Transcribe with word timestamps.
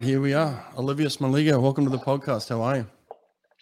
Here 0.00 0.20
we 0.20 0.34
are. 0.34 0.62
Olivia 0.76 1.06
Smoliga, 1.06 1.58
welcome 1.58 1.84
to 1.84 1.90
the 1.90 1.98
podcast. 1.98 2.50
How 2.50 2.60
are 2.60 2.76
you? 2.76 2.86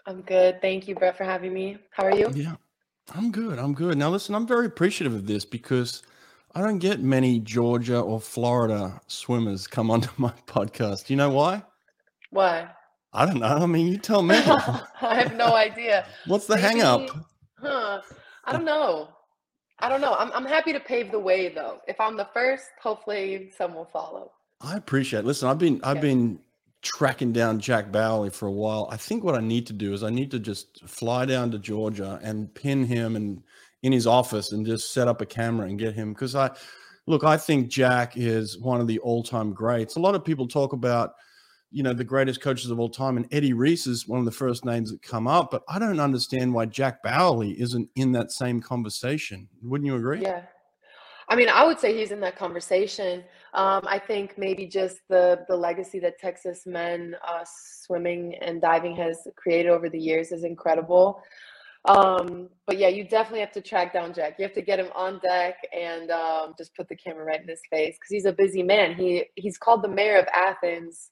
I'm 0.04 0.20
good. 0.22 0.60
Thank 0.60 0.88
you, 0.88 0.96
Brett, 0.96 1.16
for 1.16 1.22
having 1.22 1.54
me. 1.54 1.78
How 1.90 2.06
are 2.06 2.14
you? 2.14 2.28
Yeah, 2.34 2.56
I'm 3.14 3.30
good. 3.30 3.56
I'm 3.56 3.72
good. 3.72 3.96
Now, 3.96 4.10
listen, 4.10 4.34
I'm 4.34 4.44
very 4.44 4.66
appreciative 4.66 5.14
of 5.14 5.28
this 5.28 5.44
because 5.44 6.02
I 6.52 6.60
don't 6.60 6.80
get 6.80 6.98
many 6.98 7.38
Georgia 7.38 8.00
or 8.00 8.20
Florida 8.20 9.00
swimmers 9.06 9.68
come 9.68 9.90
onto 9.92 10.08
my 10.16 10.32
podcast. 10.48 11.06
Do 11.06 11.12
you 11.12 11.18
know 11.18 11.30
why? 11.30 11.62
Why? 12.30 12.68
I 13.12 13.26
don't 13.26 13.38
know. 13.38 13.46
I 13.46 13.66
mean, 13.66 13.86
you 13.86 13.98
tell 13.98 14.22
me. 14.22 14.34
I 14.36 15.14
have 15.14 15.36
no 15.36 15.54
idea. 15.54 16.04
What's 16.26 16.48
the 16.48 16.56
hang 16.56 16.82
up? 16.82 17.10
Huh. 17.60 18.00
I 18.44 18.52
don't 18.52 18.64
know. 18.64 19.08
I 19.78 19.88
don't 19.88 20.00
know. 20.00 20.16
I'm, 20.18 20.32
I'm 20.32 20.46
happy 20.46 20.72
to 20.72 20.80
pave 20.80 21.12
the 21.12 21.20
way, 21.20 21.48
though. 21.48 21.78
If 21.86 22.00
I'm 22.00 22.16
the 22.16 22.28
first, 22.34 22.70
hopefully 22.82 23.52
some 23.56 23.72
will 23.72 23.88
follow. 23.92 24.32
I 24.64 24.76
appreciate 24.76 25.20
it. 25.20 25.26
Listen, 25.26 25.48
I've 25.48 25.58
been 25.58 25.80
I've 25.84 26.00
been 26.00 26.38
tracking 26.82 27.32
down 27.32 27.60
Jack 27.60 27.90
Bauerle 27.90 28.32
for 28.32 28.46
a 28.46 28.52
while. 28.52 28.88
I 28.90 28.96
think 28.96 29.24
what 29.24 29.34
I 29.34 29.40
need 29.40 29.66
to 29.68 29.72
do 29.72 29.92
is 29.92 30.02
I 30.02 30.10
need 30.10 30.30
to 30.30 30.38
just 30.38 30.86
fly 30.88 31.24
down 31.24 31.50
to 31.50 31.58
Georgia 31.58 32.20
and 32.22 32.52
pin 32.54 32.84
him 32.84 33.16
and 33.16 33.42
in 33.82 33.92
his 33.92 34.06
office 34.06 34.52
and 34.52 34.64
just 34.64 34.92
set 34.92 35.08
up 35.08 35.20
a 35.20 35.26
camera 35.26 35.66
and 35.66 35.78
get 35.78 35.94
him 35.94 36.12
because 36.12 36.34
I 36.34 36.50
look, 37.06 37.24
I 37.24 37.36
think 37.36 37.68
Jack 37.68 38.16
is 38.16 38.58
one 38.58 38.80
of 38.80 38.86
the 38.86 38.98
all-time 39.00 39.52
greats. 39.52 39.96
A 39.96 40.00
lot 40.00 40.14
of 40.14 40.24
people 40.24 40.48
talk 40.48 40.72
about 40.72 41.14
you 41.70 41.82
know 41.82 41.92
the 41.92 42.04
greatest 42.04 42.40
coaches 42.40 42.70
of 42.70 42.78
all 42.78 42.88
time 42.88 43.16
and 43.16 43.26
Eddie 43.32 43.52
Reese 43.52 43.86
is 43.86 44.06
one 44.06 44.20
of 44.20 44.24
the 44.24 44.30
first 44.30 44.64
names 44.64 44.90
that 44.90 45.02
come 45.02 45.26
up, 45.26 45.50
but 45.50 45.62
I 45.68 45.78
don't 45.78 46.00
understand 46.00 46.54
why 46.54 46.66
Jack 46.66 47.02
Bauerle 47.02 47.54
isn't 47.54 47.90
in 47.96 48.12
that 48.12 48.30
same 48.30 48.60
conversation. 48.60 49.48
Wouldn't 49.62 49.86
you 49.86 49.96
agree? 49.96 50.22
Yeah. 50.22 50.42
I 51.28 51.36
mean, 51.36 51.48
I 51.48 51.64
would 51.64 51.78
say 51.78 51.96
he's 51.96 52.10
in 52.10 52.20
that 52.20 52.36
conversation. 52.36 53.24
Um, 53.54 53.82
I 53.86 53.98
think 53.98 54.36
maybe 54.36 54.66
just 54.66 54.98
the 55.08 55.44
the 55.48 55.56
legacy 55.56 55.98
that 56.00 56.18
Texas 56.18 56.62
men 56.66 57.14
uh, 57.26 57.44
swimming 57.44 58.34
and 58.40 58.60
diving 58.60 58.96
has 58.96 59.26
created 59.36 59.70
over 59.70 59.88
the 59.88 59.98
years 59.98 60.32
is 60.32 60.44
incredible. 60.44 61.22
Um, 61.86 62.48
but 62.66 62.78
yeah, 62.78 62.88
you 62.88 63.04
definitely 63.04 63.40
have 63.40 63.52
to 63.52 63.60
track 63.60 63.92
down 63.92 64.14
Jack. 64.14 64.36
You 64.38 64.44
have 64.44 64.54
to 64.54 64.62
get 64.62 64.78
him 64.78 64.88
on 64.94 65.20
deck 65.20 65.56
and 65.76 66.10
um, 66.10 66.54
just 66.56 66.74
put 66.74 66.88
the 66.88 66.96
camera 66.96 67.24
right 67.24 67.42
in 67.42 67.48
his 67.48 67.60
face 67.70 67.96
because 67.96 68.10
he's 68.10 68.24
a 68.24 68.32
busy 68.32 68.62
man. 68.62 68.94
He 68.94 69.24
he's 69.36 69.58
called 69.58 69.82
the 69.82 69.88
mayor 69.88 70.18
of 70.18 70.26
Athens 70.34 71.10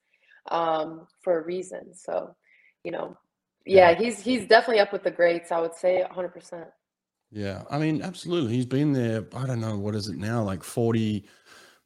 um, 0.50 1.06
for 1.22 1.40
a 1.40 1.44
reason. 1.44 1.94
So, 1.94 2.34
you 2.84 2.90
know, 2.90 3.16
yeah, 3.66 3.94
he's 3.94 4.20
he's 4.20 4.46
definitely 4.46 4.80
up 4.80 4.92
with 4.92 5.04
the 5.04 5.10
greats. 5.10 5.52
I 5.52 5.60
would 5.60 5.74
say 5.74 6.00
100. 6.02 6.28
percent 6.28 6.68
Yeah, 7.32 7.64
I 7.70 7.78
mean, 7.78 8.02
absolutely. 8.02 8.52
He's 8.54 8.66
been 8.66 8.92
there. 8.92 9.26
I 9.34 9.46
don't 9.46 9.60
know 9.60 9.78
what 9.78 9.94
is 9.94 10.08
it 10.08 10.18
now, 10.18 10.42
like 10.42 10.62
forty 10.62 11.26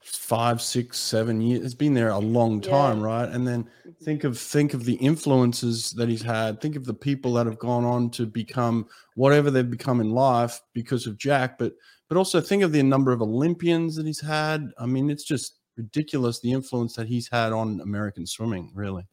five, 0.00 0.61
six, 0.62 0.98
seven 0.98 1.41
years. 1.41 1.64
It's 1.64 1.75
been 1.75 1.94
there 1.94 2.11
a 2.11 2.19
long 2.19 2.61
time, 2.61 3.00
Yeah. 3.00 3.06
right? 3.06 3.28
And 3.28 3.47
then 3.47 3.69
Mhm. 3.86 3.97
think 4.05 4.24
of 4.24 4.39
think 4.39 4.74
of 4.74 4.84
the 4.84 4.94
influences 4.97 5.91
that 5.92 6.08
he's 6.08 6.22
had. 6.22 6.61
Think 6.61 6.77
of 6.77 6.84
the 6.84 6.94
people 6.94 7.33
that 7.34 7.47
have 7.47 7.58
gone 7.58 7.84
on 7.84 8.11
to 8.11 8.27
become 8.27 8.89
whatever 9.14 9.50
they've 9.50 9.69
become 9.70 10.00
in 10.00 10.11
life 10.11 10.61
because 10.74 11.06
of 11.06 11.17
Jack. 11.19 11.58
But 11.58 11.74
but 12.08 12.17
also 12.19 12.41
think 12.41 12.62
of 12.62 12.72
the 12.72 12.83
number 12.83 13.12
of 13.12 13.22
Olympians 13.22 13.97
that 13.97 14.06
he's 14.06 14.20
had. 14.20 14.70
I 14.78 14.86
mean, 14.86 15.11
it's 15.11 15.24
just 15.24 15.58
ridiculous 15.77 16.41
the 16.41 16.52
influence 16.52 16.94
that 16.97 17.06
he's 17.08 17.28
had 17.28 17.52
on 17.52 17.80
American 17.80 18.27
swimming. 18.27 18.70
Really. 18.74 19.06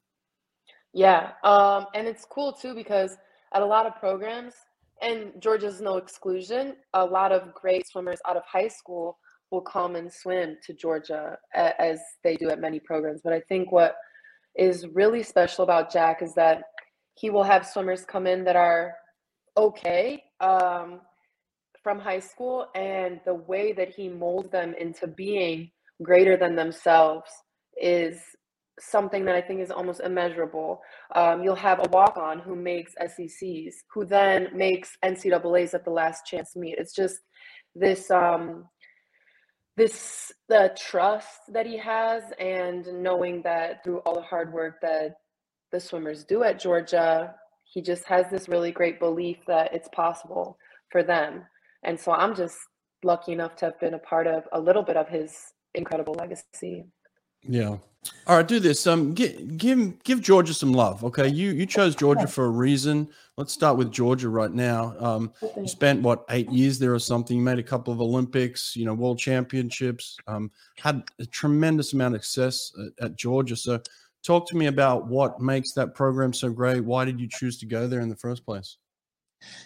Yeah, 0.94 1.32
um, 1.44 1.88
and 1.96 2.08
it's 2.08 2.26
cool 2.26 2.54
too 2.54 2.76
because 2.76 3.18
at 3.54 3.62
a 3.62 3.66
lot 3.66 3.86
of 3.88 3.96
programs, 3.96 4.54
and 5.04 5.34
Georgia's 5.40 5.82
no 5.82 5.98
exclusion, 5.98 6.76
a 6.94 7.06
lot 7.06 7.32
of 7.32 7.54
great 7.54 7.88
swimmers 7.88 8.20
out 8.28 8.38
of 8.38 8.44
high 8.46 8.70
school 8.70 9.18
will 9.52 9.62
come 9.62 9.96
and 9.96 10.12
swim 10.12 10.58
to 10.66 10.74
Georgia 10.74 11.38
as 11.54 12.00
they 12.24 12.36
do 12.36 12.50
at 12.50 12.60
many 12.60 12.80
programs. 12.80 13.22
But 13.24 13.34
I 13.34 13.42
think 13.42 13.72
what 13.72 13.96
is 14.56 14.88
really 14.94 15.22
special 15.24 15.64
about 15.64 15.92
Jack 15.92 16.22
is 16.22 16.34
that 16.36 16.64
he 17.16 17.30
will 17.30 17.44
have 17.44 17.68
swimmers 17.68 18.06
come 18.06 18.26
in 18.26 18.44
that 18.46 18.56
are 18.56 18.96
okay 19.56 20.24
um, 20.40 21.02
from 21.84 22.00
high 22.00 22.20
school, 22.20 22.68
and 22.74 23.20
the 23.26 23.36
way 23.36 23.74
that 23.74 23.90
he 23.90 24.10
molds 24.10 24.50
them 24.50 24.74
into 24.80 25.06
being 25.06 25.70
greater 26.02 26.38
than 26.38 26.56
themselves 26.56 27.30
is 27.80 28.20
something 28.80 29.26
that 29.26 29.36
I 29.36 29.42
think 29.42 29.62
is 29.62 29.72
almost 29.72 30.02
immeasurable. 30.02 30.82
Um, 31.16 31.44
you'll 31.44 31.56
have 31.56 31.80
a 31.80 31.90
walk 31.90 32.18
on 32.18 32.40
who 32.40 32.56
makes 32.56 32.94
SECs, 33.00 33.76
who 33.94 34.06
then 34.06 34.50
makes 34.54 34.98
NCAAs 35.04 35.74
at 35.74 35.84
the 35.84 35.92
last 35.92 36.26
chance 36.26 36.56
meet. 36.56 36.76
It's 36.78 36.96
just 36.96 37.20
this 37.76 38.10
um, 38.12 38.66
this 39.76 40.32
the 40.50 40.76
trust 40.78 41.42
that 41.50 41.66
he 41.66 41.78
has, 41.78 42.24
and 42.40 42.86
knowing 43.02 43.42
that 43.44 43.84
through 43.84 44.00
all 44.00 44.16
the 44.16 44.22
hard 44.22 44.54
work 44.54 44.76
that 44.82 45.16
the 45.72 45.80
swimmers 45.80 46.24
do 46.24 46.44
at 46.44 46.60
Georgia, 46.60 47.34
he 47.64 47.82
just 47.82 48.06
has 48.06 48.30
this 48.30 48.48
really 48.48 48.72
great 48.72 49.00
belief 49.00 49.38
that 49.48 49.74
it's 49.74 49.90
possible 49.90 50.58
for 50.92 51.04
them. 51.04 51.44
And 51.84 52.00
so 52.00 52.12
I'm 52.12 52.36
just 52.36 52.58
lucky 53.04 53.34
enough 53.34 53.56
to 53.58 53.66
have 53.66 53.80
been 53.80 53.96
a 53.96 54.00
part 54.00 54.28
of 54.28 54.44
a 54.54 54.60
little 54.60 54.84
bit 54.84 54.96
of 54.96 55.10
his 55.10 55.36
incredible 55.74 56.14
legacy. 56.14 56.86
Yeah. 57.48 57.78
All 58.28 58.38
right, 58.38 58.48
do 58.48 58.60
this. 58.60 58.86
Um, 58.86 59.14
give 59.14 59.58
give 59.58 60.04
give 60.04 60.22
Georgia 60.22 60.54
some 60.54 60.74
love. 60.74 61.04
Okay, 61.06 61.28
you 61.28 61.52
you 61.52 61.66
chose 61.66 61.96
Georgia 61.96 62.28
for 62.28 62.46
a 62.46 62.50
reason. 62.50 63.08
Let's 63.38 63.54
start 63.54 63.78
with 63.78 63.92
Georgia 63.92 64.30
right 64.30 64.52
now. 64.52 64.96
Um, 65.00 65.32
you 65.58 65.68
spent 65.68 66.02
what 66.02 66.26
eight 66.30 66.52
years 66.52 66.80
there 66.80 66.94
or 66.94 67.00
something. 67.00 67.38
You 67.38 67.44
made 67.44 67.60
a 67.60 67.64
couple 67.64 67.94
of 67.94 68.02
Olympics, 68.02 68.76
you 68.76 68.86
know, 68.86 68.94
World 68.94 69.20
Championships. 69.20 70.18
Um, 70.28 70.52
had 70.78 71.04
a 71.20 71.26
tremendous 71.26 71.94
amount 71.94 72.16
of 72.16 72.24
success 72.24 72.74
at, 73.00 73.06
at 73.06 73.16
Georgia. 73.16 73.56
So, 73.56 73.82
talk 74.22 74.48
to 74.50 74.58
me 74.58 74.68
about 74.68 75.08
what 75.08 75.40
makes 75.40 75.72
that 75.74 75.96
program 75.96 76.34
so 76.34 76.50
great. 76.50 76.82
Why 76.82 77.06
did 77.06 77.20
you 77.20 77.28
choose 77.30 77.58
to 77.60 77.66
go 77.66 77.88
there 77.88 78.02
in 78.02 78.10
the 78.10 78.16
first 78.16 78.46
place? 78.46 78.78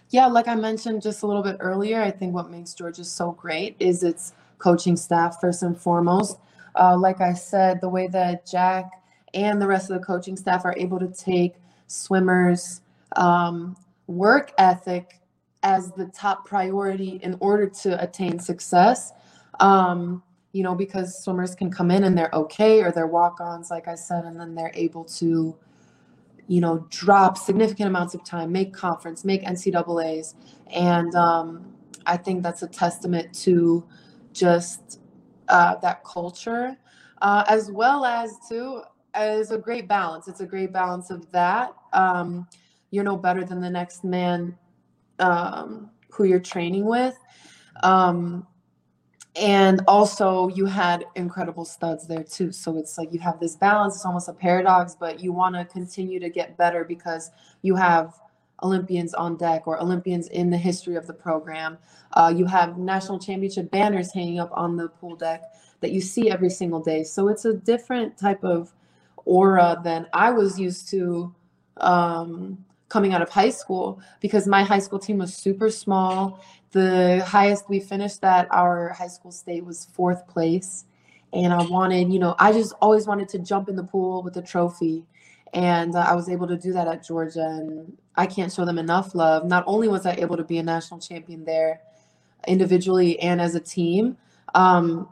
Yeah, 0.10 0.28
like 0.28 0.48
I 0.48 0.56
mentioned 0.56 1.02
just 1.02 1.24
a 1.24 1.28
little 1.28 1.44
bit 1.44 1.58
earlier, 1.60 2.02
I 2.02 2.12
think 2.12 2.34
what 2.34 2.50
makes 2.50 2.74
Georgia 2.74 3.04
so 3.04 3.32
great 3.34 3.76
is 3.80 4.04
its 4.04 4.34
coaching 4.58 4.98
staff, 4.98 5.40
first 5.40 5.62
and 5.62 5.78
foremost. 5.78 6.38
Uh, 6.80 6.98
like 6.98 7.22
I 7.22 7.34
said, 7.34 7.82
the 7.82 7.90
way 7.90 8.08
that 8.08 8.46
Jack 8.46 9.04
and 9.34 9.62
the 9.62 9.68
rest 9.68 9.90
of 9.90 10.00
the 10.00 10.06
coaching 10.06 10.36
staff 10.36 10.66
are 10.66 10.76
able 10.78 11.00
to 11.00 11.08
take 11.08 11.56
swimmers' 11.88 12.82
um, 13.16 13.76
work 14.08 14.54
ethic 14.58 15.20
as 15.64 15.92
the 15.94 16.06
top 16.08 16.46
priority 16.46 17.20
in 17.24 17.36
order 17.40 17.68
to 17.68 18.02
attain 18.02 18.40
success. 18.40 19.12
Um, 19.60 20.24
you 20.54 20.64
know, 20.64 20.76
because 20.76 21.24
swimmers 21.24 21.56
can 21.56 21.70
come 21.70 21.92
in 21.92 22.04
and 22.06 22.18
they're 22.18 22.32
okay 22.34 22.82
or 22.82 22.92
they're 22.92 23.08
walk 23.08 23.42
ons, 23.42 23.70
like 23.70 23.88
I 23.88 23.96
said, 23.96 24.26
and 24.26 24.40
then 24.40 24.56
they're 24.56 24.72
able 24.74 25.04
to 25.06 25.56
you 26.48 26.62
know, 26.62 26.86
drop 26.90 27.38
significant 27.38 27.90
amounts 27.90 28.14
of 28.14 28.24
time, 28.24 28.52
make 28.52 28.74
conference, 28.74 29.26
make 29.26 29.44
NCAAs. 29.44 30.34
And 30.74 31.14
um, 31.16 31.74
I 32.06 32.18
think 32.18 32.42
that's 32.42 32.64
a 32.64 32.68
testament 32.68 33.34
to 33.44 33.86
just 34.34 35.00
uh, 35.50 35.76
that 35.76 36.04
culture, 36.04 36.78
uh, 37.22 37.44
as 37.48 37.72
well 37.72 38.06
as 38.06 38.38
to 38.50 38.82
as 39.14 39.52
a 39.52 39.58
great 39.58 39.88
balance. 39.88 40.28
It's 40.28 40.42
a 40.42 40.46
great 40.46 40.72
balance 40.72 41.10
of 41.10 41.30
that. 41.32 41.74
Um, 41.94 42.48
you're 42.92 43.04
no 43.04 43.18
better 43.18 43.44
than 43.44 43.62
the 43.62 43.70
next 43.70 44.04
man 44.04 44.58
um, 45.20 45.90
who 46.12 46.26
you're 46.26 46.40
training 46.40 46.86
with. 46.86 47.18
Um, 47.84 48.46
and 49.38 49.82
also 49.88 50.48
you 50.50 50.66
had 50.66 51.06
incredible 51.16 51.64
studs 51.64 52.08
there 52.08 52.24
too 52.24 52.52
so 52.52 52.78
it's 52.78 52.98
like 52.98 53.14
you 53.14 53.20
have 53.20 53.40
this 53.40 53.56
balance 53.56 53.96
it's 53.96 54.06
almost 54.06 54.28
a 54.28 54.34
paradox 54.34 54.96
but 55.00 55.20
you 55.20 55.32
want 55.32 55.54
to 55.54 55.64
continue 55.66 56.20
to 56.20 56.30
get 56.30 56.58
better 56.58 56.84
because 56.84 57.30
you 57.62 57.76
have 57.76 58.16
olympians 58.64 59.14
on 59.14 59.38
deck 59.38 59.68
or 59.68 59.80
olympians 59.82 60.28
in 60.30 60.50
the 60.50 60.58
history 60.58 60.96
of 60.96 61.08
the 61.08 61.14
program 61.14 61.78
uh, 62.14 62.34
you 62.36 62.46
have 62.46 62.78
national 62.78 63.20
championship 63.20 63.70
banners 63.70 64.14
hanging 64.14 64.40
up 64.40 64.50
on 64.54 64.76
the 64.76 64.88
pool 64.88 65.16
deck 65.16 65.44
that 65.80 65.92
you 65.92 66.02
see 66.02 66.30
every 66.30 66.50
single 66.50 66.80
day 66.80 67.04
so 67.04 67.28
it's 67.28 67.46
a 67.46 67.54
different 67.54 68.18
type 68.18 68.44
of 68.44 68.74
aura 69.26 69.80
than 69.84 70.08
i 70.14 70.32
was 70.32 70.60
used 70.60 70.90
to 70.90 71.34
um, 71.78 72.58
coming 72.90 73.14
out 73.14 73.22
of 73.22 73.30
high 73.30 73.50
school 73.50 74.02
because 74.22 74.48
my 74.48 74.64
high 74.64 74.80
school 74.80 74.98
team 74.98 75.20
was 75.20 75.36
super 75.36 75.70
small 75.70 76.42
the 76.72 77.24
highest 77.26 77.70
we 77.70 77.80
finished 77.80 78.24
at 78.24 78.48
our 78.52 78.90
high 78.90 79.08
school 79.08 79.32
state 79.32 79.66
was 79.66 79.86
fourth 79.94 80.28
place. 80.28 80.86
And 81.34 81.54
I 81.54 81.64
wanted, 81.64 82.12
you 82.12 82.20
know, 82.20 82.36
I 82.40 82.52
just 82.52 82.74
always 82.82 83.08
wanted 83.08 83.30
to 83.30 83.40
jump 83.40 83.70
in 83.70 83.76
the 83.76 83.84
pool 83.84 84.24
with 84.24 84.38
a 84.38 84.42
trophy. 84.42 85.06
And 85.54 85.96
uh, 85.96 86.00
I 86.00 86.14
was 86.16 86.30
able 86.30 86.48
to 86.48 86.58
do 86.58 86.74
that 86.74 86.88
at 86.88 87.06
Georgia. 87.06 87.46
And 87.46 87.98
I 88.16 88.26
can't 88.26 88.52
show 88.52 88.66
them 88.66 88.78
enough 88.78 89.16
love. 89.16 89.46
Not 89.46 89.64
only 89.68 89.88
was 89.88 90.06
I 90.06 90.14
able 90.14 90.38
to 90.38 90.44
be 90.44 90.58
a 90.58 90.64
national 90.64 91.00
champion 91.00 91.46
there 91.46 91.82
individually 92.48 93.20
and 93.20 93.42
as 93.42 93.56
a 93.56 93.60
team, 93.60 94.18
um, 94.56 95.10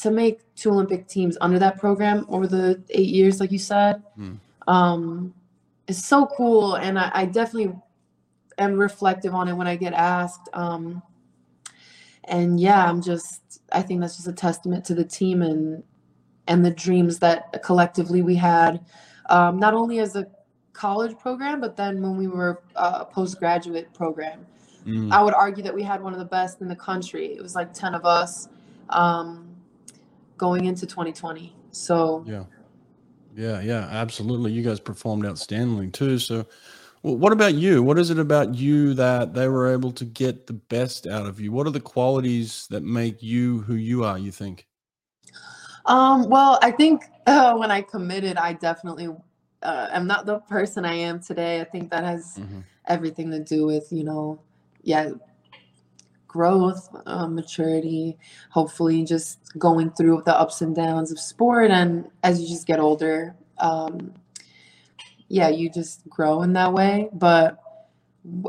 to 0.00 0.10
make 0.10 0.40
two 0.54 0.70
Olympic 0.70 1.08
teams 1.08 1.38
under 1.40 1.58
that 1.58 1.78
program 1.78 2.26
over 2.28 2.46
the 2.46 2.82
eight 2.90 3.08
years, 3.08 3.40
like 3.40 3.50
you 3.52 3.58
said, 3.58 4.02
Hmm. 4.14 4.34
um, 4.68 5.34
is 5.86 6.04
so 6.04 6.26
cool. 6.26 6.74
And 6.74 6.98
I, 6.98 7.10
I 7.14 7.24
definitely 7.24 7.74
am 8.58 8.74
reflective 8.78 9.34
on 9.34 9.48
it 9.48 9.54
when 9.54 9.66
I 9.66 9.76
get 9.76 9.92
asked. 9.94 10.48
Um, 10.52 11.02
and 12.24 12.58
yeah, 12.60 12.88
I'm 12.88 13.00
just, 13.00 13.62
I 13.72 13.82
think 13.82 14.00
that's 14.00 14.16
just 14.16 14.28
a 14.28 14.32
testament 14.32 14.84
to 14.86 14.94
the 14.94 15.04
team 15.04 15.42
and 15.42 15.82
and 16.48 16.64
the 16.64 16.70
dreams 16.70 17.18
that 17.18 17.60
collectively 17.64 18.22
we 18.22 18.36
had, 18.36 18.84
um, 19.28 19.58
not 19.58 19.74
only 19.74 19.98
as 19.98 20.16
a 20.16 20.26
college 20.72 21.18
program, 21.18 21.60
but 21.60 21.76
then 21.76 22.02
when 22.02 22.16
we 22.16 22.28
were 22.28 22.62
a 22.74 23.04
postgraduate 23.04 23.92
program. 23.94 24.46
Mm. 24.86 25.12
I 25.12 25.22
would 25.22 25.34
argue 25.34 25.64
that 25.64 25.74
we 25.74 25.82
had 25.82 26.02
one 26.02 26.12
of 26.12 26.18
the 26.18 26.24
best 26.24 26.60
in 26.60 26.68
the 26.68 26.76
country. 26.76 27.34
It 27.34 27.42
was 27.42 27.54
like 27.56 27.72
10 27.72 27.94
of 27.94 28.04
us 28.04 28.48
um, 28.90 29.48
going 30.36 30.66
into 30.66 30.86
2020. 30.86 31.52
So, 31.72 32.24
yeah. 32.26 32.44
Yeah, 33.34 33.60
yeah, 33.60 33.88
absolutely. 33.90 34.52
You 34.52 34.62
guys 34.62 34.80
performed 34.80 35.24
outstandingly 35.24 35.92
too. 35.92 36.18
So, 36.18 36.46
well, 37.02 37.16
what 37.16 37.32
about 37.32 37.54
you? 37.54 37.82
What 37.82 37.98
is 37.98 38.10
it 38.10 38.18
about 38.18 38.54
you 38.54 38.94
that 38.94 39.34
they 39.34 39.46
were 39.48 39.70
able 39.70 39.92
to 39.92 40.04
get 40.06 40.46
the 40.46 40.54
best 40.54 41.06
out 41.06 41.26
of 41.26 41.38
you? 41.38 41.52
What 41.52 41.66
are 41.66 41.70
the 41.70 41.80
qualities 41.80 42.66
that 42.70 42.82
make 42.82 43.22
you 43.22 43.60
who 43.60 43.74
you 43.74 44.04
are, 44.04 44.18
you 44.18 44.32
think? 44.32 44.66
Um, 45.84 46.28
well, 46.30 46.58
I 46.62 46.70
think 46.70 47.04
uh, 47.26 47.56
when 47.56 47.70
I 47.70 47.82
committed, 47.82 48.36
I 48.36 48.54
definitely 48.54 49.08
uh, 49.62 49.88
am 49.90 50.06
not 50.06 50.26
the 50.26 50.40
person 50.40 50.84
I 50.84 50.94
am 50.94 51.20
today. 51.20 51.60
I 51.60 51.64
think 51.64 51.90
that 51.90 52.04
has 52.04 52.38
mm-hmm. 52.38 52.60
everything 52.86 53.30
to 53.30 53.40
do 53.40 53.66
with, 53.66 53.90
you 53.90 54.04
know, 54.04 54.40
yeah, 54.82 55.10
growth, 56.28 56.88
uh, 57.06 57.26
maturity, 57.26 58.16
hopefully 58.50 59.04
just 59.04 59.58
going 59.58 59.90
through 59.90 60.22
the 60.26 60.38
ups 60.38 60.60
and 60.60 60.76
downs 60.76 61.10
of 61.10 61.18
sport. 61.18 61.70
And 61.70 62.08
as 62.22 62.40
you 62.40 62.46
just 62.46 62.66
get 62.66 62.78
older, 62.78 63.34
um, 63.58 64.12
yeah, 65.28 65.48
you 65.48 65.70
just 65.70 66.08
grow 66.08 66.42
in 66.42 66.52
that 66.52 66.72
way. 66.72 67.08
But 67.12 67.58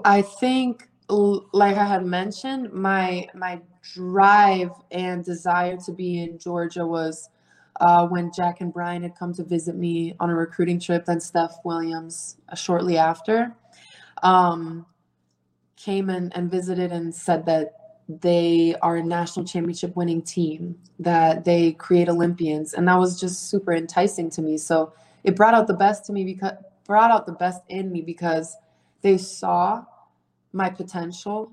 I 0.05 0.21
think, 0.21 0.87
like 1.09 1.77
I 1.77 1.85
had 1.85 2.05
mentioned, 2.05 2.73
my 2.73 3.27
my 3.33 3.61
drive 3.93 4.71
and 4.91 5.23
desire 5.23 5.77
to 5.85 5.91
be 5.91 6.19
in 6.19 6.37
Georgia 6.37 6.85
was 6.85 7.29
uh, 7.79 8.07
when 8.07 8.31
Jack 8.33 8.61
and 8.61 8.73
Brian 8.73 9.03
had 9.03 9.15
come 9.15 9.33
to 9.35 9.43
visit 9.43 9.75
me 9.75 10.15
on 10.19 10.29
a 10.29 10.35
recruiting 10.35 10.79
trip, 10.79 11.05
then 11.05 11.19
Steph 11.19 11.57
Williams 11.63 12.37
uh, 12.49 12.55
shortly 12.55 12.97
after 12.97 13.55
um, 14.23 14.85
came 15.75 16.09
in 16.09 16.31
and 16.33 16.49
visited 16.49 16.91
and 16.91 17.13
said 17.13 17.45
that 17.45 17.73
they 18.09 18.75
are 18.81 18.97
a 18.97 19.03
national 19.03 19.45
championship 19.45 19.95
winning 19.95 20.21
team, 20.21 20.75
that 20.99 21.43
they 21.43 21.73
create 21.73 22.09
Olympians. 22.09 22.73
And 22.73 22.87
that 22.87 22.97
was 22.97 23.19
just 23.19 23.49
super 23.49 23.73
enticing 23.73 24.29
to 24.31 24.41
me. 24.41 24.57
So 24.57 24.93
it 25.23 25.35
brought 25.35 25.53
out 25.53 25.67
the 25.67 25.73
best 25.73 26.05
to 26.05 26.13
me 26.13 26.23
because 26.23 26.53
brought 26.85 27.11
out 27.11 27.25
the 27.25 27.33
best 27.33 27.61
in 27.67 27.91
me 27.91 28.01
because 28.01 28.55
they 29.01 29.17
saw 29.17 29.83
my 30.53 30.69
potential 30.69 31.51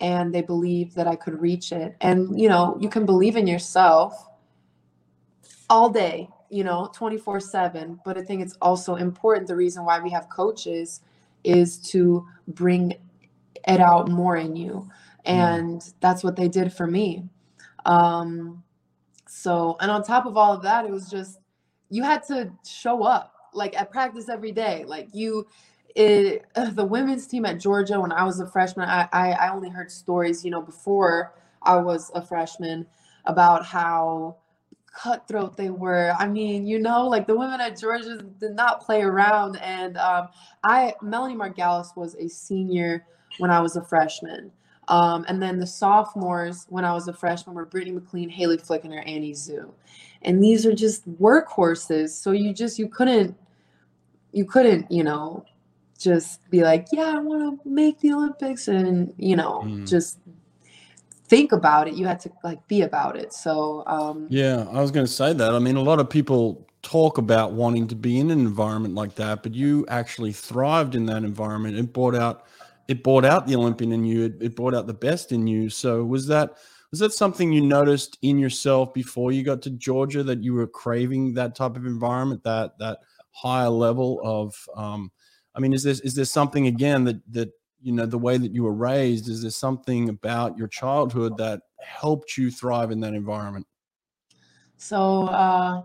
and 0.00 0.32
they 0.32 0.42
believed 0.42 0.94
that 0.94 1.08
I 1.08 1.16
could 1.16 1.40
reach 1.40 1.72
it. 1.72 1.96
And 2.00 2.40
you 2.40 2.48
know, 2.48 2.78
you 2.80 2.88
can 2.88 3.04
believe 3.04 3.36
in 3.36 3.48
yourself 3.48 4.29
all 5.70 5.88
day, 5.88 6.28
you 6.50 6.64
know, 6.64 6.90
24 6.92 7.40
7. 7.40 8.00
But 8.04 8.18
I 8.18 8.22
think 8.22 8.42
it's 8.42 8.58
also 8.60 8.96
important. 8.96 9.46
The 9.46 9.56
reason 9.56 9.84
why 9.84 10.00
we 10.00 10.10
have 10.10 10.28
coaches 10.28 11.00
is 11.44 11.78
to 11.90 12.26
bring 12.48 12.94
it 13.66 13.80
out 13.80 14.08
more 14.08 14.36
in 14.36 14.56
you. 14.56 14.88
Mm. 15.26 15.32
And 15.32 15.80
mm. 15.80 15.94
that's 16.00 16.22
what 16.22 16.36
they 16.36 16.48
did 16.48 16.72
for 16.72 16.86
me. 16.86 17.24
Um, 17.86 18.62
so, 19.26 19.76
and 19.80 19.90
on 19.90 20.02
top 20.02 20.26
of 20.26 20.36
all 20.36 20.52
of 20.52 20.62
that, 20.62 20.84
it 20.84 20.90
was 20.90 21.08
just, 21.08 21.38
you 21.88 22.02
had 22.02 22.22
to 22.24 22.52
show 22.68 23.04
up 23.04 23.32
like 23.54 23.80
at 23.80 23.90
practice 23.90 24.28
every 24.28 24.52
day. 24.52 24.84
Like 24.86 25.08
you, 25.12 25.46
it, 25.94 26.44
the 26.74 26.84
women's 26.84 27.26
team 27.26 27.46
at 27.46 27.60
Georgia, 27.60 28.00
when 28.00 28.12
I 28.12 28.24
was 28.24 28.40
a 28.40 28.46
freshman, 28.46 28.88
I, 28.88 29.08
I, 29.12 29.32
I 29.32 29.54
only 29.54 29.70
heard 29.70 29.90
stories, 29.90 30.44
you 30.44 30.50
know, 30.50 30.62
before 30.62 31.32
I 31.62 31.76
was 31.76 32.10
a 32.14 32.22
freshman 32.22 32.86
about 33.26 33.64
how 33.64 34.36
cutthroat 34.94 35.56
they 35.56 35.70
were. 35.70 36.14
I 36.18 36.26
mean, 36.26 36.66
you 36.66 36.78
know, 36.78 37.06
like 37.06 37.26
the 37.26 37.36
women 37.36 37.60
at 37.60 37.78
Georgia 37.78 38.22
did 38.38 38.54
not 38.54 38.80
play 38.80 39.02
around. 39.02 39.56
And 39.60 39.96
um, 39.96 40.28
I, 40.64 40.94
Melanie 41.02 41.36
Margalis 41.36 41.96
was 41.96 42.14
a 42.16 42.28
senior 42.28 43.06
when 43.38 43.50
I 43.50 43.60
was 43.60 43.76
a 43.76 43.82
freshman. 43.82 44.50
Um, 44.88 45.24
and 45.28 45.40
then 45.40 45.58
the 45.58 45.66
sophomores 45.66 46.66
when 46.68 46.84
I 46.84 46.92
was 46.92 47.06
a 47.06 47.12
freshman 47.12 47.54
were 47.54 47.64
Brittany 47.64 47.92
MacLean, 47.92 48.28
Hali 48.28 48.56
Flickinger, 48.56 49.02
Annie 49.06 49.32
Zhu. 49.32 49.70
And 50.22 50.42
these 50.42 50.66
are 50.66 50.74
just 50.74 51.08
workhorses. 51.20 52.10
So 52.10 52.32
you 52.32 52.52
just, 52.52 52.78
you 52.78 52.88
couldn't, 52.88 53.36
you 54.32 54.44
couldn't, 54.44 54.90
you 54.90 55.04
know, 55.04 55.44
just 55.98 56.48
be 56.50 56.62
like, 56.62 56.86
yeah, 56.92 57.14
I 57.16 57.18
want 57.18 57.62
to 57.62 57.68
make 57.68 58.00
the 58.00 58.12
Olympics 58.12 58.68
and, 58.68 59.14
you 59.16 59.36
know, 59.36 59.62
mm. 59.64 59.88
just 59.88 60.18
think 61.30 61.52
about 61.52 61.88
it 61.88 61.94
you 61.94 62.04
had 62.06 62.20
to 62.20 62.30
like 62.44 62.66
be 62.68 62.82
about 62.82 63.16
it. 63.16 63.32
So 63.32 63.84
um 63.86 64.26
yeah 64.28 64.66
i 64.72 64.80
was 64.80 64.90
going 64.90 65.06
to 65.06 65.12
say 65.12 65.32
that. 65.32 65.54
I 65.54 65.58
mean 65.58 65.76
a 65.76 65.82
lot 65.82 66.00
of 66.00 66.10
people 66.10 66.66
talk 66.82 67.18
about 67.18 67.52
wanting 67.52 67.86
to 67.88 67.94
be 67.94 68.18
in 68.18 68.30
an 68.30 68.40
environment 68.40 68.94
like 68.94 69.14
that 69.14 69.42
but 69.42 69.54
you 69.54 69.84
actually 69.88 70.32
thrived 70.32 70.94
in 70.94 71.06
that 71.06 71.22
environment. 71.24 71.78
It 71.78 71.92
brought 71.92 72.14
out 72.14 72.46
it 72.88 73.04
brought 73.04 73.24
out 73.24 73.46
the 73.46 73.54
olympian 73.54 73.92
in 73.92 74.04
you. 74.04 74.24
It, 74.24 74.34
it 74.40 74.56
brought 74.56 74.74
out 74.74 74.86
the 74.86 75.00
best 75.08 75.30
in 75.32 75.46
you. 75.46 75.70
So 75.70 76.04
was 76.04 76.26
that 76.26 76.56
was 76.90 76.98
that 76.98 77.12
something 77.12 77.52
you 77.52 77.60
noticed 77.60 78.18
in 78.22 78.38
yourself 78.38 78.92
before 78.92 79.30
you 79.32 79.44
got 79.44 79.62
to 79.62 79.70
georgia 79.70 80.22
that 80.24 80.42
you 80.42 80.54
were 80.54 80.66
craving 80.66 81.34
that 81.34 81.54
type 81.54 81.76
of 81.76 81.86
environment 81.86 82.42
that 82.44 82.76
that 82.78 82.98
higher 83.30 83.68
level 83.68 84.20
of 84.24 84.54
um 84.76 85.10
i 85.54 85.60
mean 85.60 85.72
is 85.72 85.84
this 85.84 86.00
is 86.00 86.14
there 86.14 86.24
something 86.24 86.66
again 86.66 87.04
that 87.04 87.20
that 87.32 87.52
you 87.82 87.92
know 87.92 88.06
the 88.06 88.18
way 88.18 88.36
that 88.36 88.52
you 88.52 88.64
were 88.64 88.72
raised 88.72 89.28
is 89.28 89.42
there 89.42 89.50
something 89.50 90.08
about 90.08 90.56
your 90.56 90.68
childhood 90.68 91.36
that 91.36 91.62
helped 91.80 92.36
you 92.36 92.50
thrive 92.50 92.90
in 92.90 93.00
that 93.00 93.14
environment 93.14 93.66
so 94.76 95.26
uh, 95.28 95.82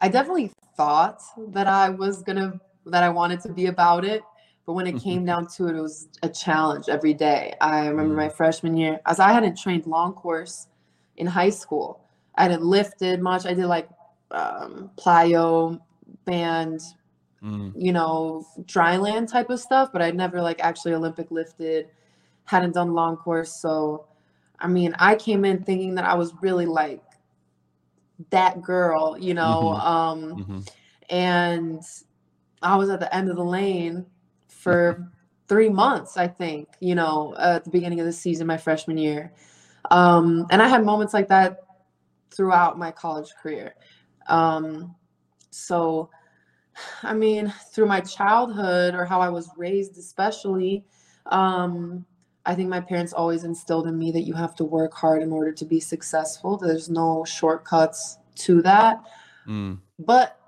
i 0.00 0.08
definitely 0.08 0.50
thought 0.76 1.20
that 1.48 1.66
i 1.66 1.88
was 1.88 2.22
gonna 2.22 2.58
that 2.86 3.02
i 3.02 3.08
wanted 3.08 3.40
to 3.40 3.52
be 3.52 3.66
about 3.66 4.04
it 4.04 4.22
but 4.66 4.74
when 4.74 4.86
it 4.86 4.96
mm-hmm. 4.96 5.04
came 5.04 5.24
down 5.24 5.46
to 5.46 5.66
it 5.66 5.76
it 5.76 5.80
was 5.80 6.08
a 6.22 6.28
challenge 6.28 6.88
every 6.88 7.14
day 7.14 7.54
i 7.60 7.86
remember 7.86 8.14
my 8.14 8.28
mm. 8.28 8.32
freshman 8.32 8.76
year 8.76 9.00
as 9.06 9.20
i 9.20 9.32
hadn't 9.32 9.56
trained 9.58 9.86
long 9.86 10.12
course 10.12 10.68
in 11.16 11.26
high 11.26 11.50
school 11.50 12.00
i 12.36 12.42
hadn't 12.42 12.62
lifted 12.62 13.20
much 13.20 13.44
i 13.44 13.52
did 13.52 13.66
like 13.66 13.88
um, 14.30 14.90
plyo 14.96 15.80
band 16.24 16.80
mm. 17.42 17.72
you 17.76 17.92
know, 17.92 18.46
dry 18.66 18.96
land 18.96 19.28
type 19.28 19.50
of 19.50 19.60
stuff, 19.60 19.90
but 19.92 20.02
I'd 20.02 20.16
never 20.16 20.40
like 20.40 20.60
actually 20.60 20.94
Olympic 20.94 21.30
lifted, 21.30 21.88
hadn't 22.44 22.72
done 22.72 22.94
long 22.94 23.16
course. 23.16 23.60
So, 23.60 24.06
I 24.58 24.68
mean, 24.68 24.94
I 24.98 25.14
came 25.14 25.44
in 25.44 25.62
thinking 25.62 25.94
that 25.96 26.04
I 26.04 26.14
was 26.14 26.32
really 26.40 26.66
like 26.66 27.02
that 28.30 28.62
girl, 28.62 29.16
you 29.18 29.34
know, 29.34 29.76
mm-hmm. 29.76 29.86
um, 29.86 30.36
mm-hmm. 30.36 30.58
and 31.10 31.82
I 32.62 32.76
was 32.76 32.90
at 32.90 33.00
the 33.00 33.14
end 33.14 33.30
of 33.30 33.36
the 33.36 33.44
lane 33.44 34.06
for 34.48 35.08
three 35.48 35.68
months, 35.68 36.16
I 36.16 36.26
think, 36.26 36.68
you 36.80 36.94
know, 36.94 37.34
at 37.38 37.64
the 37.64 37.70
beginning 37.70 38.00
of 38.00 38.06
the 38.06 38.12
season, 38.12 38.46
my 38.46 38.56
freshman 38.56 38.98
year. 38.98 39.32
Um, 39.90 40.46
and 40.50 40.60
I 40.60 40.68
had 40.68 40.84
moments 40.84 41.14
like 41.14 41.28
that 41.28 41.60
throughout 42.30 42.78
my 42.78 42.90
college 42.90 43.30
career. 43.40 43.74
Um, 44.26 44.94
so 45.50 46.10
I 47.02 47.14
mean, 47.14 47.52
through 47.72 47.86
my 47.86 48.00
childhood 48.00 48.94
or 48.94 49.04
how 49.04 49.20
I 49.20 49.28
was 49.28 49.50
raised, 49.56 49.98
especially, 49.98 50.84
um, 51.26 52.04
I 52.46 52.54
think 52.54 52.68
my 52.68 52.80
parents 52.80 53.12
always 53.12 53.44
instilled 53.44 53.86
in 53.86 53.98
me 53.98 54.10
that 54.12 54.22
you 54.22 54.34
have 54.34 54.54
to 54.56 54.64
work 54.64 54.94
hard 54.94 55.22
in 55.22 55.32
order 55.32 55.52
to 55.52 55.64
be 55.64 55.80
successful. 55.80 56.56
There's 56.56 56.88
no 56.88 57.24
shortcuts 57.24 58.18
to 58.36 58.62
that. 58.62 59.02
Mm. 59.46 59.78
But 59.98 60.38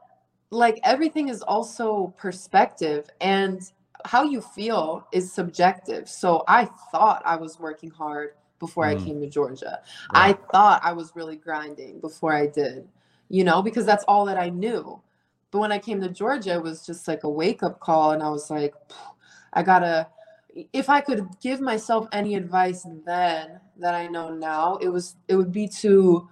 like 0.51 0.81
everything 0.83 1.29
is 1.29 1.43
also 1.43 2.15
perspective 2.17 3.09
and 3.21 3.61
how 4.05 4.23
you 4.23 4.41
feel 4.41 5.07
is 5.13 5.33
subjective. 5.33 6.09
So 6.09 6.45
I 6.49 6.67
thought 6.91 7.23
I 7.25 7.37
was 7.37 7.59
working 7.61 7.91
hard 7.91 8.31
before 8.59 8.85
mm. 8.85 9.01
I 9.01 9.05
came 9.05 9.21
to 9.21 9.29
Georgia. 9.29 9.81
I 10.11 10.33
thought 10.53 10.81
I 10.85 10.93
was 10.93 11.13
really 11.15 11.37
grinding 11.37 12.01
before 12.01 12.33
I 12.33 12.47
did, 12.47 12.89
you 13.29 13.45
know, 13.45 13.63
because 13.63 13.85
that's 13.85 14.05
all 14.05 14.25
that 14.27 14.39
I 14.39 14.49
knew. 14.49 15.01
But 15.51 15.59
when 15.59 15.73
I 15.73 15.79
came 15.79 16.01
to 16.01 16.09
Georgia, 16.09 16.55
it 16.55 16.63
was 16.63 16.87
just 16.87 17.09
like 17.09 17.25
a 17.25 17.31
wake 17.31 17.63
up 17.63 17.81
call. 17.81 18.13
And 18.13 18.23
I 18.23 18.31
was 18.31 18.51
like, 18.51 18.75
I 19.53 19.63
gotta, 19.63 20.07
if 20.73 20.89
I 20.89 21.01
could 21.01 21.27
give 21.43 21.61
myself 21.61 22.07
any 22.13 22.35
advice 22.35 22.87
then 23.05 23.61
that 23.79 23.95
I 23.95 24.07
know 24.07 24.35
now, 24.35 24.77
it 24.77 24.89
was, 24.89 25.17
it 25.29 25.35
would 25.35 25.53
be 25.53 25.67
to 25.81 26.29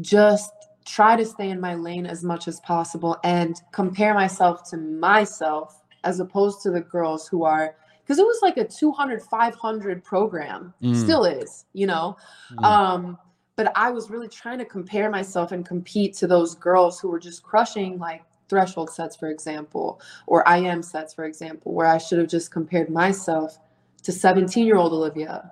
just 0.00 0.52
try 0.88 1.16
to 1.16 1.24
stay 1.24 1.50
in 1.50 1.60
my 1.60 1.74
lane 1.74 2.06
as 2.06 2.24
much 2.24 2.48
as 2.48 2.60
possible 2.60 3.16
and 3.22 3.60
compare 3.72 4.14
myself 4.14 4.68
to 4.70 4.76
myself 4.76 5.82
as 6.04 6.18
opposed 6.18 6.62
to 6.62 6.70
the 6.70 6.80
girls 6.80 7.28
who 7.28 7.44
are 7.44 7.74
because 8.02 8.18
it 8.18 8.24
was 8.24 8.38
like 8.40 8.56
a 8.56 8.64
200 8.64 9.20
500 9.22 10.02
program 10.02 10.72
mm. 10.82 10.96
still 10.96 11.24
is 11.24 11.66
you 11.74 11.86
know 11.86 12.16
mm. 12.52 12.64
um 12.64 13.18
but 13.56 13.70
i 13.76 13.90
was 13.90 14.08
really 14.08 14.28
trying 14.28 14.58
to 14.58 14.64
compare 14.64 15.10
myself 15.10 15.52
and 15.52 15.66
compete 15.66 16.14
to 16.14 16.26
those 16.26 16.54
girls 16.54 16.98
who 16.98 17.08
were 17.08 17.18
just 17.18 17.42
crushing 17.42 17.98
like 17.98 18.22
threshold 18.48 18.90
sets, 18.90 19.16
for 19.16 19.28
example, 19.28 20.00
or 20.26 20.44
IM 20.48 20.82
sets, 20.82 21.14
for 21.14 21.24
example, 21.24 21.74
where 21.74 21.86
I 21.86 21.98
should 21.98 22.18
have 22.18 22.28
just 22.28 22.50
compared 22.50 22.90
myself 22.90 23.58
to 24.02 24.12
17 24.12 24.66
year 24.66 24.76
old 24.76 24.92
Olivia 24.92 25.50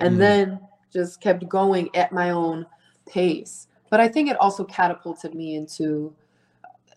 and 0.00 0.16
mm. 0.16 0.18
then 0.18 0.60
just 0.92 1.20
kept 1.20 1.48
going 1.48 1.94
at 1.94 2.12
my 2.12 2.30
own 2.30 2.66
pace. 3.06 3.68
but 3.90 4.00
I 4.00 4.08
think 4.08 4.28
it 4.28 4.36
also 4.36 4.64
catapulted 4.64 5.34
me 5.34 5.56
into, 5.56 6.14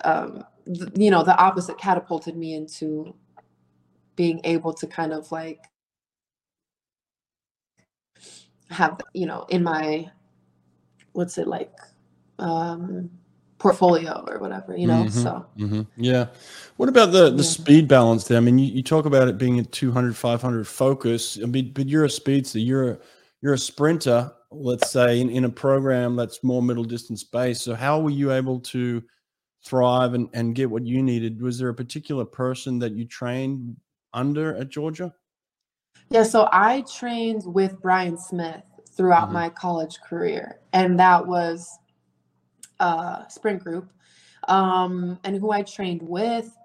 um, 0.03 0.43
th- 0.65 0.89
you 0.95 1.09
know, 1.09 1.23
the 1.23 1.37
opposite 1.37 1.77
catapulted 1.77 2.35
me 2.35 2.53
into 2.53 3.15
being 4.17 4.41
able 4.43 4.73
to 4.73 4.87
kind 4.87 5.13
of 5.13 5.31
like 5.31 5.63
have, 8.69 8.99
you 9.13 9.25
know, 9.25 9.45
in 9.49 9.63
my, 9.63 10.11
what's 11.13 11.37
it 11.37 11.47
like, 11.47 11.73
um, 12.39 13.09
portfolio 13.61 14.23
or 14.27 14.39
whatever, 14.39 14.75
you 14.75 14.87
know. 14.87 15.03
Mhm. 15.05 15.11
So 15.11 15.45
hmm 15.57 15.81
Yeah. 15.95 16.27
What 16.77 16.89
about 16.89 17.11
the 17.11 17.29
the 17.29 17.43
Yeah. 17.43 17.49
speed 17.49 17.87
balance 17.87 18.23
there? 18.25 18.37
I 18.37 18.41
mean, 18.41 18.57
you, 18.57 18.65
you 18.65 18.83
talk 18.83 19.05
about 19.05 19.27
it 19.27 19.37
being 19.37 19.59
a 19.59 19.63
200, 19.63 20.15
500 20.15 20.67
focus. 20.67 21.37
I 21.41 21.45
mean, 21.45 21.71
but 21.73 21.87
you're 21.87 22.05
a 22.05 22.09
speedster. 22.09 22.59
You're 22.59 22.91
a, 22.91 22.97
you're 23.41 23.53
a 23.53 23.57
sprinter. 23.57 24.31
Let's 24.51 24.89
say 24.91 25.21
in, 25.21 25.29
in 25.29 25.45
a 25.45 25.49
program 25.49 26.15
that's 26.15 26.43
more 26.43 26.61
middle 26.61 26.83
distance 26.83 27.23
based. 27.23 27.61
So 27.63 27.75
how 27.75 28.01
were 28.01 28.09
you 28.09 28.31
able 28.33 28.59
to 28.75 29.01
thrive 29.63 30.13
and, 30.15 30.27
and 30.33 30.55
get 30.55 30.69
what 30.69 30.83
you 30.85 31.03
needed? 31.03 31.41
Was 31.41 31.57
there 31.59 31.69
a 31.69 31.73
particular 31.73 32.25
person 32.25 32.79
that 32.79 32.93
you 32.93 33.05
trained 33.05 33.77
under 34.13 34.55
at 34.57 34.69
Georgia? 34.69 35.13
Yeah, 36.09 36.23
so 36.23 36.49
I 36.51 36.81
trained 36.81 37.43
with 37.45 37.79
Brian 37.81 38.17
Smith 38.17 38.63
throughout 38.89 39.29
Mhm. 39.29 39.33
my 39.33 39.49
college 39.49 39.99
career, 40.01 40.59
and 40.73 40.99
that 40.99 41.25
was 41.25 41.77
uh, 42.81 43.27
sprint 43.27 43.63
group. 43.63 43.91
Um, 44.47 45.19
and 45.23 45.37
who 45.37 45.51
I 45.51 45.61
trained 45.61 46.01
with, 46.01 46.57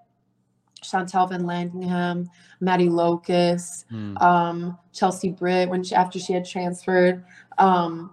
Chantal 0.81 1.27
Van 1.27 1.43
Landeghem, 1.43 2.27
Maddie 2.59 2.89
Locus, 2.89 3.85
Hmm. 3.89 4.17
um, 4.17 4.77
Chelsea 4.93 5.29
Britt 5.31 5.69
when 5.69 5.83
she, 5.83 5.93
after 5.95 6.19
she 6.19 6.33
had 6.33 6.45
transferred, 6.45 7.23
um, 7.57 8.11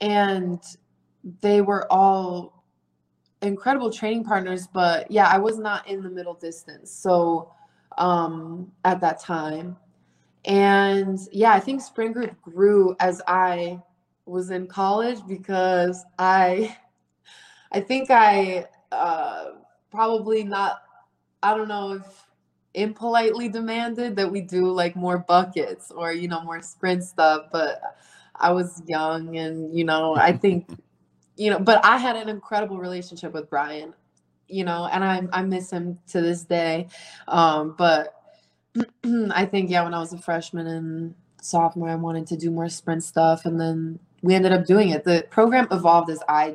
and 0.00 0.60
they 1.40 1.60
were 1.60 1.90
all 1.92 2.64
incredible 3.42 3.90
training 3.90 4.24
partners. 4.24 4.66
But 4.66 5.10
yeah, 5.10 5.28
I 5.28 5.38
was 5.38 5.58
not 5.58 5.86
in 5.88 6.02
the 6.02 6.10
middle 6.10 6.34
distance, 6.34 6.90
so 6.90 7.52
um, 7.98 8.72
at 8.84 9.00
that 9.00 9.20
time, 9.20 9.76
and 10.44 11.18
yeah, 11.32 11.52
I 11.52 11.60
think 11.60 11.80
sprint 11.82 12.14
group 12.14 12.40
grew 12.40 12.96
as 13.00 13.20
I 13.26 13.80
was 14.26 14.50
in 14.50 14.66
college 14.66 15.18
because 15.26 16.04
I, 16.18 16.76
I 17.72 17.80
think 17.80 18.10
I 18.10 18.66
uh, 18.92 19.50
probably 19.90 20.44
not. 20.44 20.82
I 21.42 21.56
don't 21.56 21.68
know 21.68 21.92
if 21.92 22.26
impolitely 22.76 23.48
demanded 23.48 24.14
that 24.16 24.30
we 24.30 24.42
do 24.42 24.70
like 24.70 24.94
more 24.94 25.18
buckets 25.18 25.90
or 25.90 26.12
you 26.12 26.28
know 26.28 26.42
more 26.42 26.60
sprint 26.60 27.02
stuff 27.02 27.46
but 27.50 27.80
i 28.36 28.52
was 28.52 28.82
young 28.86 29.38
and 29.38 29.76
you 29.76 29.82
know 29.82 30.14
i 30.16 30.30
think 30.36 30.68
you 31.36 31.50
know 31.50 31.58
but 31.58 31.82
i 31.84 31.96
had 31.96 32.16
an 32.16 32.28
incredible 32.28 32.76
relationship 32.76 33.32
with 33.32 33.48
brian 33.48 33.94
you 34.46 34.62
know 34.62 34.86
and 34.92 35.02
i, 35.02 35.22
I 35.32 35.42
miss 35.42 35.70
him 35.70 35.98
to 36.08 36.20
this 36.20 36.44
day 36.44 36.88
um, 37.28 37.74
but 37.78 38.14
i 39.30 39.46
think 39.46 39.70
yeah 39.70 39.82
when 39.82 39.94
i 39.94 39.98
was 39.98 40.12
a 40.12 40.18
freshman 40.18 40.66
and 40.66 41.14
sophomore 41.40 41.88
i 41.88 41.94
wanted 41.94 42.26
to 42.26 42.36
do 42.36 42.50
more 42.50 42.68
sprint 42.68 43.02
stuff 43.02 43.46
and 43.46 43.58
then 43.58 43.98
we 44.20 44.34
ended 44.34 44.52
up 44.52 44.66
doing 44.66 44.90
it 44.90 45.02
the 45.02 45.26
program 45.30 45.66
evolved 45.70 46.10
as 46.10 46.22
i 46.28 46.54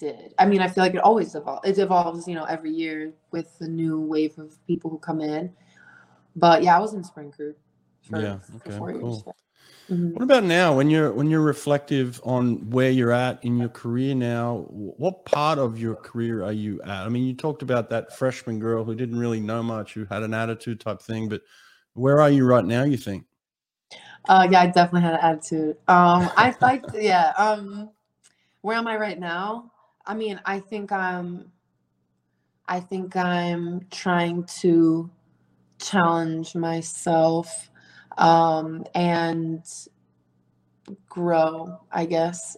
did. 0.00 0.34
I 0.38 0.46
mean, 0.46 0.60
I 0.60 0.68
feel 0.68 0.82
like 0.82 0.94
it 0.94 1.00
always 1.02 1.34
evolves. 1.34 1.68
It 1.68 1.78
evolves, 1.78 2.26
you 2.26 2.34
know, 2.34 2.44
every 2.44 2.70
year 2.72 3.12
with 3.30 3.56
the 3.58 3.68
new 3.68 4.00
wave 4.00 4.38
of 4.38 4.58
people 4.66 4.90
who 4.90 4.98
come 4.98 5.20
in. 5.20 5.52
But 6.34 6.62
yeah, 6.62 6.76
I 6.76 6.80
was 6.80 6.94
in 6.94 7.04
sprint 7.04 7.36
group 7.36 7.58
for, 8.02 8.20
Yeah, 8.20 8.38
okay, 8.56 8.78
four 8.78 8.90
years. 8.90 9.02
cool. 9.02 9.36
Mhm. 9.90 10.14
What 10.14 10.22
about 10.22 10.44
now 10.44 10.76
when 10.76 10.88
you're 10.88 11.12
when 11.12 11.28
you're 11.28 11.40
reflective 11.40 12.20
on 12.24 12.70
where 12.70 12.90
you're 12.90 13.10
at 13.12 13.44
in 13.44 13.58
your 13.58 13.68
career 13.68 14.14
now? 14.14 14.66
What 14.68 15.24
part 15.24 15.58
of 15.58 15.78
your 15.78 15.96
career 15.96 16.44
are 16.44 16.52
you 16.52 16.80
at? 16.82 17.06
I 17.06 17.08
mean, 17.08 17.24
you 17.24 17.34
talked 17.34 17.62
about 17.62 17.90
that 17.90 18.16
freshman 18.16 18.60
girl 18.60 18.84
who 18.84 18.94
didn't 18.94 19.18
really 19.18 19.40
know 19.40 19.62
much, 19.62 19.94
who 19.94 20.04
had 20.04 20.22
an 20.22 20.32
attitude 20.32 20.80
type 20.80 21.02
thing, 21.02 21.28
but 21.28 21.42
where 21.94 22.20
are 22.20 22.30
you 22.30 22.44
right 22.46 22.64
now, 22.64 22.84
you 22.84 22.96
think? 22.96 23.24
Uh, 24.28 24.46
yeah, 24.50 24.60
I 24.60 24.66
definitely 24.66 25.00
had 25.02 25.14
an 25.14 25.20
attitude. 25.22 25.76
Um, 25.88 26.30
I 26.36 26.54
like, 26.60 26.84
yeah. 26.94 27.32
Um, 27.36 27.90
where 28.60 28.76
am 28.76 28.86
I 28.86 28.96
right 28.96 29.18
now? 29.18 29.72
I 30.10 30.14
mean, 30.14 30.40
I 30.44 30.58
think 30.58 30.90
I'm, 30.90 31.52
I 32.66 32.80
think 32.80 33.14
I'm 33.14 33.86
trying 33.92 34.42
to 34.60 35.08
challenge 35.78 36.56
myself, 36.56 37.70
um, 38.18 38.84
and 38.96 39.64
grow. 41.08 41.78
I 41.92 42.06
guess. 42.06 42.56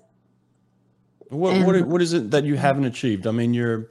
What 1.29 1.67
what 1.67 1.87
what 1.87 2.01
is 2.01 2.15
it 2.15 2.31
that 2.31 2.45
you 2.45 2.57
haven't 2.57 2.87
achieved? 2.87 3.27
I 3.27 3.33
mean, 3.33 3.53
you're 3.53 3.91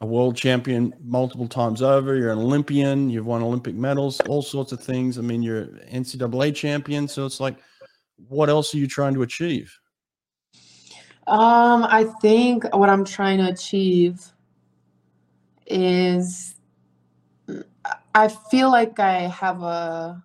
a 0.00 0.06
world 0.06 0.34
champion 0.34 0.94
multiple 1.04 1.46
times 1.46 1.82
over. 1.82 2.16
You're 2.16 2.32
an 2.32 2.38
Olympian. 2.38 3.10
You've 3.10 3.26
won 3.26 3.42
Olympic 3.42 3.74
medals, 3.74 4.20
all 4.20 4.40
sorts 4.40 4.72
of 4.72 4.82
things. 4.82 5.18
I 5.18 5.20
mean, 5.20 5.42
you're 5.42 5.66
NCAA 5.66 6.54
champion. 6.54 7.06
So 7.08 7.26
it's 7.26 7.40
like, 7.40 7.58
what 8.28 8.48
else 8.48 8.74
are 8.74 8.78
you 8.78 8.86
trying 8.86 9.12
to 9.12 9.22
achieve? 9.22 9.78
Um, 11.26 11.84
I 11.84 12.04
think 12.20 12.64
what 12.74 12.90
I'm 12.90 13.04
trying 13.04 13.38
to 13.38 13.48
achieve 13.48 14.32
is 15.66 16.56
I 18.14 18.28
feel 18.28 18.70
like 18.70 18.98
I 18.98 19.20
have 19.28 19.62
a 19.62 20.22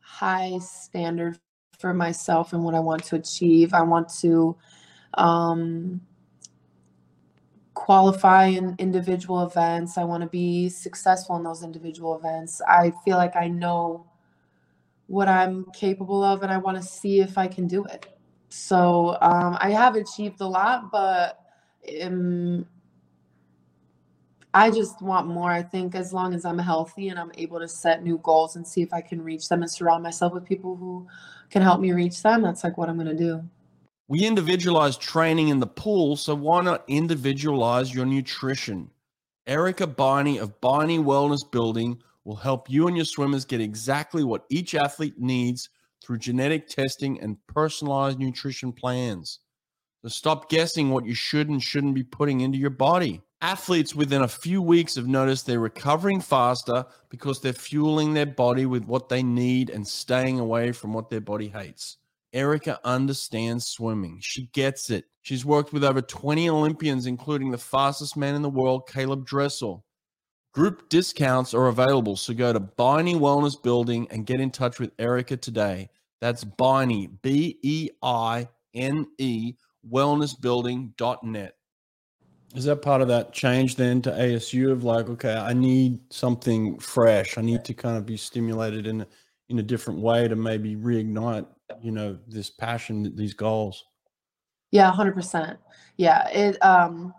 high 0.00 0.58
standard 0.58 1.38
for 1.78 1.94
myself 1.94 2.52
and 2.52 2.62
what 2.62 2.74
I 2.74 2.80
want 2.80 3.04
to 3.04 3.16
achieve. 3.16 3.74
I 3.74 3.82
want 3.82 4.08
to 4.20 4.56
um, 5.14 6.00
qualify 7.74 8.46
in 8.46 8.76
individual 8.78 9.44
events. 9.44 9.98
I 9.98 10.04
want 10.04 10.22
to 10.22 10.28
be 10.28 10.68
successful 10.68 11.36
in 11.36 11.42
those 11.42 11.62
individual 11.64 12.16
events. 12.16 12.60
I 12.68 12.92
feel 13.04 13.16
like 13.16 13.34
I 13.34 13.48
know 13.48 14.06
what 15.06 15.28
I'm 15.28 15.64
capable 15.72 16.22
of 16.22 16.42
and 16.42 16.52
I 16.52 16.58
want 16.58 16.76
to 16.76 16.82
see 16.82 17.20
if 17.20 17.36
I 17.36 17.48
can 17.48 17.66
do 17.66 17.84
it. 17.86 18.11
So 18.52 19.16
um, 19.22 19.56
I 19.62 19.70
have 19.70 19.94
achieved 19.94 20.42
a 20.42 20.46
lot, 20.46 20.92
but 20.92 21.40
um, 22.02 22.66
I 24.52 24.70
just 24.70 25.00
want 25.00 25.26
more. 25.26 25.50
I 25.50 25.62
think 25.62 25.94
as 25.94 26.12
long 26.12 26.34
as 26.34 26.44
I'm 26.44 26.58
healthy 26.58 27.08
and 27.08 27.18
I'm 27.18 27.32
able 27.38 27.60
to 27.60 27.66
set 27.66 28.02
new 28.02 28.18
goals 28.18 28.56
and 28.56 28.66
see 28.66 28.82
if 28.82 28.92
I 28.92 29.00
can 29.00 29.22
reach 29.22 29.48
them 29.48 29.62
and 29.62 29.70
surround 29.70 30.02
myself 30.02 30.34
with 30.34 30.44
people 30.44 30.76
who 30.76 31.06
can 31.48 31.62
help 31.62 31.80
me 31.80 31.92
reach 31.92 32.22
them, 32.22 32.42
that's 32.42 32.62
like 32.62 32.76
what 32.76 32.90
I'm 32.90 32.96
going 32.96 33.08
to 33.08 33.16
do. 33.16 33.42
We 34.08 34.26
individualize 34.26 34.98
training 34.98 35.48
in 35.48 35.58
the 35.58 35.66
pool, 35.66 36.16
so 36.16 36.34
why 36.34 36.60
not 36.60 36.84
individualize 36.88 37.94
your 37.94 38.04
nutrition? 38.04 38.90
Erica 39.46 39.86
Beine 39.86 40.38
of 40.38 40.60
Beine 40.60 41.02
Wellness 41.02 41.50
Building 41.50 42.02
will 42.24 42.36
help 42.36 42.68
you 42.68 42.86
and 42.86 42.98
your 42.98 43.06
swimmers 43.06 43.46
get 43.46 43.62
exactly 43.62 44.24
what 44.24 44.44
each 44.50 44.74
athlete 44.74 45.18
needs 45.18 45.70
through 46.02 46.18
genetic 46.18 46.68
testing 46.68 47.20
and 47.20 47.36
personalized 47.46 48.18
nutrition 48.18 48.72
plans. 48.72 49.40
So 50.02 50.08
stop 50.08 50.50
guessing 50.50 50.90
what 50.90 51.06
you 51.06 51.14
should 51.14 51.48
and 51.48 51.62
shouldn't 51.62 51.94
be 51.94 52.02
putting 52.02 52.40
into 52.40 52.58
your 52.58 52.70
body. 52.70 53.22
Athletes 53.40 53.94
within 53.94 54.22
a 54.22 54.28
few 54.28 54.60
weeks 54.60 54.96
have 54.96 55.06
noticed 55.06 55.46
they're 55.46 55.60
recovering 55.60 56.20
faster 56.20 56.84
because 57.08 57.40
they're 57.40 57.52
fueling 57.52 58.14
their 58.14 58.26
body 58.26 58.66
with 58.66 58.84
what 58.84 59.08
they 59.08 59.22
need 59.22 59.70
and 59.70 59.86
staying 59.86 60.38
away 60.38 60.72
from 60.72 60.92
what 60.92 61.08
their 61.10 61.20
body 61.20 61.48
hates. 61.48 61.98
Erica 62.32 62.80
understands 62.84 63.66
swimming. 63.66 64.18
She 64.20 64.46
gets 64.52 64.90
it. 64.90 65.04
She's 65.22 65.44
worked 65.44 65.72
with 65.72 65.84
over 65.84 66.00
20 66.00 66.48
Olympians, 66.48 67.06
including 67.06 67.50
the 67.50 67.58
fastest 67.58 68.16
man 68.16 68.34
in 68.34 68.42
the 68.42 68.48
world, 68.48 68.88
Caleb 68.88 69.26
Dressel. 69.26 69.84
Group 70.52 70.90
discounts 70.90 71.54
are 71.54 71.68
available, 71.68 72.14
so 72.14 72.34
go 72.34 72.52
to 72.52 72.60
Beine 72.60 73.18
Wellness 73.18 73.60
Building 73.60 74.06
and 74.10 74.26
get 74.26 74.38
in 74.38 74.50
touch 74.50 74.78
with 74.78 74.92
Erica 74.98 75.36
today. 75.36 75.88
That's 76.20 76.44
Beine, 76.44 77.10
B 77.22 77.58
E 77.62 77.88
I 78.02 78.48
N 78.74 79.06
E, 79.18 79.54
wellnessbuilding.net. 79.90 81.54
Is 82.54 82.64
that 82.66 82.82
part 82.82 83.00
of 83.00 83.08
that 83.08 83.32
change 83.32 83.76
then 83.76 84.02
to 84.02 84.10
ASU 84.10 84.70
of 84.70 84.84
like, 84.84 85.08
okay, 85.08 85.34
I 85.34 85.54
need 85.54 86.00
something 86.12 86.78
fresh. 86.78 87.38
I 87.38 87.40
need 87.40 87.64
to 87.64 87.72
kind 87.72 87.96
of 87.96 88.04
be 88.04 88.18
stimulated 88.18 88.86
in 88.86 89.06
in 89.48 89.58
a 89.58 89.62
different 89.62 90.00
way 90.00 90.28
to 90.28 90.36
maybe 90.36 90.76
reignite, 90.76 91.46
you 91.82 91.92
know, 91.92 92.18
this 92.28 92.50
passion, 92.50 93.14
these 93.16 93.34
goals. 93.34 93.84
Yeah, 94.70 94.90
hundred 94.90 95.14
percent. 95.14 95.58
Yeah, 95.96 96.28
it 96.28 96.62
um, 96.64 96.92
m- 96.92 97.14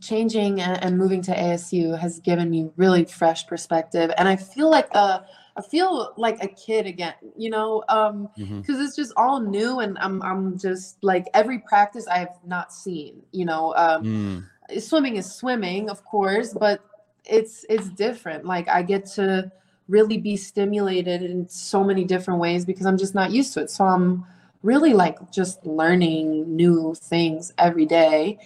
changing 0.00 0.60
and, 0.60 0.98
moving 0.98 1.22
to 1.22 1.32
ASU 1.32 1.98
has 1.98 2.20
given 2.20 2.50
me 2.50 2.70
really 2.76 3.04
fresh 3.04 3.46
perspective, 3.46 4.10
and 4.18 4.28
I 4.28 4.36
feel 4.36 4.70
like 4.70 4.88
a 4.94 5.24
I 5.54 5.60
feel 5.60 6.14
like 6.16 6.42
a 6.42 6.48
kid 6.48 6.86
again. 6.86 7.14
You 7.36 7.50
know, 7.50 7.84
um, 7.88 8.28
Mhm. 8.38 8.60
because 8.60 8.80
it's 8.80 8.96
just 8.96 9.12
all 9.16 9.40
new, 9.40 9.80
and 9.80 9.98
I'm 9.98 10.22
I'm 10.22 10.58
just 10.58 10.96
like 11.02 11.26
every 11.34 11.58
practice 11.58 12.06
I 12.06 12.18
have 12.18 12.36
not 12.46 12.72
seen. 12.72 13.22
You 13.32 13.44
know, 13.44 13.74
um, 13.76 14.02
Mm. 14.04 14.80
swimming 14.80 15.16
is 15.16 15.30
swimming, 15.30 15.90
of 15.90 16.04
course, 16.04 16.54
but 16.54 16.80
it's 17.24 17.64
it's 17.68 17.88
different. 17.90 18.44
Like 18.46 18.68
I 18.68 18.82
get 18.82 19.06
to 19.16 19.50
really 19.88 20.16
be 20.18 20.36
stimulated 20.36 21.22
in 21.22 21.48
so 21.48 21.84
many 21.84 22.04
different 22.04 22.40
ways 22.40 22.64
because 22.64 22.86
I'm 22.86 22.96
just 22.96 23.14
not 23.14 23.30
used 23.32 23.52
to 23.54 23.60
it. 23.62 23.70
So 23.70 23.84
I'm 23.84 24.24
really 24.62 24.94
like 24.94 25.18
just 25.32 25.64
learning 25.66 26.54
new 26.56 26.94
things 26.94 27.52
every 27.58 27.84
day, 27.84 28.38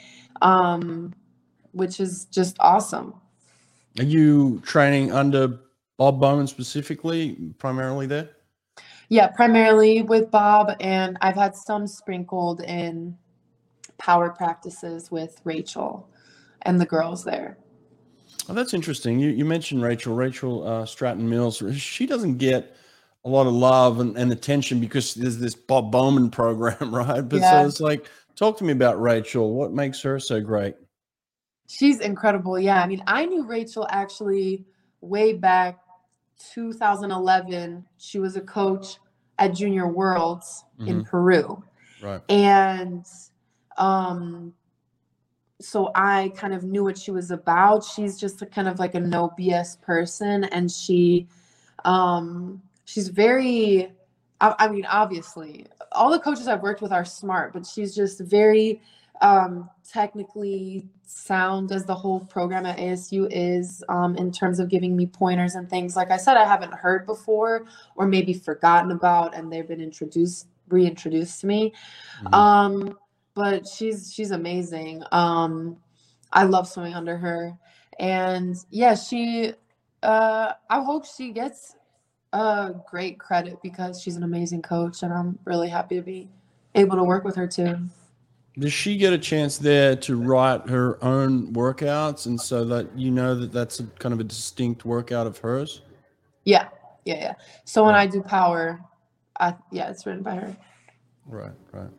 um, 0.42 1.14
which 1.72 2.00
is 2.00 2.26
just 2.26 2.56
awesome. 2.60 3.14
Are 3.98 4.04
you 4.04 4.60
training 4.64 5.12
under 5.12 5.58
Bob 5.96 6.20
Bowman 6.20 6.46
specifically, 6.46 7.52
primarily 7.58 8.06
there? 8.06 8.30
Yeah, 9.08 9.28
primarily 9.28 10.02
with 10.02 10.30
Bob, 10.30 10.72
and 10.80 11.16
I've 11.20 11.36
had 11.36 11.54
some 11.54 11.86
sprinkled 11.86 12.62
in 12.62 13.16
power 13.98 14.30
practices 14.30 15.10
with 15.10 15.40
Rachel 15.44 16.08
and 16.62 16.80
the 16.80 16.86
girls 16.86 17.24
there. 17.24 17.58
Oh, 18.48 18.54
that's 18.54 18.74
interesting. 18.74 19.18
You 19.18 19.30
you 19.30 19.44
mentioned 19.44 19.82
Rachel, 19.82 20.14
Rachel 20.14 20.66
uh, 20.66 20.86
Stratton 20.86 21.28
Mills. 21.28 21.62
She 21.76 22.06
doesn't 22.06 22.38
get 22.38 22.76
a 23.24 23.28
lot 23.28 23.46
of 23.46 23.52
love 23.52 23.98
and, 23.98 24.16
and, 24.16 24.30
attention 24.30 24.78
because 24.78 25.14
there's 25.14 25.38
this 25.38 25.56
Bob 25.56 25.90
Bowman 25.90 26.30
program, 26.30 26.94
right? 26.94 27.22
But 27.22 27.40
yeah. 27.40 27.62
so 27.62 27.66
it's 27.66 27.80
like, 27.80 28.06
talk 28.36 28.58
to 28.58 28.64
me 28.64 28.72
about 28.72 29.00
Rachel. 29.00 29.54
What 29.54 29.72
makes 29.72 30.00
her 30.02 30.20
so 30.20 30.40
great? 30.40 30.76
She's 31.68 32.00
incredible. 32.00 32.58
Yeah. 32.58 32.80
I 32.82 32.86
mean, 32.86 33.02
I 33.06 33.26
knew 33.26 33.44
Rachel 33.44 33.86
actually 33.90 34.64
way 35.00 35.32
back 35.32 35.78
2011. 36.54 37.84
She 37.98 38.18
was 38.18 38.36
a 38.36 38.40
coach 38.40 38.98
at 39.38 39.54
Junior 39.54 39.88
Worlds 39.88 40.64
mm-hmm. 40.78 40.88
in 40.88 41.04
Peru. 41.04 41.62
Right. 42.02 42.20
And 42.28 43.04
um 43.78 44.54
so 45.58 45.90
I 45.94 46.32
kind 46.36 46.52
of 46.52 46.64
knew 46.64 46.84
what 46.84 46.98
she 46.98 47.10
was 47.10 47.30
about. 47.30 47.82
She's 47.82 48.20
just 48.20 48.42
a 48.42 48.46
kind 48.46 48.68
of 48.68 48.78
like 48.78 48.94
a 48.94 49.00
no 49.00 49.32
BS 49.38 49.80
person 49.80 50.44
and 50.44 50.70
she 50.70 51.26
um 51.84 52.62
she's 52.84 53.08
very 53.08 53.92
I, 54.40 54.54
I 54.58 54.68
mean 54.68 54.86
obviously 54.86 55.66
all 55.92 56.10
the 56.10 56.18
coaches 56.18 56.48
I've 56.48 56.62
worked 56.62 56.82
with 56.82 56.92
are 56.92 57.04
smart, 57.04 57.52
but 57.52 57.66
she's 57.66 57.94
just 57.94 58.20
very 58.20 58.80
um 59.22 59.70
technically 59.90 60.88
sound 61.06 61.72
as 61.72 61.84
the 61.84 61.94
whole 61.94 62.20
program 62.20 62.66
at 62.66 62.78
ASU 62.78 63.28
is 63.30 63.82
um, 63.88 64.16
in 64.16 64.32
terms 64.32 64.58
of 64.58 64.68
giving 64.68 64.96
me 64.96 65.06
pointers 65.06 65.54
and 65.54 65.70
things. 65.70 65.96
Like 65.96 66.10
I 66.10 66.16
said, 66.16 66.36
I 66.36 66.44
haven't 66.44 66.74
heard 66.74 67.06
before 67.06 67.64
or 67.94 68.06
maybe 68.06 68.34
forgotten 68.34 68.90
about, 68.90 69.34
and 69.34 69.52
they've 69.52 69.66
been 69.66 69.80
introduced, 69.80 70.48
reintroduced 70.68 71.40
to 71.40 71.46
me. 71.46 71.72
Mm-hmm. 72.24 72.34
Um, 72.34 72.98
but 73.34 73.66
she's 73.66 74.12
she's 74.12 74.32
amazing. 74.32 75.02
Um, 75.12 75.76
I 76.32 76.42
love 76.44 76.68
swimming 76.68 76.94
under 76.94 77.16
her, 77.16 77.56
and 77.98 78.56
yeah, 78.70 78.94
she. 78.94 79.52
Uh, 80.02 80.52
I 80.70 80.82
hope 80.82 81.04
she 81.06 81.32
gets 81.32 81.75
uh, 82.36 82.72
great 82.88 83.18
credit 83.18 83.58
because 83.62 84.00
she's 84.00 84.16
an 84.16 84.22
amazing 84.22 84.62
coach, 84.62 85.02
and 85.02 85.12
I'm 85.12 85.38
really 85.44 85.68
happy 85.68 85.96
to 85.96 86.02
be 86.02 86.28
able 86.74 86.96
to 86.96 87.04
work 87.04 87.24
with 87.24 87.36
her 87.36 87.46
too. 87.46 87.78
Does 88.58 88.72
she 88.72 88.96
get 88.96 89.12
a 89.12 89.18
chance 89.18 89.58
there 89.58 89.96
to 89.96 90.16
write 90.16 90.68
her 90.68 91.02
own 91.04 91.52
workouts, 91.52 92.26
and 92.26 92.40
so 92.40 92.64
that 92.64 92.96
you 92.96 93.10
know 93.10 93.34
that 93.34 93.52
that's 93.52 93.80
a, 93.80 93.84
kind 93.98 94.12
of 94.12 94.20
a 94.20 94.24
distinct 94.24 94.84
workout 94.84 95.26
of 95.26 95.38
hers? 95.38 95.82
Yeah, 96.44 96.68
yeah, 97.04 97.14
yeah. 97.14 97.34
So 97.64 97.84
when 97.84 97.94
I 97.94 98.06
do 98.06 98.22
power, 98.22 98.80
I 99.40 99.54
yeah, 99.70 99.90
it's 99.90 100.06
written 100.06 100.22
by 100.22 100.36
her. 100.36 100.56
Right, 101.26 101.52
right 101.72 101.90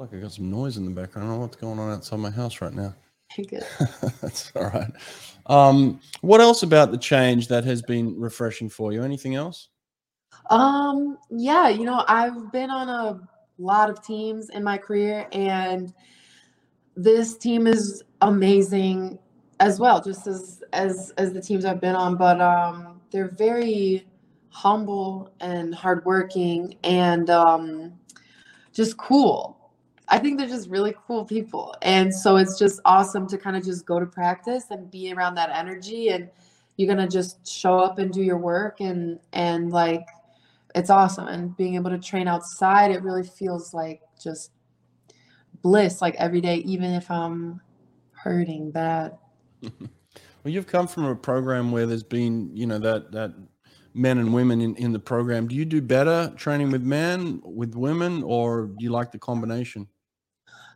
like 0.00 0.14
I 0.14 0.16
got 0.16 0.32
some 0.32 0.50
noise 0.50 0.78
in 0.78 0.86
the 0.86 0.90
background. 0.90 1.28
I 1.28 1.30
don't 1.30 1.38
know 1.38 1.42
what's 1.42 1.56
going 1.56 1.78
on 1.78 1.92
outside 1.92 2.18
my 2.18 2.30
house 2.30 2.62
right 2.62 2.72
now. 2.72 2.94
You 3.36 3.44
Good. 3.44 3.66
That's 4.22 4.50
all 4.56 4.64
right. 4.64 4.90
Um, 5.50 6.00
what 6.20 6.40
else 6.40 6.62
about 6.62 6.92
the 6.92 6.96
change 6.96 7.48
that 7.48 7.64
has 7.64 7.82
been 7.82 8.18
refreshing 8.18 8.68
for 8.68 8.92
you? 8.92 9.02
Anything 9.02 9.34
else? 9.34 9.68
Um, 10.48 11.18
yeah, 11.28 11.68
you 11.68 11.84
know, 11.84 12.04
I've 12.06 12.52
been 12.52 12.70
on 12.70 12.88
a 12.88 13.20
lot 13.58 13.90
of 13.90 14.00
teams 14.00 14.50
in 14.50 14.62
my 14.62 14.78
career, 14.78 15.26
and 15.32 15.92
this 16.96 17.36
team 17.36 17.66
is 17.66 18.04
amazing 18.20 19.18
as 19.58 19.80
well, 19.80 20.00
just 20.00 20.28
as 20.28 20.62
as 20.72 21.12
as 21.18 21.32
the 21.32 21.42
teams 21.42 21.64
I've 21.64 21.80
been 21.80 21.96
on. 21.96 22.16
But 22.16 22.40
um, 22.40 23.00
they're 23.10 23.34
very 23.36 24.06
humble 24.50 25.32
and 25.40 25.74
hardworking, 25.74 26.76
and 26.84 27.28
um, 27.28 27.92
just 28.72 28.96
cool 28.98 29.59
I 30.10 30.18
think 30.18 30.38
they're 30.38 30.48
just 30.48 30.68
really 30.68 30.94
cool 31.06 31.24
people. 31.24 31.74
And 31.82 32.12
so 32.12 32.36
it's 32.36 32.58
just 32.58 32.80
awesome 32.84 33.28
to 33.28 33.38
kind 33.38 33.56
of 33.56 33.64
just 33.64 33.86
go 33.86 34.00
to 34.00 34.06
practice 34.06 34.64
and 34.70 34.90
be 34.90 35.12
around 35.12 35.36
that 35.36 35.50
energy 35.50 36.08
and 36.08 36.28
you're 36.76 36.92
going 36.92 37.08
to 37.08 37.12
just 37.12 37.46
show 37.46 37.78
up 37.78 37.98
and 37.98 38.12
do 38.12 38.22
your 38.22 38.38
work 38.38 38.80
and 38.80 39.20
and 39.32 39.70
like 39.70 40.06
it's 40.74 40.88
awesome 40.88 41.28
and 41.28 41.56
being 41.56 41.74
able 41.74 41.90
to 41.90 41.98
train 41.98 42.26
outside 42.26 42.90
it 42.90 43.02
really 43.02 43.22
feels 43.22 43.74
like 43.74 44.00
just 44.20 44.52
bliss 45.62 46.00
like 46.00 46.14
every 46.14 46.40
day 46.40 46.56
even 46.56 46.90
if 46.92 47.10
I'm 47.10 47.60
hurting 48.12 48.70
bad. 48.70 49.16
well, 49.62 49.70
you've 50.44 50.66
come 50.66 50.86
from 50.86 51.04
a 51.04 51.14
program 51.14 51.70
where 51.70 51.86
there's 51.86 52.02
been, 52.02 52.50
you 52.56 52.66
know, 52.66 52.78
that 52.78 53.12
that 53.12 53.32
men 53.94 54.18
and 54.18 54.32
women 54.32 54.60
in, 54.60 54.74
in 54.76 54.92
the 54.92 54.98
program. 54.98 55.48
Do 55.48 55.54
you 55.54 55.64
do 55.64 55.80
better 55.82 56.32
training 56.36 56.70
with 56.70 56.82
men, 56.82 57.40
with 57.44 57.74
women, 57.74 58.22
or 58.22 58.66
do 58.66 58.84
you 58.84 58.90
like 58.90 59.10
the 59.12 59.18
combination? 59.18 59.88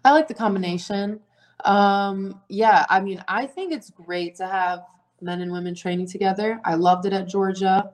I 0.04 0.12
like 0.12 0.28
the 0.28 0.34
combination. 0.34 1.20
Um, 1.64 2.40
yeah, 2.48 2.84
I 2.90 3.00
mean, 3.00 3.22
I 3.28 3.46
think 3.46 3.72
it's 3.72 3.90
great 3.90 4.36
to 4.36 4.46
have 4.46 4.80
men 5.20 5.40
and 5.40 5.50
women 5.50 5.74
training 5.74 6.08
together. 6.08 6.60
I 6.64 6.74
loved 6.74 7.06
it 7.06 7.12
at 7.12 7.26
Georgia. 7.26 7.90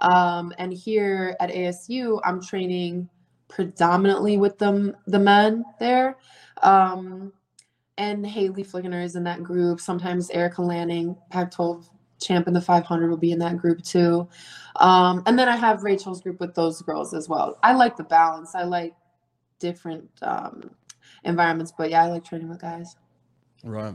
Um, 0.00 0.52
and 0.58 0.72
here 0.72 1.36
at 1.40 1.50
ASU, 1.50 2.20
I'm 2.24 2.42
training 2.42 3.08
predominantly 3.48 4.38
with 4.38 4.58
them, 4.58 4.96
the 5.06 5.18
men 5.18 5.64
there. 5.78 6.16
Um, 6.62 7.32
and 7.98 8.26
Hali 8.26 8.64
Flickinger 8.64 9.04
is 9.04 9.16
in 9.16 9.24
that 9.24 9.42
group. 9.42 9.80
Sometimes 9.80 10.30
Erica 10.30 10.62
Laning, 10.62 11.16
Pac 11.28 11.50
12 11.50 11.90
champ 12.18 12.48
in 12.48 12.54
the 12.54 12.60
500, 12.60 13.10
will 13.10 13.16
be 13.18 13.32
in 13.32 13.38
that 13.40 13.58
group 13.58 13.82
too. 13.82 14.26
Um, 14.76 15.22
and 15.26 15.38
then 15.38 15.48
I 15.48 15.56
have 15.56 15.82
Rachel's 15.82 16.22
group 16.22 16.40
with 16.40 16.54
those 16.54 16.80
girls 16.80 17.12
as 17.12 17.28
well. 17.28 17.58
I 17.62 17.74
like 17.74 17.96
the 17.98 18.04
balance. 18.04 18.54
I 18.54 18.62
like 18.62 18.94
different 19.58 20.08
um, 20.22 20.70
environments. 21.24 21.72
But 21.76 21.90
yeah, 21.90 22.04
I 22.04 22.08
like 22.08 22.24
training 22.24 22.48
with 22.48 22.60
guys. 22.60 22.96
Right. 23.64 23.94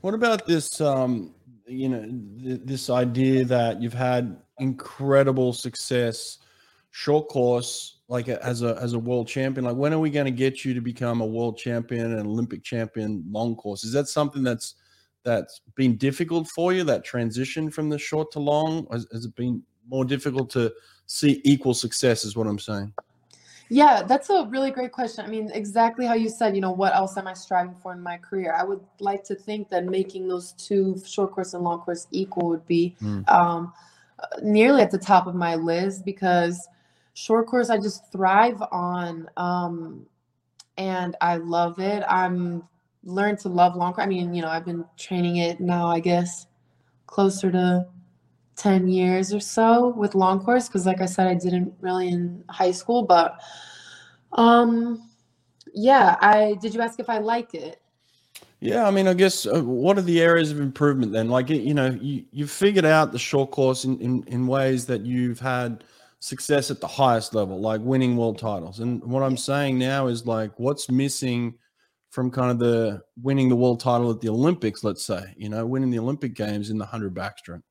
What 0.00 0.14
about 0.14 0.46
this? 0.46 0.80
Um, 0.80 1.34
you 1.66 1.88
know, 1.88 2.02
th- 2.42 2.60
this 2.64 2.90
idea 2.90 3.44
that 3.44 3.82
you've 3.82 3.92
had 3.92 4.36
incredible 4.58 5.52
success, 5.52 6.38
short 6.90 7.28
course, 7.28 7.98
like 8.08 8.28
a, 8.28 8.42
as 8.44 8.62
a 8.62 8.78
as 8.80 8.92
a 8.92 8.98
world 8.98 9.28
champion. 9.28 9.64
Like, 9.64 9.76
when 9.76 9.92
are 9.92 9.98
we 9.98 10.10
going 10.10 10.26
to 10.26 10.30
get 10.30 10.64
you 10.64 10.74
to 10.74 10.80
become 10.80 11.20
a 11.20 11.26
world 11.26 11.58
champion 11.58 12.12
and 12.12 12.26
Olympic 12.26 12.62
champion 12.62 13.24
long 13.30 13.56
course? 13.56 13.84
Is 13.84 13.92
that 13.92 14.08
something 14.08 14.42
that's 14.42 14.76
that's 15.24 15.60
been 15.74 15.96
difficult 15.96 16.48
for 16.48 16.72
you? 16.72 16.84
That 16.84 17.04
transition 17.04 17.70
from 17.70 17.88
the 17.88 17.98
short 17.98 18.30
to 18.32 18.38
long 18.38 18.86
has, 18.92 19.06
has 19.12 19.24
it 19.24 19.34
been 19.34 19.62
more 19.88 20.04
difficult 20.04 20.50
to 20.50 20.72
see 21.06 21.40
equal 21.44 21.74
success? 21.74 22.24
Is 22.24 22.36
what 22.36 22.46
I'm 22.46 22.58
saying. 22.58 22.92
Yeah, 23.68 24.02
that's 24.02 24.30
a 24.30 24.46
really 24.48 24.70
great 24.70 24.92
question. 24.92 25.24
I 25.24 25.28
mean, 25.28 25.50
exactly 25.52 26.06
how 26.06 26.14
you 26.14 26.28
said, 26.28 26.54
you 26.54 26.60
know, 26.60 26.70
what 26.70 26.94
else 26.94 27.16
am 27.16 27.26
I 27.26 27.34
striving 27.34 27.74
for 27.74 27.92
in 27.92 28.00
my 28.00 28.16
career? 28.16 28.54
I 28.56 28.62
would 28.62 28.80
like 29.00 29.24
to 29.24 29.34
think 29.34 29.68
that 29.70 29.84
making 29.84 30.28
those 30.28 30.52
two 30.52 31.02
short 31.04 31.32
course 31.32 31.52
and 31.54 31.64
long 31.64 31.80
course 31.80 32.06
equal 32.12 32.48
would 32.48 32.66
be 32.66 32.94
mm. 33.02 33.28
um, 33.28 33.72
nearly 34.42 34.82
at 34.82 34.90
the 34.90 34.98
top 34.98 35.26
of 35.26 35.34
my 35.34 35.56
list 35.56 36.04
because 36.04 36.68
short 37.14 37.46
course 37.46 37.68
I 37.68 37.78
just 37.78 38.12
thrive 38.12 38.62
on 38.70 39.28
um, 39.36 40.06
and 40.78 41.16
I 41.20 41.36
love 41.36 41.80
it. 41.80 42.04
I'm 42.08 42.62
learned 43.02 43.40
to 43.40 43.48
love 43.48 43.74
long 43.74 43.94
course. 43.94 44.04
I 44.04 44.08
mean, 44.08 44.32
you 44.32 44.42
know, 44.42 44.48
I've 44.48 44.64
been 44.64 44.84
training 44.96 45.38
it 45.38 45.58
now, 45.58 45.88
I 45.88 45.98
guess, 45.98 46.46
closer 47.06 47.50
to 47.50 47.86
10 48.56 48.88
years 48.88 49.32
or 49.34 49.40
so 49.40 49.88
with 49.88 50.14
long 50.14 50.42
course 50.42 50.66
because 50.66 50.86
like 50.86 51.00
i 51.00 51.06
said 51.06 51.26
i 51.26 51.34
didn't 51.34 51.72
really 51.80 52.08
in 52.08 52.42
high 52.48 52.70
school 52.70 53.02
but 53.02 53.38
um 54.32 55.10
yeah 55.74 56.16
i 56.20 56.56
did 56.60 56.74
you 56.74 56.80
ask 56.80 56.98
if 56.98 57.08
i 57.08 57.18
like 57.18 57.54
it? 57.54 57.80
Yeah 58.60 58.86
i 58.86 58.90
mean 58.90 59.06
i 59.06 59.14
guess 59.14 59.46
uh, 59.46 59.62
what 59.62 59.98
are 59.98 60.02
the 60.02 60.20
areas 60.20 60.50
of 60.50 60.60
improvement 60.60 61.12
then? 61.12 61.28
Like 61.28 61.50
you 61.50 61.74
know 61.74 61.90
you, 62.00 62.24
you've 62.32 62.50
figured 62.50 62.86
out 62.86 63.12
the 63.12 63.18
short 63.18 63.50
course 63.50 63.84
in, 63.84 64.00
in 64.00 64.24
in 64.24 64.46
ways 64.46 64.86
that 64.86 65.04
you've 65.04 65.38
had 65.38 65.84
success 66.20 66.70
at 66.70 66.80
the 66.80 66.86
highest 66.86 67.34
level 67.34 67.60
like 67.60 67.80
winning 67.82 68.16
world 68.16 68.38
titles. 68.38 68.80
And 68.80 69.02
what 69.04 69.22
i'm 69.22 69.36
saying 69.36 69.78
now 69.78 70.06
is 70.06 70.26
like 70.26 70.52
what's 70.58 70.90
missing 70.90 71.54
from 72.10 72.30
kind 72.30 72.50
of 72.50 72.58
the 72.58 73.02
winning 73.22 73.50
the 73.50 73.56
world 73.56 73.78
title 73.78 74.10
at 74.10 74.22
the 74.22 74.28
olympics 74.30 74.82
let's 74.82 75.04
say 75.04 75.34
you 75.36 75.50
know 75.50 75.66
winning 75.66 75.90
the 75.90 75.98
olympic 75.98 76.32
games 76.32 76.70
in 76.70 76.78
the 76.78 76.84
100 76.84 77.14
backstroke 77.14 77.62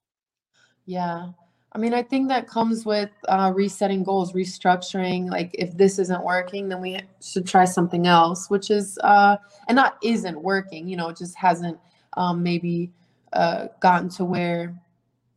yeah. 0.85 1.29
I 1.71 1.77
mean, 1.77 1.93
I 1.93 2.03
think 2.03 2.29
that 2.29 2.47
comes 2.47 2.85
with 2.85 3.09
uh, 3.27 3.51
resetting 3.53 4.03
goals, 4.03 4.31
restructuring. 4.31 5.29
Like, 5.29 5.51
if 5.53 5.75
this 5.75 5.99
isn't 5.99 6.23
working, 6.23 6.69
then 6.69 6.79
we 6.79 7.01
should 7.21 7.45
try 7.45 7.65
something 7.65 8.07
else, 8.07 8.49
which 8.49 8.71
is, 8.71 8.97
uh, 9.03 9.35
and 9.67 9.75
not 9.75 9.97
isn't 10.01 10.41
working, 10.41 10.87
you 10.87 10.95
know, 10.95 11.09
it 11.09 11.17
just 11.17 11.35
hasn't 11.35 11.77
um, 12.15 12.41
maybe 12.41 12.91
uh, 13.33 13.67
gotten 13.81 14.07
to 14.09 14.23
where 14.23 14.73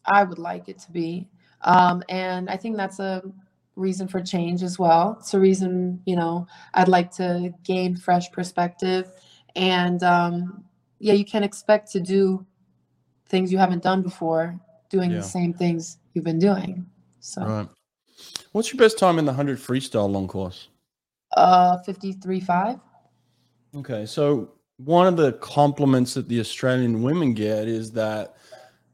I 0.07 0.23
would 0.23 0.39
like 0.39 0.69
it 0.69 0.79
to 0.81 0.93
be. 0.93 1.29
Um, 1.63 2.05
and 2.09 2.49
I 2.49 2.57
think 2.57 2.77
that's 2.77 3.01
a 3.01 3.23
reason 3.75 4.07
for 4.07 4.21
change 4.21 4.63
as 4.63 4.79
well. 4.79 5.17
It's 5.19 5.35
a 5.35 5.41
reason, 5.41 6.01
you 6.07 6.15
know, 6.15 6.47
I'd 6.75 6.89
like 6.89 7.11
to 7.17 7.53
gain 7.65 7.97
fresh 7.97 8.31
perspective. 8.31 9.11
And 9.57 10.03
um, 10.03 10.65
yeah, 11.01 11.15
you 11.15 11.25
can 11.25 11.43
expect 11.43 11.91
to 11.93 12.01
do 12.01 12.47
things 13.29 13.53
you 13.53 13.59
haven't 13.59 13.83
done 13.83 14.03
before, 14.03 14.59
doing 14.91 15.11
Yeah. 15.11 15.19
the 15.19 15.23
same 15.23 15.53
things 15.53 15.99
you've 16.15 16.25
been 16.25 16.39
doing. 16.39 16.87
So, 17.21 17.43
Right. 17.43 17.69
What's 18.53 18.73
your 18.73 18.79
best 18.79 18.99
time 18.99 19.19
in 19.19 19.25
the 19.25 19.33
100 19.33 19.59
freestyle 19.59 20.11
long 20.11 20.27
course? 20.29 20.69
uh, 21.37 21.77
53.5. 21.87 22.81
Okay, 23.77 24.07
so 24.07 24.53
one 24.79 25.07
of 25.07 25.17
the 25.19 25.33
compliments 25.35 26.15
that 26.15 26.27
the 26.29 26.41
Australian 26.41 27.03
women 27.03 27.35
get 27.35 27.69
is 27.69 27.93
that 27.93 28.37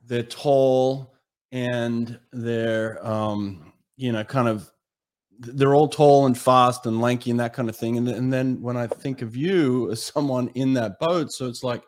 they're 0.07 0.25
tall 0.25 1.15
and 1.53 2.19
they're, 2.33 3.05
um, 3.07 3.73
you 3.97 4.11
know, 4.11 4.25
kind 4.25 4.49
of, 4.49 4.71
they're 5.39 5.75
all 5.77 5.89
tall 5.89 6.27
and 6.27 6.37
fast 6.37 6.87
and 6.87 7.01
lanky 7.01 7.31
and 7.31 7.39
that 7.39 7.53
kind 7.53 7.69
of 7.69 7.77
thing. 7.77 7.97
And, 7.99 8.09
and 8.09 8.33
then 8.33 8.61
when 8.61 8.77
I 8.77 8.89
think 8.89 9.23
of 9.23 9.37
you 9.37 9.91
as 9.93 10.03
someone 10.03 10.49
in 10.55 10.75
that 10.75 10.99
boat, 10.99 11.31
so 11.33 11.47
it's 11.47 11.63
like, 11.63 11.83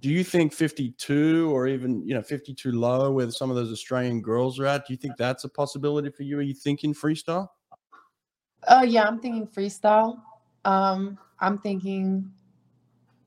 do 0.00 0.08
you 0.08 0.22
think 0.22 0.52
52 0.52 1.50
or 1.54 1.66
even, 1.66 2.06
you 2.06 2.14
know, 2.14 2.22
52 2.22 2.72
low 2.72 3.10
where 3.10 3.30
some 3.30 3.50
of 3.50 3.56
those 3.56 3.72
Australian 3.72 4.20
girls 4.20 4.58
are 4.58 4.66
at? 4.66 4.86
Do 4.86 4.92
you 4.92 4.96
think 4.96 5.16
that's 5.16 5.44
a 5.44 5.48
possibility 5.48 6.10
for 6.10 6.22
you? 6.22 6.38
Are 6.38 6.42
you 6.42 6.54
thinking 6.54 6.94
freestyle? 6.94 7.48
Uh, 8.66 8.84
yeah, 8.86 9.04
I'm 9.04 9.18
thinking 9.18 9.46
freestyle. 9.46 10.20
Um, 10.64 11.18
I'm 11.40 11.58
thinking 11.58 12.30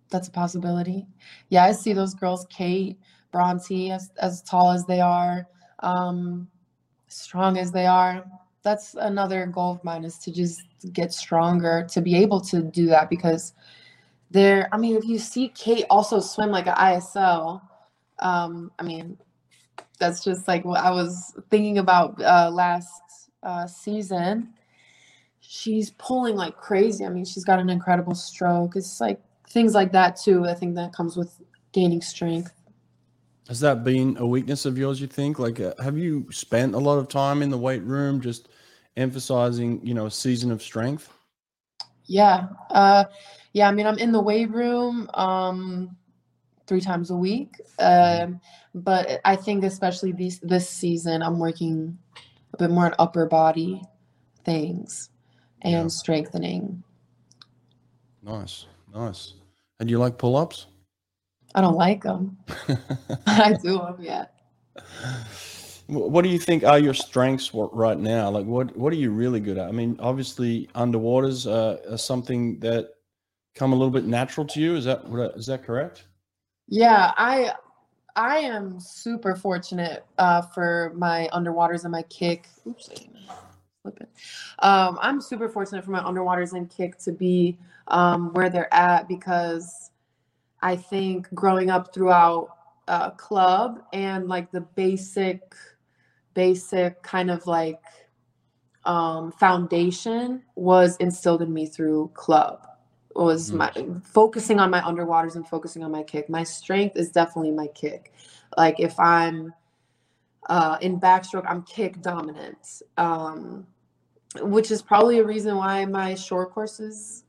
that's 0.09 0.27
a 0.27 0.31
possibility. 0.31 1.07
Yeah, 1.49 1.63
I 1.65 1.71
see 1.71 1.93
those 1.93 2.13
girls, 2.13 2.45
Kate, 2.49 2.99
Bronte, 3.31 3.91
as 3.91 4.11
as 4.21 4.41
tall 4.41 4.71
as 4.71 4.85
they 4.85 4.99
are, 4.99 5.47
um, 5.79 6.47
strong 7.07 7.57
as 7.57 7.71
they 7.71 7.85
are. 7.85 8.23
That's 8.63 8.95
another 8.95 9.45
goal 9.47 9.71
of 9.71 9.83
mine 9.83 10.03
is 10.03 10.19
to 10.19 10.31
just 10.31 10.61
get 10.93 11.11
stronger 11.11 11.87
to 11.91 12.01
be 12.01 12.15
able 12.15 12.41
to 12.41 12.61
do 12.61 12.85
that 12.87 13.09
because 13.09 13.53
there. 14.31 14.67
I 14.71 14.77
mean, 14.77 14.95
if 14.95 15.05
you 15.05 15.19
see 15.19 15.49
Kate 15.49 15.85
also 15.89 16.19
swim 16.19 16.49
like 16.49 16.67
an 16.67 16.73
ISL, 16.73 17.61
um, 18.19 18.71
I 18.79 18.83
mean, 18.83 19.17
that's 19.99 20.23
just 20.23 20.47
like 20.47 20.65
what 20.65 20.83
I 20.83 20.91
was 20.91 21.35
thinking 21.49 21.77
about 21.77 22.21
uh, 22.21 22.49
last 22.51 23.29
uh, 23.43 23.67
season 23.67 24.53
she's 25.51 25.91
pulling 25.91 26.35
like 26.37 26.55
crazy. 26.55 27.05
I 27.05 27.09
mean, 27.09 27.25
she's 27.25 27.43
got 27.43 27.59
an 27.59 27.69
incredible 27.69 28.15
stroke. 28.15 28.77
It's 28.77 29.01
like 29.01 29.19
things 29.49 29.75
like 29.75 29.91
that 29.91 30.15
too. 30.15 30.45
I 30.45 30.53
think 30.53 30.75
that 30.75 30.93
comes 30.93 31.17
with 31.17 31.41
gaining 31.73 32.01
strength. 32.01 32.53
Has 33.49 33.59
that 33.59 33.83
been 33.83 34.15
a 34.17 34.25
weakness 34.25 34.65
of 34.65 34.77
yours? 34.77 35.01
You 35.01 35.07
think? 35.07 35.39
Like, 35.39 35.59
uh, 35.59 35.73
have 35.83 35.97
you 35.97 36.25
spent 36.31 36.73
a 36.73 36.77
lot 36.77 36.99
of 36.99 37.09
time 37.09 37.41
in 37.41 37.49
the 37.49 37.57
weight 37.57 37.83
room, 37.83 38.21
just 38.21 38.47
emphasizing, 38.95 39.85
you 39.85 39.93
know, 39.93 40.05
a 40.05 40.11
season 40.11 40.51
of 40.51 40.61
strength? 40.63 41.11
Yeah. 42.05 42.47
Uh 42.69 43.05
yeah, 43.53 43.67
I 43.67 43.71
mean, 43.71 43.85
I'm 43.87 43.97
in 43.97 44.11
the 44.11 44.21
weight 44.21 44.49
room 44.51 45.09
um 45.13 45.95
3 46.67 46.81
times 46.81 47.11
a 47.11 47.15
week. 47.15 47.55
Um 47.79 48.39
but 48.73 49.19
I 49.25 49.35
think 49.35 49.63
especially 49.63 50.11
this 50.13 50.39
this 50.43 50.69
season 50.69 51.21
I'm 51.21 51.39
working 51.39 51.97
a 52.53 52.57
bit 52.57 52.69
more 52.71 52.85
on 52.85 52.95
upper 52.99 53.25
body 53.25 53.81
things 54.45 55.09
and 55.61 55.73
Yeah. 55.73 55.87
strengthening. 55.87 56.83
Nice, 58.23 58.65
nice. 58.93 59.33
And 59.79 59.89
you 59.89 59.97
like 59.97 60.17
pull-ups? 60.17 60.67
I 61.55 61.61
don't 61.61 61.75
like 61.75 62.03
them. 62.03 62.37
I 63.27 63.53
do 63.61 63.79
them, 63.79 63.97
yeah. 63.99 64.25
What 65.87 66.21
do 66.21 66.29
you 66.29 66.39
think 66.39 66.63
are 66.63 66.79
your 66.79 66.93
strengths 66.93 67.53
right 67.53 67.97
now? 67.97 68.29
Like, 68.29 68.45
what 68.45 68.75
what 68.77 68.93
are 68.93 68.97
you 68.97 69.11
really 69.11 69.41
good 69.41 69.57
at? 69.57 69.67
I 69.67 69.71
mean, 69.71 69.97
obviously, 69.99 70.69
underwaters 70.75 71.45
uh, 71.45 71.91
are 71.91 71.97
something 71.97 72.59
that 72.59 72.91
come 73.55 73.73
a 73.73 73.75
little 73.75 73.91
bit 73.91 74.05
natural 74.05 74.45
to 74.47 74.59
you. 74.59 74.75
Is 74.75 74.85
that 74.85 75.05
what 75.05 75.35
is 75.35 75.45
that 75.47 75.63
correct? 75.63 76.05
Yeah, 76.67 77.11
I 77.17 77.53
I 78.15 78.37
am 78.39 78.79
super 78.79 79.35
fortunate 79.35 80.05
uh, 80.17 80.41
for 80.41 80.93
my 80.95 81.29
underwaters 81.33 81.83
and 81.83 81.91
my 81.91 82.03
kick. 82.03 82.47
Oops, 82.67 82.89
I 82.89 82.93
didn't 82.95 83.17
flip 83.81 83.97
it. 84.01 84.09
Um, 84.59 84.97
I'm 85.01 85.21
super 85.21 85.49
fortunate 85.49 85.83
for 85.83 85.91
my 85.91 86.01
underwaters 86.01 86.53
and 86.53 86.69
kick 86.69 86.97
to 86.99 87.11
be 87.11 87.57
um, 87.87 88.33
where 88.33 88.49
they're 88.49 88.73
at 88.73 89.07
because 89.07 89.91
I 90.61 90.75
think 90.75 91.33
growing 91.33 91.69
up 91.69 91.93
throughout 91.93 92.49
uh, 92.87 93.11
club 93.11 93.83
and 93.93 94.27
like 94.27 94.51
the 94.51 94.61
basic, 94.61 95.41
basic 96.33 97.01
kind 97.01 97.31
of 97.31 97.47
like 97.47 97.81
um, 98.85 99.31
foundation 99.31 100.43
was 100.55 100.97
instilled 100.97 101.41
in 101.41 101.53
me 101.53 101.65
through 101.65 102.11
club 102.13 102.67
was 103.15 103.51
Mhm. 103.51 103.57
my 103.57 103.99
focusing 104.03 104.59
on 104.59 104.69
my 104.69 104.81
underwaters 104.81 105.35
and 105.35 105.47
focusing 105.47 105.83
on 105.83 105.91
my 105.91 106.03
kick. 106.03 106.29
My 106.29 106.43
strength 106.43 106.97
is 106.97 107.11
definitely 107.11 107.51
my 107.51 107.67
kick. 107.67 108.13
Like 108.57 108.79
if 108.79 108.99
I'm 108.99 109.53
uh, 110.49 110.77
in 110.81 110.99
backstroke, 110.99 111.45
I'm 111.47 111.61
kick 111.63 112.01
dominant, 112.01 112.81
um, 112.97 113.67
which 114.41 114.71
is 114.71 114.81
probably 114.81 115.19
a 115.19 115.23
reason 115.23 115.55
why 115.55 115.85
my 115.85 116.15
short 116.15 116.51
courses 116.51 117.25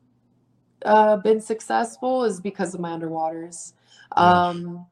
uh, 0.85 1.17
been 1.19 1.41
successful 1.41 2.25
is 2.25 2.41
because 2.41 2.75
of 2.75 2.81
my 2.81 2.91
underwaters. 2.91 3.75
Um, 4.17 4.87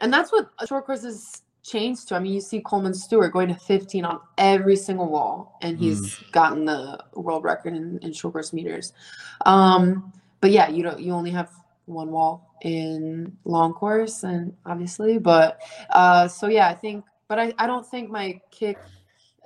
and 0.00 0.12
that's 0.12 0.32
what 0.32 0.50
short 0.66 0.86
courses 0.86 1.42
changed 1.62 2.08
to. 2.08 2.16
I 2.16 2.18
mean, 2.18 2.32
you 2.32 2.40
see 2.40 2.60
Coleman 2.60 2.94
Stewart 2.94 3.32
going 3.32 3.48
to 3.48 3.54
15 3.54 4.04
on 4.04 4.20
every 4.36 4.76
single 4.76 5.08
wall, 5.08 5.58
and 5.62 5.78
he's 5.78 6.16
gotten 6.32 6.64
the 6.64 7.02
world 7.14 7.44
record 7.44 7.74
in, 7.74 7.98
in 8.02 8.12
short 8.12 8.34
course 8.34 8.52
meters. 8.52 8.92
Um, 9.46 10.12
but 10.42 10.50
yeah, 10.50 10.68
you 10.68 10.82
don't. 10.82 11.00
You 11.00 11.12
only 11.12 11.30
have 11.30 11.50
one 11.86 12.10
wall 12.10 12.58
in 12.62 13.34
long 13.44 13.72
course, 13.72 14.24
and 14.24 14.52
obviously, 14.66 15.16
but 15.16 15.62
uh, 15.90 16.28
so 16.28 16.48
yeah, 16.48 16.68
I 16.68 16.74
think. 16.74 17.06
But 17.28 17.38
I, 17.38 17.54
I 17.56 17.66
don't 17.66 17.86
think 17.86 18.10
my 18.10 18.38
kick 18.50 18.76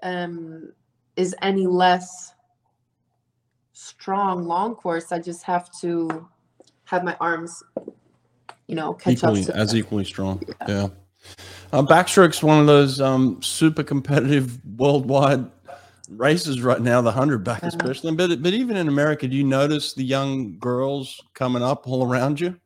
um, 0.03 0.73
is 1.15 1.37
any 1.43 1.69
less 1.69 2.33
strong 3.75 4.47
long 4.47 4.75
course. 4.75 5.13
I 5.13 5.21
just 5.21 5.45
have 5.45 5.71
to 5.83 6.27
have 6.85 7.05
my 7.05 7.17
arms, 7.21 7.63
you 8.67 8.75
know, 8.75 8.95
catch 8.95 9.19
equally 9.19 9.43
up. 9.43 9.47
To 9.49 9.57
as 9.57 9.75
equally 9.77 10.05
strong. 10.05 10.43
Yeah. 10.67 10.89
Uh, 11.73 11.83
backstroke's 11.83 12.43
one 12.43 12.59
of 12.59 12.67
those 12.67 13.01
um, 13.01 13.43
super 13.43 13.83
competitive 13.83 14.59
worldwide 14.79 15.45
races 16.09 16.63
right 16.63 16.81
now. 16.81 17.01
The 17.01 17.13
hundred 17.13 17.45
back, 17.45 17.63
Yeah. 17.63 17.69
especially, 17.69 18.15
but 18.15 18.43
but 18.43 18.55
even 18.55 18.77
in 18.77 18.89
America, 18.89 19.29
do 19.29 19.37
you 19.37 19.45
notice 19.45 19.95
the 19.95 20.05
young 20.05 20.59
girls 20.59 21.21
coming 21.35 21.63
up 21.63 21.87
all 21.89 22.05
around 22.07 22.41
you? 22.41 22.59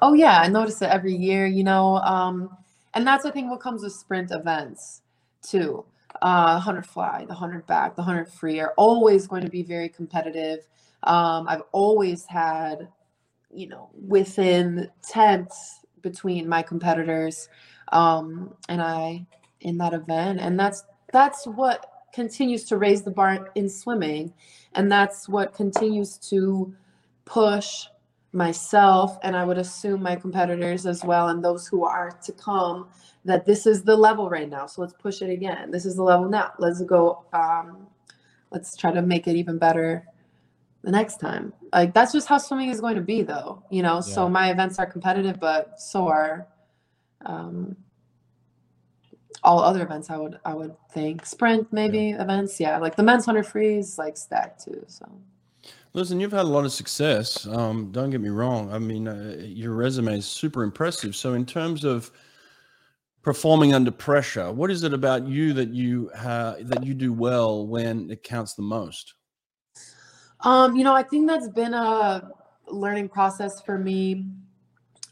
Oh 0.00 0.14
yeah, 0.14 0.40
I 0.40 0.48
notice 0.48 0.82
it 0.82 0.90
every 0.90 1.14
year, 1.14 1.46
you 1.46 1.64
know. 1.64 1.96
Um, 1.98 2.56
and 2.94 3.06
that's 3.06 3.24
I 3.24 3.30
think 3.30 3.50
what 3.50 3.60
comes 3.60 3.82
with 3.82 3.92
sprint 3.92 4.30
events 4.30 5.02
too. 5.42 5.84
Uh, 6.20 6.52
100 6.54 6.86
fly, 6.86 7.20
the 7.22 7.28
100 7.34 7.66
back, 7.66 7.96
the 7.96 8.02
100 8.02 8.28
free 8.28 8.60
are 8.60 8.74
always 8.76 9.26
going 9.26 9.42
to 9.42 9.50
be 9.50 9.62
very 9.62 9.88
competitive. 9.88 10.66
Um, 11.04 11.48
I've 11.48 11.62
always 11.72 12.26
had, 12.26 12.88
you 13.52 13.68
know, 13.68 13.90
within 14.06 14.90
tenths 15.02 15.80
between 16.02 16.48
my 16.48 16.62
competitors 16.62 17.48
um, 17.92 18.54
and 18.68 18.82
I 18.82 19.26
in 19.62 19.78
that 19.78 19.94
event, 19.94 20.40
and 20.40 20.58
that's 20.58 20.84
that's 21.12 21.46
what 21.46 21.91
continues 22.12 22.64
to 22.64 22.76
raise 22.76 23.02
the 23.02 23.10
bar 23.10 23.50
in 23.54 23.68
swimming, 23.68 24.32
and 24.74 24.90
that's 24.90 25.28
what 25.28 25.54
continues 25.54 26.18
to 26.30 26.74
push 27.24 27.86
myself 28.32 29.18
and 29.22 29.36
I 29.36 29.44
would 29.44 29.58
assume 29.58 30.02
my 30.02 30.16
competitors 30.16 30.86
as 30.86 31.04
well 31.04 31.28
and 31.28 31.44
those 31.44 31.66
who 31.66 31.84
are 31.84 32.10
to 32.24 32.32
come 32.32 32.88
that 33.24 33.44
this 33.44 33.66
is 33.66 33.82
the 33.82 33.94
level 33.94 34.30
right 34.30 34.48
now. 34.48 34.66
So 34.66 34.80
let's 34.80 34.94
push 34.94 35.20
it 35.20 35.30
again. 35.30 35.70
This 35.70 35.84
is 35.84 35.96
the 35.96 36.02
level 36.02 36.28
now. 36.28 36.52
Let's 36.58 36.82
go 36.82 37.24
um 37.32 37.86
let's 38.50 38.76
try 38.76 38.90
to 38.90 39.02
make 39.02 39.26
it 39.28 39.36
even 39.36 39.58
better 39.58 40.06
the 40.82 40.90
next 40.90 41.20
time. 41.20 41.52
Like 41.72 41.92
that's 41.92 42.12
just 42.12 42.26
how 42.26 42.38
swimming 42.38 42.70
is 42.70 42.80
going 42.80 42.96
to 42.96 43.02
be 43.02 43.22
though, 43.22 43.62
you 43.70 43.82
know. 43.82 44.00
So 44.00 44.28
my 44.28 44.50
events 44.50 44.78
are 44.78 44.86
competitive 44.86 45.38
but 45.38 45.78
so 45.78 46.08
are 46.08 46.46
um 47.26 47.76
all 49.44 49.60
other 49.60 49.82
events 49.82 50.10
I 50.10 50.16
would 50.16 50.38
I 50.44 50.54
would 50.54 50.74
think. 50.90 51.26
Sprint 51.26 51.72
maybe 51.72 52.10
events, 52.10 52.60
yeah. 52.60 52.78
Like 52.78 52.96
the 52.96 53.02
men's 53.02 53.26
100 53.26 53.44
free 53.44 53.78
is 53.78 53.98
like 53.98 54.16
stacked 54.16 54.64
too, 54.64 54.84
so 54.86 55.06
Listen, 55.94 56.20
you've 56.20 56.32
had 56.32 56.40
a 56.40 56.48
lot 56.48 56.64
of 56.64 56.72
success. 56.72 57.46
Um, 57.46 57.92
don't 57.92 58.08
get 58.08 58.22
me 58.22 58.30
wrong. 58.30 58.72
I 58.72 58.78
mean, 58.78 59.06
uh, 59.06 59.36
your 59.38 59.74
resume 59.74 60.16
is 60.16 60.26
super 60.26 60.62
impressive. 60.62 61.14
So, 61.14 61.34
in 61.34 61.44
terms 61.44 61.84
of 61.84 62.10
performing 63.20 63.74
under 63.74 63.90
pressure, 63.90 64.50
what 64.50 64.70
is 64.70 64.84
it 64.84 64.94
about 64.94 65.26
you 65.26 65.52
that 65.52 65.68
you 65.68 66.10
ha- 66.16 66.56
that 66.62 66.82
you 66.82 66.94
do 66.94 67.12
well 67.12 67.66
when 67.66 68.10
it 68.10 68.22
counts 68.22 68.54
the 68.54 68.62
most? 68.62 69.14
Um, 70.40 70.76
you 70.76 70.82
know, 70.82 70.94
I 70.94 71.02
think 71.02 71.28
that's 71.28 71.48
been 71.48 71.74
a 71.74 72.30
learning 72.68 73.10
process 73.10 73.60
for 73.60 73.78
me 73.78 74.24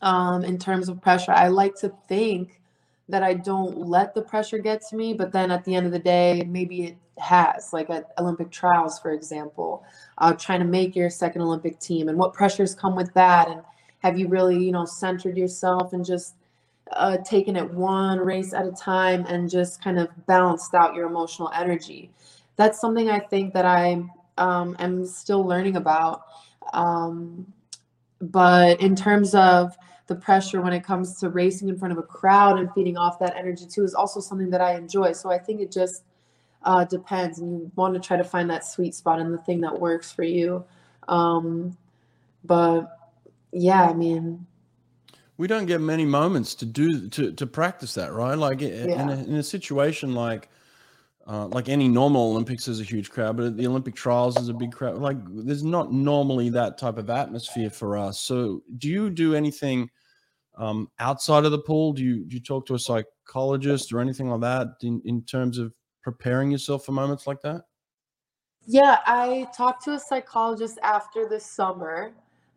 um, 0.00 0.44
in 0.44 0.58
terms 0.58 0.88
of 0.88 1.02
pressure. 1.02 1.32
I 1.32 1.48
like 1.48 1.74
to 1.80 1.92
think 2.08 2.62
that 3.11 3.23
I 3.23 3.35
don't 3.35 3.77
let 3.79 4.14
the 4.14 4.23
pressure 4.23 4.59
get 4.59 4.83
to 4.88 4.96
me, 4.96 5.12
but 5.12 5.33
then 5.33 5.51
at 5.51 5.64
the 5.64 5.75
end 5.75 5.87
of 5.87 5.92
the 5.92 5.99
day, 5.99 6.44
maybe 6.46 6.85
it 6.85 6.96
has, 7.18 7.73
like 7.73 7.90
at 7.90 8.12
Olympic 8.18 8.51
trials, 8.51 8.99
for 8.99 9.12
example, 9.12 9.85
uh, 10.18 10.33
trying 10.33 10.61
to 10.61 10.66
make 10.66 10.96
your 10.96 11.11
second 11.11 11.42
Olympic 11.42 11.79
team 11.79 12.09
and 12.09 12.18
what 12.18 12.33
pressures 12.33 12.75
come 12.75 12.96
with 12.96 13.12
that. 13.14 13.49
And 13.49 13.62
have 13.99 14.18
you 14.18 14.29
really, 14.29 14.59
you 14.59 14.73
know, 14.73 14.85
centered 14.85 15.37
yourself 15.37 15.92
and 15.92 16.05
just 16.05 16.35
uh, 16.92 17.18
taken 17.18 17.57
it 17.57 17.70
one 17.70 18.18
race 18.18 18.53
at 18.53 18.66
a 18.66 18.73
time 18.73 19.25
and 19.27 19.49
just 19.51 19.83
kind 19.83 19.99
of 19.99 20.09
balanced 20.27 20.75
out 20.75 20.94
your 20.94 21.07
emotional 21.07 21.51
energy? 21.55 22.11
That's 22.57 22.81
something 22.81 23.11
I 23.11 23.18
think 23.18 23.55
that 23.55 23.64
I 23.64 24.03
um, 24.38 24.77
am 24.79 25.07
still 25.07 25.44
learning 25.44 25.77
about. 25.77 26.23
Um, 26.73 27.53
but 28.20 28.81
in 28.81 28.94
terms 28.94 29.35
of 29.35 29.77
the 30.11 30.16
pressure 30.16 30.61
when 30.61 30.73
it 30.73 30.83
comes 30.83 31.20
to 31.20 31.31
racing 31.31 31.68
in 31.68 31.79
front 31.79 31.92
of 31.92 31.99
a 31.99 32.03
crowd 32.03 32.59
and 32.59 32.68
feeding 32.73 32.96
off 32.96 33.20
that 33.20 33.37
energy 33.37 33.64
too 33.64 33.85
is 33.85 33.94
also 33.94 34.18
something 34.18 34.51
that 34.51 34.61
I 34.61 34.75
enjoy. 34.75 35.12
So 35.12 35.31
I 35.31 35.38
think 35.38 35.61
it 35.61 35.70
just 35.70 36.03
uh, 36.64 36.85
depends, 36.85 37.38
and 37.38 37.53
you 37.53 37.73
want 37.77 37.94
to 37.94 38.01
try 38.01 38.16
to 38.16 38.25
find 38.25 38.51
that 38.51 38.66
sweet 38.66 38.96
spot 38.96 39.20
and 39.20 39.33
the 39.33 39.38
thing 39.38 39.61
that 39.61 39.81
works 39.81 40.11
for 40.11 40.25
you. 40.25 40.64
Um, 41.07 41.79
but 42.44 42.88
yeah, 43.53 43.85
I 43.85 43.92
mean, 43.92 44.44
we 45.37 45.46
don't 45.46 45.66
get 45.66 45.81
many 45.81 46.05
moments 46.05 46.57
to 46.57 46.66
do 46.66 47.09
to 47.09 47.31
to 47.31 47.46
practice 47.46 47.94
that, 47.94 48.12
right? 48.12 48.37
Like 48.37 48.62
yeah. 48.62 48.68
in, 48.68 49.09
a, 49.09 49.12
in 49.12 49.35
a 49.37 49.44
situation 49.44 50.12
like 50.12 50.49
uh, 51.29 51.46
like 51.46 51.68
any 51.68 51.87
normal 51.87 52.33
Olympics 52.33 52.66
is 52.66 52.81
a 52.81 52.85
huge 52.85 53.11
crowd, 53.11 53.37
but 53.37 53.57
the 53.57 53.66
Olympic 53.68 53.94
trials 53.94 54.37
is 54.38 54.49
a 54.49 54.55
big 54.55 54.73
crowd. 54.73 54.99
Like 54.99 55.18
there's 55.29 55.62
not 55.62 55.92
normally 55.92 56.51
that 56.51 56.79
type 56.79 56.99
of 56.99 57.11
atmosphere 57.11 57.70
for 57.70 57.96
us. 57.96 58.18
So 58.18 58.64
do 58.79 58.88
you 58.88 59.09
do 59.09 59.37
anything 59.37 59.88
um, 60.56 60.90
outside 60.98 61.44
of 61.44 61.52
the 61.52 61.58
pool? 61.58 61.92
Do 61.92 62.02
you 62.02 62.24
do 62.24 62.36
you 62.36 62.42
talk 62.42 62.66
to 62.66 62.74
a 62.74 62.78
psychologist 62.78 63.92
or 63.92 64.00
anything 64.00 64.28
like 64.30 64.40
that 64.40 64.68
in, 64.82 65.00
in 65.04 65.22
terms 65.22 65.58
of 65.58 65.72
preparing 66.02 66.50
yourself 66.50 66.84
for 66.84 66.92
moments 66.92 67.26
like 67.26 67.40
that? 67.42 67.62
Yeah, 68.66 68.98
I 69.06 69.48
talked 69.56 69.84
to 69.84 69.92
a 69.92 69.98
psychologist 69.98 70.78
after 70.82 71.28
the 71.28 71.40
summer, 71.40 72.12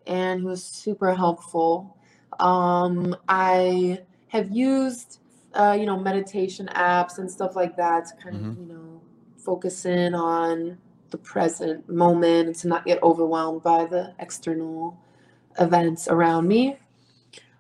and 0.06 0.41
he 0.41 0.45
was 0.45 0.63
super 0.63 1.15
helpful. 1.15 1.97
Um, 2.39 3.15
I 3.27 4.01
have 4.27 4.51
used 4.51 5.19
uh, 5.53 5.75
you 5.79 5.86
know, 5.86 5.97
meditation 5.97 6.69
apps 6.75 7.19
and 7.19 7.29
stuff 7.29 7.56
like 7.56 7.75
that 7.77 8.08
to 8.08 8.15
kind 8.15 8.36
mm-hmm. 8.36 8.49
of, 8.49 8.58
you 8.58 8.65
know, 8.65 9.01
focus 9.38 9.86
in 9.86 10.15
on 10.15 10.77
the 11.10 11.17
present 11.17 11.88
moment 11.88 12.47
and 12.47 12.56
to 12.56 12.67
not 12.67 12.86
get 12.86 13.01
overwhelmed 13.03 13.62
by 13.62 13.86
the 13.86 14.13
external 14.19 14.97
events 15.60 16.08
around 16.08 16.47
me. 16.47 16.77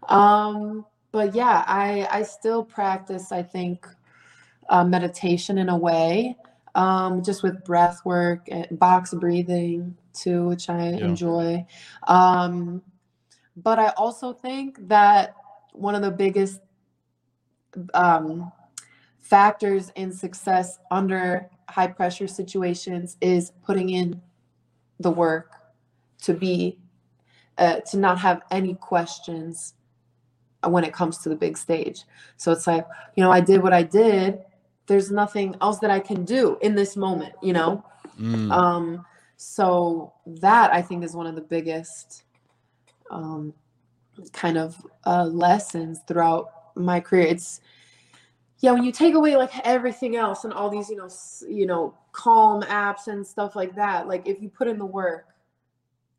Um, 0.09 0.85
but 1.11 1.35
yeah, 1.35 1.63
I 1.67 2.07
I 2.11 2.23
still 2.23 2.63
practice, 2.63 3.31
I 3.31 3.43
think, 3.43 3.87
uh, 4.69 4.83
meditation 4.83 5.57
in 5.57 5.69
a 5.69 5.77
way, 5.77 6.37
um, 6.75 7.23
just 7.23 7.43
with 7.43 7.63
breath 7.63 8.01
work 8.05 8.47
and 8.49 8.67
box 8.79 9.13
breathing 9.13 9.95
too, 10.13 10.47
which 10.47 10.69
I 10.69 10.91
yeah. 10.91 11.05
enjoy. 11.05 11.65
Um, 12.07 12.81
but 13.55 13.79
I 13.79 13.89
also 13.89 14.33
think 14.33 14.87
that 14.87 15.35
one 15.73 15.95
of 15.95 16.01
the 16.01 16.11
biggest 16.11 16.61
um, 17.93 18.51
factors 19.19 19.91
in 19.95 20.11
success 20.11 20.79
under 20.91 21.49
high 21.69 21.87
pressure 21.87 22.27
situations 22.27 23.17
is 23.21 23.51
putting 23.63 23.89
in 23.89 24.21
the 24.99 25.11
work 25.11 25.51
to 26.21 26.33
be 26.33 26.77
uh, 27.57 27.79
to 27.81 27.97
not 27.97 28.19
have 28.19 28.41
any 28.51 28.75
questions 28.75 29.75
when 30.69 30.83
it 30.83 30.93
comes 30.93 31.17
to 31.19 31.29
the 31.29 31.35
big 31.35 31.57
stage. 31.57 32.03
So 32.37 32.51
it's 32.51 32.67
like 32.67 32.85
you 33.15 33.23
know 33.23 33.31
i 33.31 33.39
did 33.39 33.61
what 33.61 33.73
i 33.73 33.83
did. 33.83 34.39
There's 34.85 35.11
nothing 35.11 35.55
else 35.61 35.79
that 35.79 35.91
i 35.91 35.99
can 35.99 36.25
do 36.25 36.57
in 36.61 36.75
this 36.75 36.95
moment 36.95 37.33
you 37.41 37.53
know? 37.53 37.83
Mm. 38.19 38.51
um 38.51 39.05
so 39.37 40.13
that 40.27 40.71
i 40.71 40.83
think 40.83 41.03
is 41.03 41.15
one 41.15 41.25
of 41.25 41.33
the 41.33 41.41
biggest 41.41 42.25
um 43.09 43.51
kind 44.31 44.57
of 44.57 44.75
uh 45.05 45.25
lessons 45.25 46.01
throughout 46.07 46.75
my 46.75 46.99
career. 46.99 47.27
It's 47.27 47.61
yeah 48.59 48.71
when 48.71 48.83
you 48.83 48.91
take 48.91 49.13
away 49.13 49.35
like 49.35 49.51
everything 49.63 50.15
else 50.15 50.43
and 50.45 50.53
all 50.53 50.69
these 50.69 50.89
you 50.89 50.95
know 50.95 51.09
you 51.47 51.65
know 51.65 51.93
calm 52.11 52.61
apps 52.63 53.07
and 53.07 53.25
stuff 53.25 53.55
like 53.55 53.75
that 53.75 54.07
like 54.07 54.27
if 54.27 54.41
you 54.41 54.49
put 54.49 54.67
in 54.67 54.77
the 54.77 54.85
work 54.85 55.33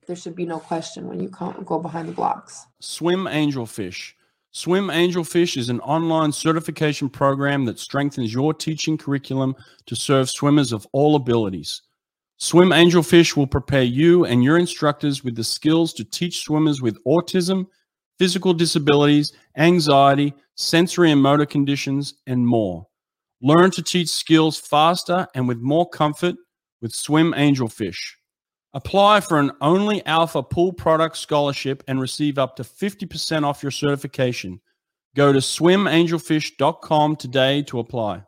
there 0.07 0.16
should 0.16 0.37
be 0.37 0.44
no 0.44 0.59
question 0.59 1.09
when 1.09 1.20
you 1.20 1.28
go 1.28 1.78
behind 1.78 2.09
the 2.09 2.12
blocks. 2.12 2.66
Swim 2.80 3.24
angelfish 3.24 4.12
swim 4.55 4.88
angelfish 4.88 5.57
is 5.57 5.69
an 5.69 5.81
online 5.81 6.33
certification 6.33 7.09
program 7.09 7.64
that 7.67 7.79
strengthens 7.79 8.33
your 8.33 8.55
teaching 8.55 8.97
curriculum 8.97 9.55
to 9.85 9.95
serve 9.95 10.31
swimmers 10.31 10.73
of 10.73 10.87
all 10.93 11.17
abilities 11.17 11.83
swim 12.38 12.71
angelfish 12.71 13.37
will 13.37 13.47
prepare 13.47 13.83
you 13.83 14.25
and 14.25 14.43
your 14.43 14.57
instructors 14.57 15.23
with 15.23 15.37
the 15.37 15.45
skills 15.45 15.93
to 15.93 16.05
teach 16.05 16.40
swimmers 16.40 16.81
with 16.81 16.97
autism 17.05 17.67
physical 18.19 18.55
disabilities, 18.55 19.33
anxiety, 19.57 20.35
sensory 20.55 21.11
and 21.11 21.23
motor 21.23 21.47
conditions, 21.47 22.14
and 22.27 22.47
more. 22.47 22.87
Learn 23.43 23.71
to 23.73 23.83
teach 23.83 24.09
skills 24.09 24.59
faster 24.59 25.27
and 25.35 25.49
with 25.49 25.59
more 25.59 25.88
comfort 25.88 26.37
with 26.81 26.95
Swim 26.95 27.33
Angelfish. 27.35 28.14
Apply 28.75 29.21
for 29.21 29.39
an 29.39 29.53
Only 29.61 30.05
Alpha 30.05 30.43
Pool 30.43 30.73
Product 30.73 31.17
Scholarship 31.17 31.85
and 31.87 32.01
receive 32.01 32.39
up 32.39 32.57
to 32.57 32.65
50% 32.65 33.45
off 33.45 33.63
your 33.63 33.71
certification. 33.71 34.61
Go 35.15 35.33
to 35.33 35.39
swimangelfish.com 35.39 37.17
today 37.17 37.63
to 37.63 37.79
apply. 37.79 38.25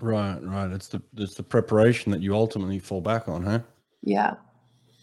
Right, 0.00 0.38
right. 0.42 0.70
It's 0.70 0.88
the 0.88 1.02
it's 1.16 1.34
the 1.34 1.42
preparation 1.42 2.10
that 2.12 2.22
you 2.22 2.34
ultimately 2.34 2.78
fall 2.78 3.02
back 3.02 3.28
on, 3.28 3.42
huh? 3.42 3.60
Yeah. 4.02 4.34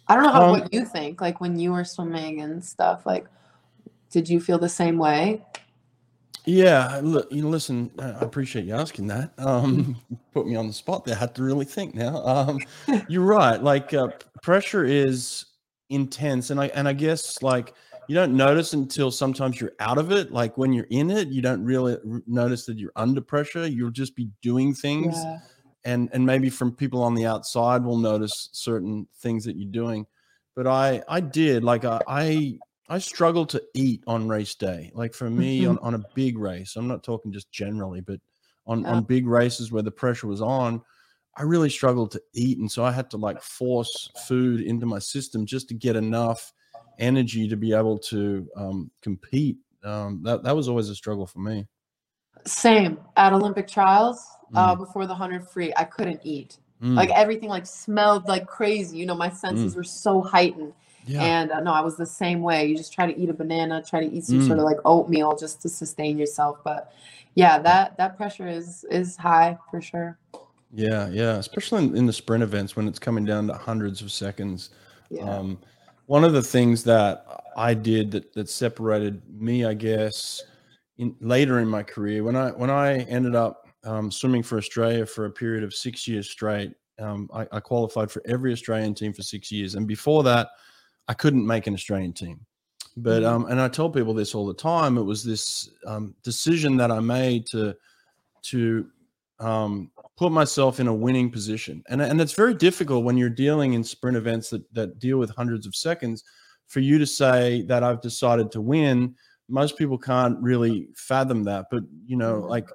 I 0.08 0.16
don't 0.16 0.24
know 0.24 0.32
how 0.32 0.46
um, 0.46 0.60
what 0.60 0.74
you 0.74 0.86
think, 0.86 1.22
like 1.22 1.40
when 1.40 1.60
you 1.60 1.74
were 1.74 1.84
swimming 1.84 2.42
and 2.42 2.64
stuff. 2.64 3.06
Like, 3.06 3.28
did 4.10 4.28
you 4.28 4.40
feel 4.40 4.58
the 4.58 4.70
same 4.70 4.98
way? 4.98 5.44
Yeah, 6.45 6.99
look, 7.03 7.31
you 7.31 7.41
know, 7.41 7.49
listen, 7.49 7.91
I 7.99 8.10
appreciate 8.21 8.65
you 8.65 8.75
asking 8.75 9.08
that. 9.08 9.31
Um, 9.38 9.97
put 10.34 10.47
me 10.47 10.55
on 10.55 10.67
the 10.67 10.73
spot 10.73 11.05
there. 11.05 11.15
I 11.15 11.19
had 11.19 11.36
to 11.36 11.43
really 11.43 11.65
think 11.65 11.95
now. 11.95 12.17
Um, 12.25 12.60
you're 13.10 13.25
right. 13.25 13.62
Like 13.62 13.93
uh, 13.93 14.10
pressure 14.43 14.86
is 14.86 15.45
intense, 15.89 16.51
and 16.51 16.60
I 16.60 16.67
and 16.67 16.88
I 16.88 16.93
guess 16.93 17.41
like 17.41 17.73
you 18.08 18.15
don't 18.15 18.38
notice 18.38 18.73
until 18.73 19.10
sometimes 19.10 19.60
you're 19.60 19.73
out 19.79 19.97
of 19.97 20.12
it. 20.12 20.31
Like 20.31 20.58
when 20.58 20.71
you're 20.71 20.88
in 20.91 21.10
it, 21.10 21.29
you 21.29 21.41
don't 21.41 21.63
really 21.63 21.97
notice 22.27 22.65
that 22.67 22.77
you're 22.77 22.91
under 22.95 23.21
pressure. 23.21 23.67
You'll 23.67 23.89
just 23.91 24.15
be 24.15 24.29
doing 24.41 24.73
things, 24.73 25.15
yeah. 25.15 25.39
and 25.84 26.10
and 26.13 26.25
maybe 26.25 26.49
from 26.49 26.71
people 26.71 27.01
on 27.01 27.15
the 27.15 27.25
outside 27.25 27.84
will 27.84 27.97
notice 27.97 28.49
certain 28.51 29.08
things 29.17 29.45
that 29.45 29.55
you're 29.55 29.71
doing. 29.71 30.05
But 30.55 30.67
I 30.67 31.01
I 31.10 31.21
did 31.21 31.63
like 31.63 31.86
I, 31.86 32.01
I 32.08 32.60
I 32.88 33.00
struggle 33.00 33.45
to 33.48 33.62
eat 33.74 34.04
on 34.06 34.28
race 34.28 34.56
day. 34.56 34.91
Like 34.93 35.13
for 35.13 35.30
me 35.30 35.62
mm-hmm. 35.62 35.71
on, 35.71 35.80
on 35.80 35.93
a 35.95 36.06
big 36.13 36.38
race, 36.38 36.76
I'm 36.76 36.88
not 36.88 37.04
talking 37.04 37.32
just 37.32 37.52
generally, 37.52 38.02
but 38.02 38.19
on, 38.67 38.82
yeah. 38.82 38.91
on 38.91 39.04
big 39.04 39.28
races 39.28 39.71
where 39.71 39.84
the 39.84 39.91
pressure 39.91 40.28
was 40.28 40.41
on, 40.41 40.82
I 41.38 41.43
really 41.43 41.69
struggled 41.69 42.12
to 42.12 42.21
eat. 42.34 42.60
And 42.60 42.71
so 42.71 42.86
I 42.86 42.91
had 42.91 43.10
to 43.12 43.17
like 43.17 43.41
force 43.41 44.10
food 44.28 44.62
into 44.62 44.86
my 44.86 45.00
system 45.00 45.45
just 45.45 45.67
to 45.69 45.74
get 45.74 45.95
enough 45.95 46.54
energy 47.00 47.48
to 47.50 47.58
be 47.58 47.74
able 47.74 47.98
to 47.98 48.48
um, 48.56 48.91
compete. 49.02 49.58
Um, 49.84 50.21
that, 50.24 50.43
that 50.43 50.56
was 50.56 50.69
always 50.69 50.89
a 50.89 50.95
struggle 50.95 51.26
for 51.26 51.39
me. 51.39 51.67
Same 52.45 53.00
at 53.17 53.34
Olympic 53.34 53.67
trials 53.67 54.24
uh, 54.54 54.69
mm. 54.69 54.74
uh, 54.74 54.76
before 54.76 55.06
the 55.06 55.13
100 55.13 55.48
free, 55.50 55.74
I 55.76 55.84
couldn't 55.84 56.21
eat. 56.24 56.58
Mm. 56.82 56.95
Like 56.95 57.10
everything 57.10 57.50
like 57.50 57.65
smelled 57.65 58.28
like 58.28 58.45
crazy. 58.45 58.98
You 58.98 59.08
know, 59.08 59.15
my 59.15 59.30
senses 59.30 59.74
mm. 59.74 59.78
were 59.78 59.84
so 59.84 60.21
heightened 60.21 60.74
yeah. 61.06 61.24
And 61.24 61.52
uh, 61.52 61.60
no, 61.60 61.72
I 61.72 61.82
was 61.82 61.98
the 61.98 62.06
same 62.06 62.41
way. 62.41 62.65
You 62.65 62.76
just 62.76 62.94
try 62.94 63.12
to 63.12 63.20
eat 63.20 63.30
a 63.30 63.34
banana, 63.34 63.84
try 63.88 64.00
to 64.02 64.12
eat 64.12 64.26
some 64.26 64.39
mm. 64.39 64.48
sort 64.48 64.60
of 64.60 64.65
like 64.65 64.78
oatmeal 64.86 65.38
just 65.38 65.62
to 65.62 65.70
sustain 65.70 66.18
yourself. 66.18 66.60
But 66.63 66.94
yeah, 67.36 67.60
that 67.60 67.98
that 67.98 68.18
pressure 68.18 68.48
is 68.48 68.86
is 68.89 69.15
high 69.15 69.58
for 69.70 69.82
sure. 69.82 70.18
Yeah, 70.74 71.08
yeah, 71.10 71.38
especially 71.38 71.86
in, 71.86 71.96
in 71.96 72.06
the 72.06 72.13
sprint 72.13 72.44
events 72.44 72.76
when 72.76 72.88
it's 72.88 73.00
coming 73.00 73.24
down 73.24 73.48
to 73.48 73.54
hundreds 73.54 74.02
of 74.02 74.12
seconds. 74.12 74.72
Yeah. 75.10 75.24
Um, 75.24 75.60
one 76.08 76.24
of 76.24 76.34
the 76.34 76.41
things 76.41 76.84
that 76.84 77.26
I 77.56 77.74
did 77.74 78.12
that 78.12 78.34
that 78.34 78.50
separated 78.50 79.22
me, 79.30 79.65
I 79.65 79.74
guess, 79.74 80.44
in 80.98 81.15
later 81.20 81.60
in 81.60 81.68
my 81.68 81.84
career 81.84 82.24
when 82.24 82.36
I 82.36 82.50
when 82.52 82.70
I 82.70 83.00
ended 83.04 83.36
up 83.36 83.68
um, 83.84 84.12
swimming 84.12 84.44
for 84.44 84.58
Australia 84.58 85.06
for 85.06 85.26
a 85.26 85.32
period 85.32 85.63
of 85.63 85.74
six 85.74 86.08
years 86.08 86.30
straight. 86.30 86.74
Um, 86.98 87.30
I, 87.34 87.46
I, 87.52 87.60
qualified 87.60 88.10
for 88.10 88.22
every 88.26 88.54
Australian 88.54 88.94
team 88.94 89.12
for 89.12 89.22
six 89.22 89.52
years, 89.52 89.76
and 89.76 89.86
before 89.86 90.24
that, 90.24 90.48
I 91.08 91.13
couldn't 91.13 91.46
make 91.46 91.68
an 91.68 91.74
Australian 91.74 92.13
team. 92.13 92.46
But 92.98 93.24
mm-hmm. 93.24 93.36
um, 93.36 93.46
and 93.52 93.60
I 93.60 93.68
tell 93.68 93.89
people 93.89 94.13
this 94.13 94.34
all 94.34 94.46
the 94.46 94.54
time. 94.54 94.98
It 94.98 95.04
was 95.04 95.24
this 95.24 95.70
um, 95.86 96.15
decision 96.24 96.78
that 96.78 96.91
I 96.91 97.00
made 97.00 97.46
to 97.48 97.76
to 98.44 98.88
um, 99.39 99.91
put 100.18 100.32
myself 100.32 100.80
in 100.80 100.88
a 100.88 100.94
winning 100.94 101.30
position, 101.30 101.84
and 101.89 102.02
and 102.02 102.22
it's 102.22 102.34
very 102.34 102.54
difficult 102.54 103.04
when 103.04 103.18
you're 103.18 103.30
dealing 103.30 103.74
in 103.74 103.84
sprint 103.84 104.15
events 104.15 104.50
that 104.52 104.74
that 104.74 105.00
deal 105.00 105.18
with 105.18 105.30
hundreds 105.32 105.68
of 105.68 105.76
seconds 105.76 106.24
for 106.68 106.80
you 106.80 106.98
to 106.98 107.06
say 107.06 107.63
that 107.63 107.84
I've 107.84 108.02
decided 108.02 108.52
to 108.54 108.62
win. 108.62 109.15
Most 109.50 109.78
people 109.78 109.98
can't 109.98 110.41
really 110.41 110.88
fathom 110.96 111.44
that, 111.44 111.65
but 111.70 111.84
you 112.06 112.15
know, 112.15 112.36
mm-hmm. 112.36 112.50
like 112.50 112.70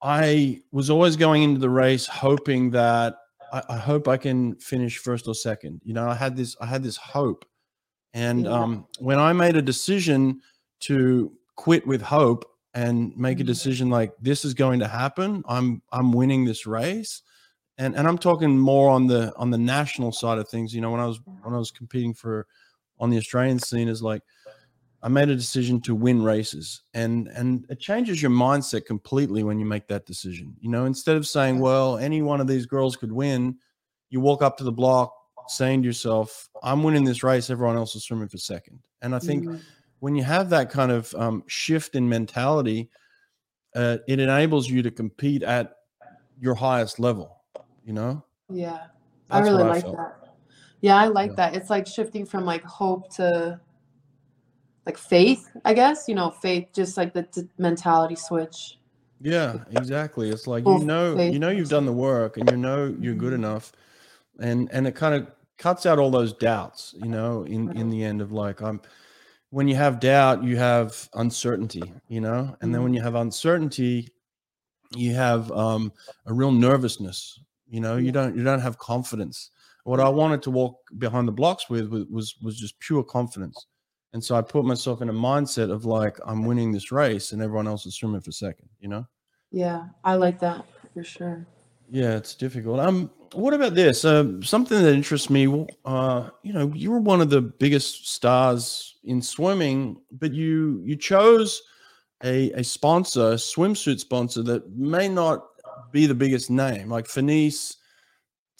I 0.00 0.62
was 0.70 0.90
always 0.90 1.16
going 1.16 1.42
into 1.42 1.60
the 1.60 1.70
race 1.70 2.06
hoping 2.06 2.70
that 2.70 3.16
I, 3.54 3.62
I, 3.68 3.78
hope 3.78 4.08
I 4.08 4.16
can 4.16 4.56
finish 4.56 4.98
first 4.98 5.28
or 5.28 5.34
second. 5.34 5.80
You 5.84 5.94
know, 5.94 6.08
I 6.08 6.14
had 6.14 6.36
this 6.36 6.56
I 6.60 6.66
had 6.66 6.82
this 6.82 6.96
hope, 6.96 7.44
and 8.12 8.44
yeah. 8.44 8.50
um, 8.50 8.86
when 8.98 9.18
I 9.18 9.32
made 9.32 9.56
a 9.56 9.62
decision 9.62 10.40
to 10.80 11.32
quit 11.54 11.86
with 11.86 12.02
hope 12.02 12.44
and 12.74 13.16
make 13.16 13.38
a 13.38 13.42
mm-hmm. 13.42 13.46
decision 13.46 13.90
like 13.90 14.12
this 14.20 14.44
is 14.44 14.54
going 14.54 14.80
to 14.80 14.88
happen, 14.88 15.44
I'm 15.48 15.82
I'm 15.92 16.12
winning 16.12 16.44
this 16.44 16.66
race, 16.66 17.22
and 17.78 17.94
and 17.96 18.08
I'm 18.08 18.18
talking 18.18 18.58
more 18.58 18.90
on 18.90 19.06
the 19.06 19.32
on 19.36 19.50
the 19.50 19.58
national 19.58 20.10
side 20.10 20.38
of 20.38 20.48
things. 20.48 20.74
You 20.74 20.80
know, 20.80 20.90
when 20.90 21.00
I 21.00 21.06
was 21.06 21.20
when 21.42 21.54
I 21.54 21.58
was 21.58 21.70
competing 21.70 22.12
for 22.12 22.48
on 22.98 23.10
the 23.10 23.18
Australian 23.18 23.60
scene, 23.60 23.88
is 23.88 24.02
like 24.02 24.22
I 25.04 25.08
made 25.08 25.28
a 25.28 25.36
decision 25.36 25.82
to 25.82 25.94
win 25.94 26.22
races, 26.22 26.80
and 26.94 27.28
and 27.28 27.66
it 27.68 27.78
changes 27.78 28.22
your 28.22 28.30
mindset 28.30 28.86
completely 28.86 29.42
when 29.42 29.58
you 29.58 29.66
make 29.66 29.86
that 29.88 30.06
decision. 30.06 30.56
You 30.60 30.70
know, 30.70 30.86
instead 30.86 31.18
of 31.18 31.26
saying, 31.26 31.58
"Well, 31.58 31.98
any 31.98 32.22
one 32.22 32.40
of 32.40 32.46
these 32.46 32.64
girls 32.64 32.96
could 32.96 33.12
win," 33.12 33.58
you 34.08 34.20
walk 34.20 34.40
up 34.40 34.56
to 34.56 34.64
the 34.64 34.72
block 34.72 35.14
saying 35.46 35.82
to 35.82 35.86
yourself, 35.86 36.48
"I'm 36.62 36.82
winning 36.82 37.04
this 37.04 37.22
race. 37.22 37.50
Everyone 37.50 37.76
else 37.76 37.94
is 37.94 38.04
swimming 38.04 38.28
for 38.28 38.38
second. 38.38 38.80
And 39.02 39.14
I 39.14 39.18
think 39.18 39.44
mm-hmm. 39.44 39.58
when 40.00 40.16
you 40.16 40.22
have 40.22 40.48
that 40.48 40.70
kind 40.70 40.90
of 40.90 41.14
um, 41.16 41.44
shift 41.48 41.96
in 41.96 42.08
mentality, 42.08 42.88
uh, 43.76 43.98
it 44.08 44.20
enables 44.20 44.70
you 44.70 44.82
to 44.82 44.90
compete 44.90 45.42
at 45.42 45.74
your 46.40 46.54
highest 46.54 46.98
level. 46.98 47.42
You 47.84 47.92
know? 47.92 48.24
Yeah, 48.48 48.86
That's 49.28 49.46
I 49.46 49.50
really 49.50 49.64
like 49.64 49.84
that. 49.84 50.16
Yeah, 50.80 50.96
I 50.96 51.08
like 51.08 51.32
yeah. 51.32 51.50
that. 51.50 51.56
It's 51.56 51.68
like 51.68 51.86
shifting 51.86 52.24
from 52.24 52.46
like 52.46 52.64
hope 52.64 53.14
to 53.16 53.60
like 54.86 54.98
faith, 54.98 55.48
I 55.64 55.74
guess. 55.74 56.08
You 56.08 56.14
know, 56.14 56.30
faith, 56.30 56.68
just 56.72 56.96
like 56.96 57.14
the 57.14 57.22
d- 57.22 57.48
mentality 57.58 58.16
switch. 58.16 58.78
Yeah, 59.20 59.58
exactly. 59.70 60.30
It's 60.30 60.46
like 60.46 60.64
you 60.66 60.80
know, 60.80 61.18
you 61.20 61.38
know, 61.38 61.50
you've 61.50 61.70
done 61.70 61.86
the 61.86 61.92
work, 61.92 62.36
and 62.36 62.50
you 62.50 62.56
know 62.56 62.94
you're 63.00 63.14
good 63.14 63.32
mm-hmm. 63.32 63.44
enough, 63.44 63.72
and 64.40 64.70
and 64.72 64.86
it 64.86 64.94
kind 64.94 65.14
of 65.14 65.28
cuts 65.56 65.86
out 65.86 65.98
all 65.98 66.10
those 66.10 66.32
doubts. 66.32 66.94
You 66.98 67.08
know, 67.08 67.44
in 67.44 67.76
in 67.76 67.88
the 67.90 68.02
end 68.02 68.20
of 68.20 68.32
like 68.32 68.60
I'm. 68.60 68.80
When 69.50 69.68
you 69.68 69.76
have 69.76 70.00
doubt, 70.00 70.42
you 70.42 70.56
have 70.56 71.08
uncertainty. 71.14 71.82
You 72.08 72.20
know, 72.20 72.56
and 72.60 72.74
then 72.74 72.82
when 72.82 72.90
mm-hmm. 72.90 72.96
you 72.96 73.02
have 73.02 73.14
uncertainty, 73.14 74.08
you 74.96 75.14
have 75.14 75.50
um, 75.52 75.92
a 76.26 76.34
real 76.34 76.52
nervousness. 76.52 77.38
You 77.68 77.80
know, 77.80 77.96
you 77.96 78.12
don't 78.12 78.36
you 78.36 78.44
don't 78.44 78.60
have 78.60 78.78
confidence. 78.78 79.50
What 79.84 80.00
I 80.00 80.08
wanted 80.08 80.42
to 80.42 80.50
walk 80.50 80.76
behind 80.98 81.28
the 81.28 81.32
blocks 81.32 81.70
with 81.70 81.88
was 81.88 82.04
was, 82.10 82.34
was 82.42 82.58
just 82.58 82.78
pure 82.80 83.04
confidence 83.04 83.66
and 84.14 84.22
so 84.22 84.36
I 84.36 84.42
put 84.42 84.64
myself 84.64 85.02
in 85.02 85.08
a 85.08 85.12
mindset 85.12 85.72
of 85.72 85.84
like, 85.84 86.16
I'm 86.24 86.46
winning 86.46 86.70
this 86.70 86.92
race 86.92 87.32
and 87.32 87.42
everyone 87.42 87.66
else 87.66 87.84
is 87.84 87.96
swimming 87.96 88.20
for 88.20 88.30
second, 88.30 88.68
you 88.80 88.88
know? 88.88 89.04
Yeah, 89.50 89.88
I 90.04 90.14
like 90.14 90.38
that 90.38 90.64
for 90.94 91.02
sure. 91.02 91.44
Yeah, 91.90 92.16
it's 92.16 92.36
difficult. 92.36 92.78
Um, 92.78 93.10
what 93.32 93.54
about 93.54 93.74
this? 93.74 94.04
Uh, 94.04 94.40
something 94.40 94.80
that 94.80 94.94
interests 94.94 95.30
me. 95.30 95.66
Uh, 95.84 96.30
you 96.44 96.52
know, 96.52 96.72
you 96.74 96.92
were 96.92 97.00
one 97.00 97.20
of 97.20 97.28
the 97.28 97.40
biggest 97.42 98.08
stars 98.08 98.94
in 99.02 99.20
swimming, 99.20 100.00
but 100.12 100.32
you 100.32 100.80
you 100.84 100.96
chose 100.96 101.62
a 102.22 102.52
a 102.52 102.64
sponsor, 102.64 103.32
a 103.32 103.34
swimsuit 103.34 103.98
sponsor 103.98 104.42
that 104.44 104.70
may 104.76 105.08
not 105.08 105.44
be 105.90 106.06
the 106.06 106.14
biggest 106.14 106.50
name. 106.50 106.88
Like 106.88 107.06
Finis 107.06 107.76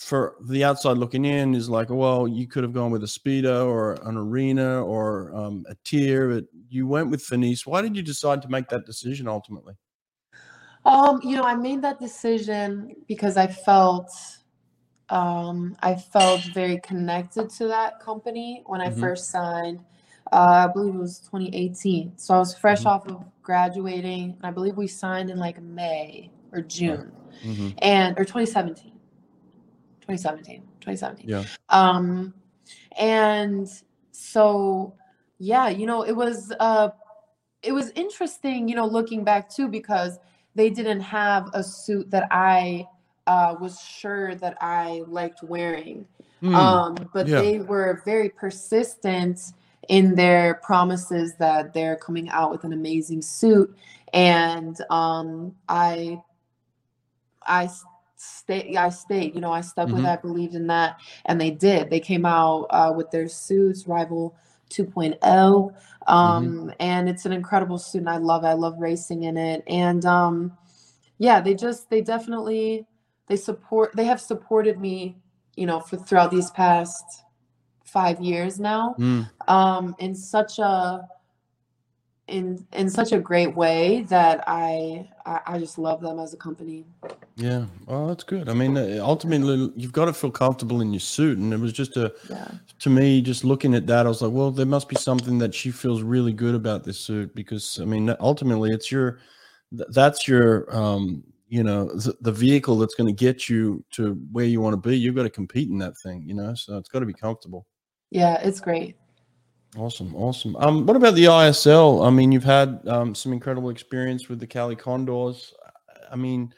for 0.04 0.36
the 0.42 0.62
outside 0.62 0.98
looking 0.98 1.24
in 1.24 1.54
is 1.54 1.68
like, 1.68 1.88
well, 1.88 2.28
you 2.28 2.46
could 2.46 2.62
have 2.62 2.72
gone 2.72 2.90
with 2.90 3.02
a 3.02 3.06
speedo 3.06 3.66
or 3.66 3.94
an 4.04 4.16
arena 4.16 4.84
or 4.84 5.34
um, 5.34 5.64
a 5.68 5.74
TYR, 5.76 6.34
but 6.34 6.44
you 6.68 6.86
went 6.86 7.10
with 7.10 7.22
Finis. 7.22 7.66
Why 7.66 7.80
did 7.80 7.96
you 7.96 8.02
decide 8.02 8.42
to 8.42 8.48
make 8.48 8.68
that 8.68 8.84
decision 8.84 9.26
ultimately? 9.26 9.74
Um, 10.84 11.20
you 11.24 11.36
know, 11.36 11.44
I 11.44 11.54
made 11.54 11.80
that 11.82 11.98
decision 11.98 12.94
because 13.08 13.38
I 13.38 13.46
felt 13.46 14.10
um, 15.08 15.76
I 15.80 15.94
felt 15.94 16.42
very 16.54 16.80
connected 16.80 17.50
to 17.50 17.68
that 17.68 18.00
company 18.00 18.62
when 18.66 18.80
I 18.80 18.88
mm-hmm. 18.88 19.00
first 19.00 19.30
signed. 19.30 19.80
Uh, 20.32 20.66
I 20.68 20.72
believe 20.72 20.94
it 20.94 20.98
was 20.98 21.20
2018. 21.20 22.14
So 22.16 22.34
I 22.34 22.38
was 22.38 22.54
fresh 22.54 22.80
mm-hmm. 22.80 22.88
off 22.88 23.06
of 23.06 23.24
graduating, 23.42 24.34
and 24.36 24.44
I 24.44 24.50
believe 24.50 24.76
we 24.76 24.86
signed 24.86 25.30
in 25.30 25.38
like 25.38 25.60
May 25.62 26.30
or 26.52 26.60
June, 26.60 27.12
mm-hmm. 27.42 27.70
and 27.78 28.18
or 28.18 28.24
2017. 28.24 28.93
2017 30.06 30.60
2017 30.80 31.28
yeah. 31.28 31.44
Um 31.70 32.34
and 32.98 33.68
so 34.12 34.94
yeah 35.38 35.68
you 35.68 35.86
know 35.86 36.02
it 36.02 36.12
was 36.12 36.52
uh 36.60 36.90
it 37.62 37.72
was 37.72 37.90
interesting 37.90 38.68
you 38.68 38.76
know 38.76 38.86
looking 38.86 39.24
back 39.24 39.48
too 39.48 39.68
because 39.68 40.18
they 40.54 40.70
didn't 40.70 41.00
have 41.00 41.48
a 41.54 41.62
suit 41.62 42.10
that 42.10 42.28
i 42.30 42.86
uh, 43.26 43.56
was 43.58 43.80
sure 43.80 44.34
that 44.34 44.56
i 44.60 45.02
liked 45.08 45.42
wearing. 45.42 46.06
Mm, 46.42 46.54
um 46.54 47.08
but 47.14 47.26
yeah. 47.26 47.40
they 47.40 47.60
were 47.60 48.02
very 48.04 48.28
persistent 48.28 49.40
in 49.88 50.14
their 50.14 50.54
promises 50.56 51.34
that 51.36 51.72
they're 51.72 51.96
coming 51.96 52.28
out 52.28 52.50
with 52.50 52.64
an 52.64 52.72
amazing 52.74 53.22
suit. 53.22 53.74
And 54.12 54.78
um 54.90 55.54
i 55.68 56.20
i 57.46 57.68
stay 58.16 58.76
i 58.76 58.88
stayed 58.88 59.34
you 59.34 59.40
know 59.40 59.52
i 59.52 59.60
stuck 59.60 59.86
mm-hmm. 59.86 59.96
with 59.96 60.04
that 60.04 60.22
believed 60.22 60.54
in 60.54 60.66
that 60.66 60.98
and 61.26 61.40
they 61.40 61.50
did 61.50 61.90
they 61.90 62.00
came 62.00 62.24
out 62.24 62.66
uh, 62.70 62.92
with 62.94 63.10
their 63.10 63.28
suits 63.28 63.86
rival 63.86 64.36
2.0 64.70 65.72
um, 66.06 66.46
mm-hmm. 66.46 66.70
and 66.80 67.08
it's 67.08 67.26
an 67.26 67.32
incredible 67.32 67.78
suit 67.78 67.98
and 67.98 68.10
i 68.10 68.16
love 68.16 68.44
it 68.44 68.48
i 68.48 68.52
love 68.52 68.74
racing 68.78 69.24
in 69.24 69.36
it 69.36 69.62
and 69.66 70.04
um, 70.06 70.56
yeah 71.18 71.40
they 71.40 71.54
just 71.54 71.90
they 71.90 72.00
definitely 72.00 72.86
they 73.28 73.36
support 73.36 73.94
they 73.96 74.04
have 74.04 74.20
supported 74.20 74.78
me 74.78 75.16
you 75.56 75.66
know 75.66 75.80
for 75.80 75.96
throughout 75.96 76.30
these 76.30 76.50
past 76.52 77.04
five 77.84 78.20
years 78.20 78.58
now 78.58 78.94
mm. 78.98 79.28
um, 79.48 79.94
in 79.98 80.14
such 80.14 80.58
a 80.58 81.06
in 82.26 82.66
in 82.72 82.88
such 82.88 83.12
a 83.12 83.18
great 83.18 83.54
way 83.54 84.02
that 84.02 84.42
I, 84.46 85.10
I, 85.26 85.58
just 85.58 85.78
love 85.78 86.00
them 86.00 86.18
as 86.18 86.32
a 86.32 86.38
company. 86.38 86.86
Yeah, 87.36 87.66
well, 87.86 88.06
that's 88.06 88.24
good. 88.24 88.48
I 88.48 88.54
mean, 88.54 88.76
uh, 88.78 88.98
ultimately, 89.02 89.70
you've 89.76 89.92
got 89.92 90.06
to 90.06 90.12
feel 90.14 90.30
comfortable 90.30 90.80
in 90.80 90.92
your 90.92 91.00
suit, 91.00 91.36
and 91.36 91.52
it 91.52 91.60
was 91.60 91.72
just 91.72 91.96
a 91.98 92.14
yeah. 92.30 92.50
to 92.78 92.90
me 92.90 93.20
just 93.20 93.44
looking 93.44 93.74
at 93.74 93.86
that, 93.88 94.06
I 94.06 94.08
was 94.08 94.22
like, 94.22 94.32
well, 94.32 94.50
there 94.50 94.64
must 94.64 94.88
be 94.88 94.96
something 94.96 95.38
that 95.38 95.54
she 95.54 95.70
feels 95.70 96.02
really 96.02 96.32
good 96.32 96.54
about 96.54 96.82
this 96.84 96.98
suit 96.98 97.34
because 97.34 97.78
I 97.80 97.84
mean, 97.84 98.14
ultimately, 98.20 98.70
it's 98.70 98.90
your 98.90 99.18
that's 99.70 100.26
your 100.28 100.74
um 100.74 101.24
you 101.48 101.62
know 101.62 101.90
the 102.20 102.32
vehicle 102.32 102.78
that's 102.78 102.94
going 102.94 103.06
to 103.06 103.24
get 103.24 103.48
you 103.48 103.84
to 103.90 104.14
where 104.32 104.46
you 104.46 104.62
want 104.62 104.72
to 104.72 104.88
be. 104.88 104.96
You've 104.96 105.14
got 105.14 105.24
to 105.24 105.30
compete 105.30 105.68
in 105.68 105.78
that 105.78 105.98
thing, 105.98 106.22
you 106.26 106.34
know, 106.34 106.54
so 106.54 106.78
it's 106.78 106.88
got 106.88 107.00
to 107.00 107.06
be 107.06 107.12
comfortable. 107.12 107.66
Yeah, 108.10 108.40
it's 108.42 108.60
great. 108.60 108.96
Awesome, 109.76 110.14
awesome. 110.14 110.54
Um, 110.56 110.86
what 110.86 110.96
about 110.96 111.14
the 111.14 111.24
ISL? 111.24 112.06
I 112.06 112.10
mean, 112.10 112.30
you've 112.30 112.44
had 112.44 112.80
um, 112.86 113.14
some 113.14 113.32
incredible 113.32 113.70
experience 113.70 114.28
with 114.28 114.38
the 114.38 114.46
Cali 114.46 114.76
Condors. 114.76 115.52
I 116.10 116.16
mean, 116.16 116.54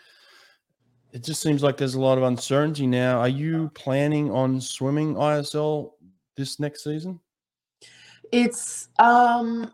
it 1.13 1.25
just 1.25 1.41
seems 1.41 1.63
like 1.63 1.79
there's 1.79 1.95
a 1.95 2.01
lot 2.01 2.19
of 2.19 2.25
uncertainty 2.25 2.87
now. 2.87 3.19
Are 3.19 3.29
you 3.29 3.71
planning 3.75 4.31
on 4.31 4.61
swimming 4.61 5.15
ISL 5.15 5.93
this 6.37 6.61
next 6.61 6.85
season? 6.85 7.19
It's 8.33 8.89
um, 8.99 9.73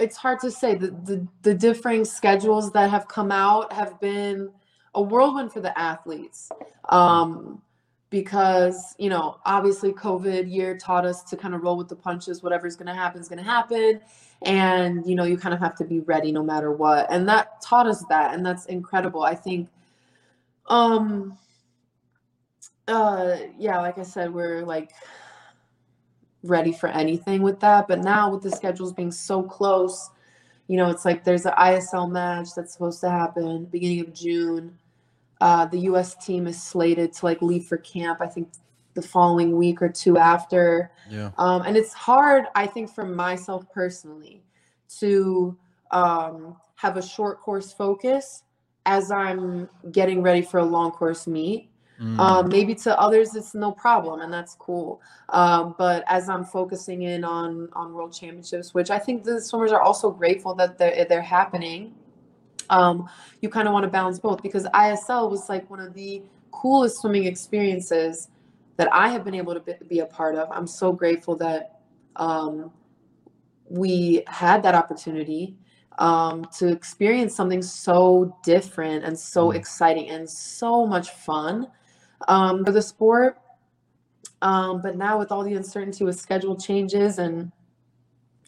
it's 0.00 0.16
hard 0.16 0.40
to 0.40 0.50
say. 0.50 0.74
The 0.74 0.88
the, 1.04 1.28
the 1.42 1.54
differing 1.54 2.04
schedules 2.04 2.72
that 2.72 2.90
have 2.90 3.06
come 3.06 3.30
out 3.30 3.72
have 3.72 4.00
been 4.00 4.50
a 4.96 5.02
whirlwind 5.02 5.52
for 5.52 5.60
the 5.60 5.78
athletes. 5.78 6.50
Um, 6.88 7.62
because 8.10 8.94
you 8.98 9.08
know 9.08 9.38
obviously 9.46 9.92
covid 9.92 10.52
year 10.52 10.76
taught 10.76 11.06
us 11.06 11.22
to 11.22 11.36
kind 11.36 11.54
of 11.54 11.62
roll 11.62 11.76
with 11.76 11.88
the 11.88 11.96
punches 11.96 12.42
whatever's 12.42 12.76
going 12.76 12.88
to 12.88 12.94
happen 12.94 13.20
is 13.20 13.28
going 13.28 13.38
to 13.38 13.44
happen. 13.44 14.00
And 14.42 15.06
you 15.06 15.14
know 15.14 15.24
you 15.24 15.36
kind 15.36 15.54
of 15.54 15.60
have 15.60 15.76
to 15.76 15.84
be 15.84 16.00
ready 16.00 16.32
no 16.32 16.42
matter 16.42 16.72
what. 16.72 17.06
And 17.10 17.28
that 17.28 17.60
taught 17.62 17.86
us 17.86 18.04
that 18.08 18.34
and 18.34 18.44
that's 18.44 18.66
incredible. 18.66 19.22
I 19.22 19.34
think 19.34 19.68
um 20.66 21.36
uh 22.88 23.36
yeah 23.58 23.80
like 23.80 23.98
i 23.98 24.02
said 24.02 24.32
we're 24.32 24.62
like 24.64 24.90
ready 26.42 26.72
for 26.72 26.88
anything 26.88 27.42
with 27.42 27.60
that. 27.60 27.86
But 27.86 28.00
now 28.00 28.30
with 28.30 28.42
the 28.42 28.50
schedules 28.50 28.92
being 28.92 29.12
so 29.12 29.42
close 29.42 30.10
you 30.68 30.76
know 30.76 30.88
it's 30.88 31.04
like 31.04 31.24
there's 31.24 31.46
an 31.46 31.52
isl 31.58 32.08
match 32.08 32.54
that's 32.54 32.72
supposed 32.72 33.00
to 33.00 33.10
happen 33.10 33.64
beginning 33.64 33.98
of 33.98 34.14
june 34.14 34.78
uh, 35.40 35.66
the 35.66 35.78
U.S. 35.80 36.14
team 36.24 36.46
is 36.46 36.62
slated 36.62 37.12
to 37.14 37.24
like 37.24 37.40
leave 37.42 37.66
for 37.66 37.78
camp. 37.78 38.20
I 38.20 38.26
think 38.26 38.48
the 38.94 39.02
following 39.02 39.56
week 39.56 39.80
or 39.82 39.88
two 39.88 40.18
after. 40.18 40.90
Yeah. 41.08 41.30
Um, 41.38 41.62
and 41.62 41.76
it's 41.76 41.92
hard, 41.92 42.46
I 42.54 42.66
think, 42.66 42.92
for 42.92 43.04
myself 43.04 43.64
personally, 43.72 44.42
to 44.98 45.56
um, 45.90 46.56
have 46.76 46.96
a 46.96 47.02
short 47.02 47.40
course 47.40 47.72
focus 47.72 48.42
as 48.86 49.10
I'm 49.10 49.68
getting 49.92 50.22
ready 50.22 50.42
for 50.42 50.58
a 50.58 50.64
long 50.64 50.90
course 50.90 51.26
meet. 51.26 51.68
Mm. 52.00 52.18
Um, 52.18 52.48
maybe 52.48 52.74
to 52.76 52.98
others 52.98 53.34
it's 53.34 53.54
no 53.54 53.72
problem 53.72 54.22
and 54.22 54.32
that's 54.32 54.54
cool. 54.54 55.02
Um, 55.28 55.74
but 55.76 56.02
as 56.08 56.30
I'm 56.30 56.44
focusing 56.44 57.02
in 57.02 57.24
on 57.24 57.68
on 57.74 57.92
world 57.92 58.14
championships, 58.14 58.72
which 58.72 58.90
I 58.90 58.98
think 58.98 59.22
the 59.22 59.38
swimmers 59.38 59.70
are 59.70 59.82
also 59.82 60.10
grateful 60.10 60.54
that 60.54 60.78
they're 60.78 61.04
they're 61.04 61.20
happening 61.20 61.94
um, 62.70 63.08
you 63.42 63.48
kind 63.48 63.68
of 63.68 63.74
want 63.74 63.84
to 63.84 63.90
balance 63.90 64.18
both 64.18 64.42
because 64.42 64.64
ISL 64.66 65.30
was 65.30 65.48
like 65.48 65.68
one 65.68 65.80
of 65.80 65.92
the 65.92 66.22
coolest 66.52 67.00
swimming 67.00 67.24
experiences 67.24 68.28
that 68.76 68.88
I 68.92 69.08
have 69.08 69.24
been 69.24 69.34
able 69.34 69.54
to 69.54 69.76
be 69.88 69.98
a 69.98 70.06
part 70.06 70.36
of. 70.36 70.50
I'm 70.50 70.66
so 70.66 70.92
grateful 70.92 71.36
that 71.36 71.80
um, 72.16 72.72
we 73.68 74.22
had 74.26 74.62
that 74.62 74.74
opportunity 74.74 75.56
um, 75.98 76.46
to 76.58 76.68
experience 76.68 77.34
something 77.34 77.60
so 77.60 78.36
different 78.42 79.04
and 79.04 79.18
so 79.18 79.48
mm. 79.48 79.54
exciting 79.54 80.08
and 80.08 80.28
so 80.28 80.86
much 80.86 81.10
fun 81.10 81.68
um, 82.28 82.64
for 82.64 82.72
the 82.72 82.80
sport. 82.80 83.38
Um, 84.42 84.80
but 84.80 84.96
now 84.96 85.18
with 85.18 85.30
all 85.30 85.44
the 85.44 85.54
uncertainty 85.54 86.04
with 86.04 86.18
schedule 86.18 86.56
changes 86.56 87.18
and 87.18 87.52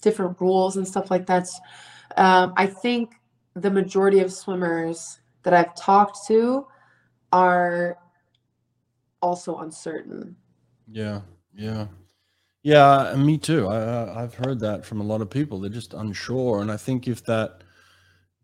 different 0.01 0.41
rules 0.41 0.77
and 0.77 0.89
stuff 0.89 1.11
like 1.11 1.27
that, 1.27 1.47
um, 2.17 2.55
I 2.57 2.67
think 2.67 3.17
the 3.55 3.71
majority 3.71 4.21
of 4.21 4.33
swimmers 4.33 5.21
that 5.43 5.53
I've 5.53 5.75
talked 5.75 6.27
to 6.29 6.67
are 7.33 7.99
also 9.21 9.59
uncertain. 9.59 10.37
Yeah, 10.91 11.21
yeah, 11.55 11.87
yeah. 12.63 13.15
Me 13.17 13.39
too. 13.39 13.69
I, 13.69 14.23
I've 14.23 14.35
heard 14.35 14.61
that 14.61 14.85
from 14.85 15.01
a 15.01 15.05
lot 15.05 15.21
of 15.21 15.31
people. 15.31 15.61
They're 15.61 15.71
just 15.71 15.95
unsure, 15.95 16.61
and 16.61 16.71
I 16.71 16.77
think 16.77 17.09
if 17.09 17.25
that 17.25 17.63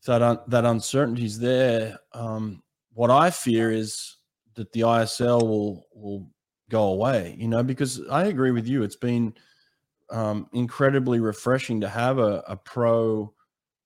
if 0.00 0.06
that 0.06 0.22
un, 0.22 0.38
that 0.48 0.64
uncertainty 0.64 1.24
is 1.24 1.38
there, 1.38 1.98
um, 2.12 2.62
what 2.92 3.10
I 3.10 3.30
fear 3.30 3.70
is 3.70 4.16
that 4.54 4.72
the 4.72 4.80
ISL 4.80 5.42
will 5.42 5.86
will 5.94 6.30
go 6.70 6.84
away. 6.84 7.34
You 7.38 7.48
know, 7.48 7.62
because 7.62 8.00
I 8.10 8.26
agree 8.26 8.50
with 8.50 8.66
you. 8.66 8.82
It's 8.82 8.96
been 8.96 9.34
um, 10.10 10.48
incredibly 10.52 11.20
refreshing 11.20 11.80
to 11.80 11.88
have 11.88 12.18
a, 12.18 12.42
a 12.48 12.56
pro 12.56 13.32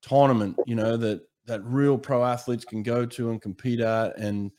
tournament. 0.02 0.56
You 0.66 0.74
know 0.74 0.96
that 0.96 1.22
that 1.46 1.64
real 1.64 1.98
pro 1.98 2.24
athletes 2.24 2.64
can 2.64 2.82
go 2.82 3.06
to 3.06 3.30
and 3.30 3.40
compete 3.40 3.80
at 3.80 4.18
and 4.18 4.50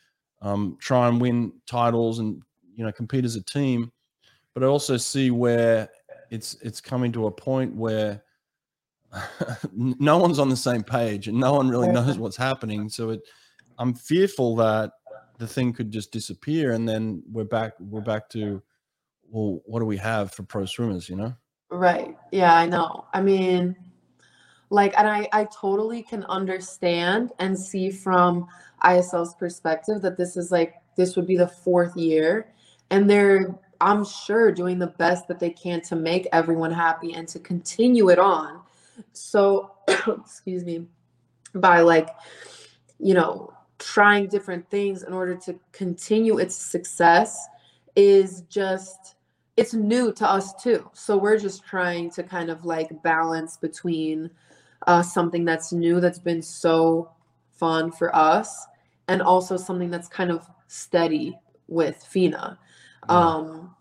um, 0.42 0.78
try 0.80 1.08
and 1.08 1.22
win 1.22 1.54
titles 1.66 2.20
and 2.20 2.42
you 2.76 2.84
know 2.86 2.92
compete 2.92 3.26
as 3.26 3.36
a 3.36 3.44
team. 3.44 3.92
But 4.54 4.64
I 4.64 4.68
also 4.68 4.98
see 4.98 5.32
where 5.32 5.90
it's 6.30 6.56
it's 6.62 6.82
coming 6.82 7.12
to 7.14 7.28
a 7.28 7.32
point 7.32 7.76
where 7.76 8.24
no 9.74 10.18
one's 10.18 10.40
on 10.40 10.50
the 10.50 10.58
same 10.58 10.84
page 10.84 11.28
and 11.28 11.40
no 11.40 11.54
one 11.54 11.70
really 11.70 11.92
knows 11.92 12.18
what's 12.18 12.38
happening. 12.38 12.90
So 12.90 13.12
it, 13.12 13.22
I'm 13.78 13.94
fearful 13.94 14.56
that 14.58 14.92
the 15.38 15.48
thing 15.48 15.74
could 15.74 15.92
just 15.92 16.12
disappear 16.12 16.72
and 16.72 16.88
then 16.88 17.24
we're 17.32 17.44
back 17.44 17.74
we're 17.80 18.02
back 18.02 18.30
to 18.30 18.62
well 19.30 19.62
what 19.66 19.80
do 19.80 19.86
we 19.86 19.98
have 19.98 20.32
for 20.32 20.44
pro 20.44 20.66
swimmers 20.66 21.10
you 21.10 21.16
know 21.16 21.34
right 21.70 22.16
yeah 22.32 22.56
i 22.56 22.66
know 22.66 23.06
i 23.14 23.22
mean 23.22 23.76
like 24.74 24.94
and 24.98 25.08
i 25.08 25.28
i 25.34 25.46
totally 25.46 26.02
can 26.02 26.24
understand 26.26 27.32
and 27.40 27.58
see 27.58 27.92
from 27.92 28.48
isl's 28.82 29.36
perspective 29.36 30.02
that 30.02 30.18
this 30.18 30.36
is 30.36 30.52
like 30.52 30.74
this 30.98 31.16
would 31.16 31.28
be 31.28 31.38
the 31.38 31.48
fourth 31.48 31.96
year 31.96 32.52
and 32.90 33.10
they're 33.10 33.56
i'm 33.82 34.04
sure 34.04 34.52
doing 34.52 34.80
the 34.80 34.88
best 34.88 35.28
that 35.28 35.40
they 35.40 35.50
can 35.50 35.80
to 35.82 35.96
make 35.96 36.28
everyone 36.32 36.72
happy 36.72 37.14
and 37.14 37.28
to 37.28 37.40
continue 37.40 38.10
it 38.10 38.18
on. 38.18 38.62
So 39.12 39.72
excuse 40.08 40.64
me 40.64 40.88
by 41.56 41.82
like 41.82 42.10
you 43.00 43.14
know 43.14 43.54
trying 43.78 44.28
different 44.28 44.68
things 44.72 45.04
in 45.04 45.14
order 45.14 45.36
to 45.36 45.60
continue 45.72 46.40
its 46.40 46.56
success 46.56 47.48
is 47.96 48.42
just 48.50 49.16
it's 49.56 49.74
new 49.76 50.12
to 50.14 50.28
us 50.28 50.54
too. 50.56 50.90
So 50.94 51.16
we're 51.16 51.38
just 51.38 51.64
trying 51.64 52.10
to 52.12 52.24
kind 52.24 52.50
of 52.50 52.66
like 52.66 53.04
balance 53.04 53.58
between 53.58 54.32
uh, 54.88 55.02
something 55.02 55.46
that's 55.46 55.72
new 55.72 56.00
that's 56.00 56.20
been 56.20 56.42
so 56.42 57.10
fun 57.52 57.92
for 57.92 58.14
us 58.16 58.66
and 59.08 59.22
also 59.22 59.58
something 59.58 59.90
that's 59.90 60.08
kind 60.08 60.32
of 60.32 60.48
steady 60.68 61.38
with 61.68 62.04
fina 62.04 62.58
um 63.10 63.74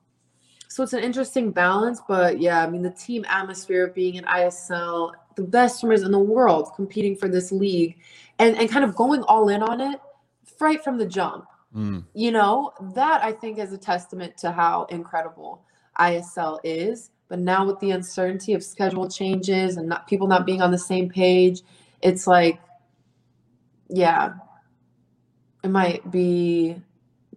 so 0.69 0.83
it's 0.83 0.93
an 0.93 1.03
interesting 1.03 1.51
balance 1.51 2.01
but 2.09 2.41
yeah 2.41 2.63
i 2.63 2.69
mean 2.69 2.83
the 2.83 2.91
team 2.91 3.25
atmosphere 3.29 3.87
of 3.87 3.95
being 3.95 4.19
an 4.19 4.25
isl 4.25 5.13
the 5.37 5.43
best 5.43 5.81
swimmers 5.81 6.03
in 6.03 6.11
the 6.11 6.19
world 6.19 6.71
competing 6.77 7.17
for 7.17 7.29
this 7.29 7.51
league 7.51 7.97
and 8.39 8.57
and 8.57 8.71
kind 8.71 8.85
of 8.85 8.95
going 8.95 9.23
all 9.25 9.49
in 9.49 9.63
on 9.63 9.81
it 9.81 10.01
right 10.63 10.83
from 10.83 10.97
the 10.97 11.07
jump. 11.07 11.45
Mm. 11.77 12.05
You 12.15 12.31
know, 12.31 12.73
that 12.95 13.23
I 13.23 13.33
think 13.33 13.59
is 13.59 13.73
a 13.73 13.79
testament 13.79 14.39
to 14.39 14.53
how 14.53 14.85
incredible 14.85 15.65
ISL 15.99 16.59
is. 16.65 17.11
But 17.33 17.39
now 17.39 17.65
with 17.65 17.81
the 17.81 17.93
uncertainty 17.93 18.53
of 18.53 18.63
schedule 18.63 19.09
changes 19.09 19.79
and 19.79 19.89
not 19.89 20.07
people 20.07 20.27
not 20.27 20.45
being 20.45 20.61
on 20.61 20.71
the 20.71 20.77
same 20.77 21.09
page, 21.09 21.63
it's 22.03 22.27
like, 22.27 22.61
yeah, 23.89 24.35
it 25.65 25.71
might 25.71 26.11
be 26.11 26.77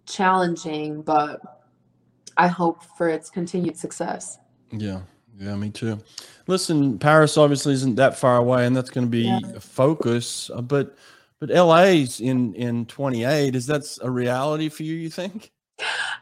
challenging, 0.04 1.00
but 1.00 1.40
I 2.36 2.46
hope 2.46 2.84
for 2.98 3.08
its 3.08 3.30
continued 3.30 3.78
success. 3.78 4.38
Yeah. 4.70 5.00
Yeah, 5.38 5.56
me 5.56 5.70
too. 5.70 5.98
Listen, 6.46 6.98
Paris 6.98 7.38
obviously 7.38 7.72
isn't 7.72 7.94
that 7.94 8.18
far 8.18 8.36
away, 8.36 8.66
and 8.66 8.76
that's 8.76 8.90
going 8.90 9.06
to 9.06 9.10
be 9.10 9.22
yeah. 9.22 9.40
a 9.54 9.60
focus. 9.60 10.50
Uh, 10.50 10.60
but 10.60 10.94
but 11.40 11.48
LA's 11.48 12.20
in 12.20 12.52
in 12.52 12.84
28. 12.84 13.56
Is 13.56 13.66
that 13.68 13.84
a 14.02 14.10
reality 14.10 14.68
for 14.68 14.82
you? 14.82 14.94
You 14.94 15.08
think? 15.08 15.52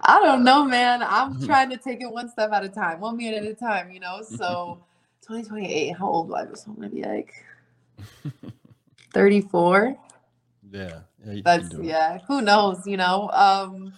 I 0.01 0.21
don't 0.21 0.45
know, 0.45 0.65
man. 0.65 1.03
I'm 1.03 1.35
mm-hmm. 1.35 1.47
trying 1.47 1.71
to 1.71 1.77
take 1.77 2.01
it 2.01 2.11
one 2.11 2.29
step 2.29 2.51
at 2.53 2.65
a 2.65 2.69
time, 2.69 3.01
one 3.01 3.17
minute 3.17 3.45
at 3.45 3.51
a 3.51 3.55
time. 3.55 3.91
You 3.91 4.01
know. 4.01 4.23
So 4.23 4.83
2028. 5.23 5.97
How 5.97 6.09
old 6.09 6.29
was 6.29 6.49
I? 6.53 6.55
So 6.55 6.71
I'm 6.71 6.75
gonna 6.77 6.89
be 6.89 7.03
like 7.03 7.35
34. 9.13 9.97
Yeah. 10.71 11.01
yeah 11.25 11.41
That's 11.45 11.73
yeah. 11.81 12.19
Who 12.27 12.43
knows? 12.43 12.87
You 12.87 12.97
know. 12.97 13.31
Um 13.33 13.93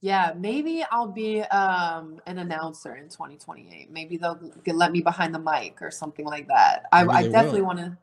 yeah, 0.00 0.32
maybe 0.36 0.84
I'll 0.92 1.08
be 1.08 1.42
um, 1.42 2.20
an 2.26 2.38
announcer 2.38 2.94
in 2.94 3.08
2028. 3.08 3.90
Maybe 3.90 4.16
they'll 4.16 4.38
let 4.66 4.92
me 4.92 5.00
behind 5.00 5.34
the 5.34 5.40
mic 5.40 5.82
or 5.82 5.90
something 5.90 6.24
like 6.24 6.46
that. 6.48 6.84
I, 6.92 7.04
I 7.04 7.28
definitely 7.28 7.62
want 7.62 7.80
to. 7.80 7.98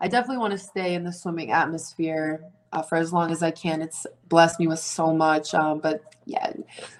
I 0.00 0.08
definitely 0.08 0.38
want 0.38 0.52
to 0.52 0.58
stay 0.58 0.94
in 0.94 1.04
the 1.04 1.12
swimming 1.12 1.52
atmosphere 1.52 2.44
uh, 2.76 2.82
for 2.82 2.96
as 2.96 3.10
long 3.10 3.30
as 3.30 3.42
I 3.42 3.50
can. 3.50 3.80
It's 3.80 4.06
blessed 4.28 4.60
me 4.60 4.66
with 4.66 4.78
so 4.78 5.14
much. 5.14 5.54
Um, 5.54 5.80
but 5.80 6.14
yeah, 6.26 6.52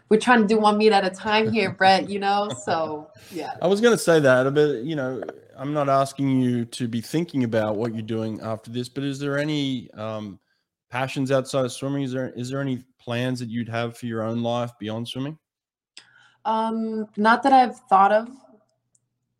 we're 0.08 0.18
trying 0.18 0.40
to 0.40 0.46
do 0.46 0.58
one 0.58 0.78
meet 0.78 0.90
at 0.90 1.04
a 1.04 1.10
time 1.10 1.52
here, 1.52 1.70
Brett. 1.78 2.08
You 2.08 2.18
know, 2.18 2.50
so 2.64 3.10
yeah. 3.30 3.52
I 3.60 3.66
was 3.66 3.82
going 3.82 3.94
to 3.94 4.02
say 4.02 4.18
that, 4.20 4.54
but 4.54 4.84
you 4.84 4.96
know, 4.96 5.22
I'm 5.54 5.74
not 5.74 5.90
asking 5.90 6.40
you 6.40 6.64
to 6.64 6.88
be 6.88 7.02
thinking 7.02 7.44
about 7.44 7.76
what 7.76 7.92
you're 7.92 8.02
doing 8.02 8.40
after 8.40 8.70
this. 8.70 8.88
But 8.88 9.04
is 9.04 9.18
there 9.18 9.38
any 9.38 9.90
um, 9.92 10.40
passions 10.90 11.30
outside 11.30 11.66
of 11.66 11.72
swimming? 11.72 12.04
Is 12.04 12.12
there 12.12 12.30
is 12.30 12.48
there 12.48 12.62
any 12.62 12.82
plans 12.98 13.38
that 13.40 13.50
you'd 13.50 13.68
have 13.68 13.98
for 13.98 14.06
your 14.06 14.22
own 14.22 14.42
life 14.42 14.72
beyond 14.78 15.08
swimming? 15.08 15.38
Um, 16.46 17.06
not 17.18 17.42
that 17.42 17.52
I've 17.52 17.76
thought 17.80 18.12
of 18.12 18.28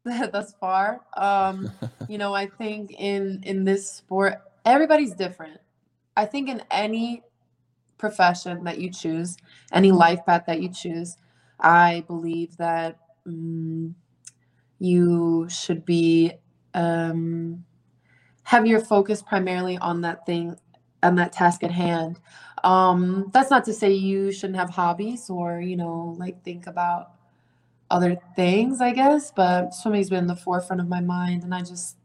thus 0.32 0.53
far. 0.61 1.01
Um, 1.16 1.72
you 2.11 2.18
know, 2.18 2.34
I 2.34 2.47
think 2.47 2.93
in 2.93 3.43
in 3.45 3.64
this 3.64 3.91
sport, 3.91 4.34
everybody's 4.66 5.14
different. 5.14 5.61
I 6.17 6.25
think 6.25 6.49
in 6.49 6.62
any 6.71 7.23
profession 7.99 8.64
that 8.64 8.79
you 8.79 8.91
choose, 8.91 9.37
any 9.73 9.93
life 9.93 10.25
path 10.27 10.45
that 10.47 10.61
you 10.61 10.71
choose, 10.71 11.17
I 11.61 12.05
believe 12.07 12.57
that 12.59 12.99
um, 13.27 13.95
you 14.79 15.47
should 15.49 15.85
be 15.85 16.33
um, 16.75 17.64
have 18.45 18.67
your 18.67 18.81
focus 18.81 19.23
primarily 19.23 19.79
on 19.79 20.03
that 20.03 20.27
thing, 20.27 20.57
on 21.03 21.17
that 21.17 21.33
task 21.33 21.64
at 21.64 21.71
hand. 21.71 22.21
Um, 22.64 23.31
that's 23.33 23.51
not 23.51 23.64
to 23.64 23.73
say 23.73 23.93
you 23.93 24.33
shouldn't 24.33 24.59
have 24.59 24.71
hobbies 24.71 25.31
or, 25.31 25.61
you 25.61 25.77
know, 25.77 26.14
like 26.19 26.43
think 26.45 26.67
about 26.67 27.12
other 27.91 28.19
things, 28.35 28.81
I 28.81 28.93
guess, 28.93 29.33
but 29.35 29.75
swimming's 29.75 30.11
been 30.11 30.21
in 30.21 30.27
the 30.27 30.37
forefront 30.37 30.81
of 30.81 30.89
my 30.89 31.01
mind 31.01 31.45
and 31.45 31.55
I 31.55 31.61
just 31.61 31.97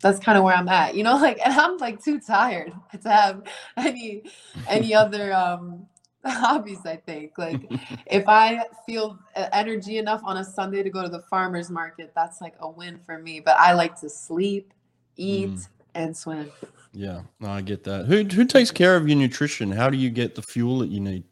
that's 0.00 0.18
kind 0.18 0.38
of 0.38 0.44
where 0.44 0.54
I'm 0.54 0.68
at, 0.68 0.94
you 0.94 1.02
know, 1.02 1.16
like 1.20 1.38
and 1.44 1.52
I'm 1.52 1.76
like 1.78 2.02
too 2.02 2.20
tired 2.20 2.72
to 3.02 3.08
have 3.08 3.42
any 3.76 4.22
any 4.68 4.94
other 5.02 5.32
um 5.32 5.86
hobbies, 6.24 6.84
I 6.84 6.96
think. 6.96 7.38
Like 7.38 7.62
if 8.06 8.28
I 8.28 8.64
feel 8.86 9.18
energy 9.34 9.98
enough 9.98 10.20
on 10.24 10.38
a 10.38 10.44
Sunday 10.44 10.82
to 10.82 10.90
go 10.90 11.02
to 11.02 11.08
the 11.08 11.20
farmers 11.22 11.70
market, 11.70 12.12
that's 12.14 12.40
like 12.40 12.54
a 12.60 12.68
win 12.68 13.00
for 13.06 13.18
me, 13.18 13.40
but 13.40 13.56
I 13.58 13.72
like 13.72 13.98
to 14.00 14.10
sleep, 14.10 14.72
eat 15.16 15.50
mm. 15.50 15.68
and 15.94 16.16
swim. 16.16 16.50
Yeah, 16.92 17.22
no, 17.40 17.50
I 17.50 17.60
get 17.60 17.84
that. 17.84 18.06
Who 18.06 18.24
who 18.24 18.44
takes 18.44 18.70
care 18.70 18.96
of 18.96 19.08
your 19.08 19.16
nutrition? 19.16 19.70
How 19.70 19.90
do 19.90 19.96
you 19.96 20.10
get 20.10 20.34
the 20.34 20.42
fuel 20.42 20.78
that 20.80 20.88
you 20.88 21.00
need? 21.00 21.24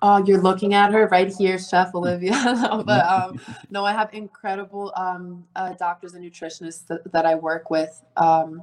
Oh, 0.00 0.24
you're 0.24 0.40
looking 0.40 0.74
at 0.74 0.92
her 0.92 1.08
right 1.08 1.32
here, 1.32 1.58
Chef 1.58 1.94
Olivia. 1.94 2.32
but 2.86 3.06
um, 3.06 3.40
no, 3.70 3.84
I 3.84 3.92
have 3.92 4.12
incredible 4.14 4.92
um, 4.96 5.44
uh, 5.56 5.74
doctors 5.74 6.14
and 6.14 6.24
nutritionists 6.24 6.86
that, 6.86 7.10
that 7.12 7.26
I 7.26 7.34
work 7.34 7.70
with 7.70 8.02
um, 8.16 8.62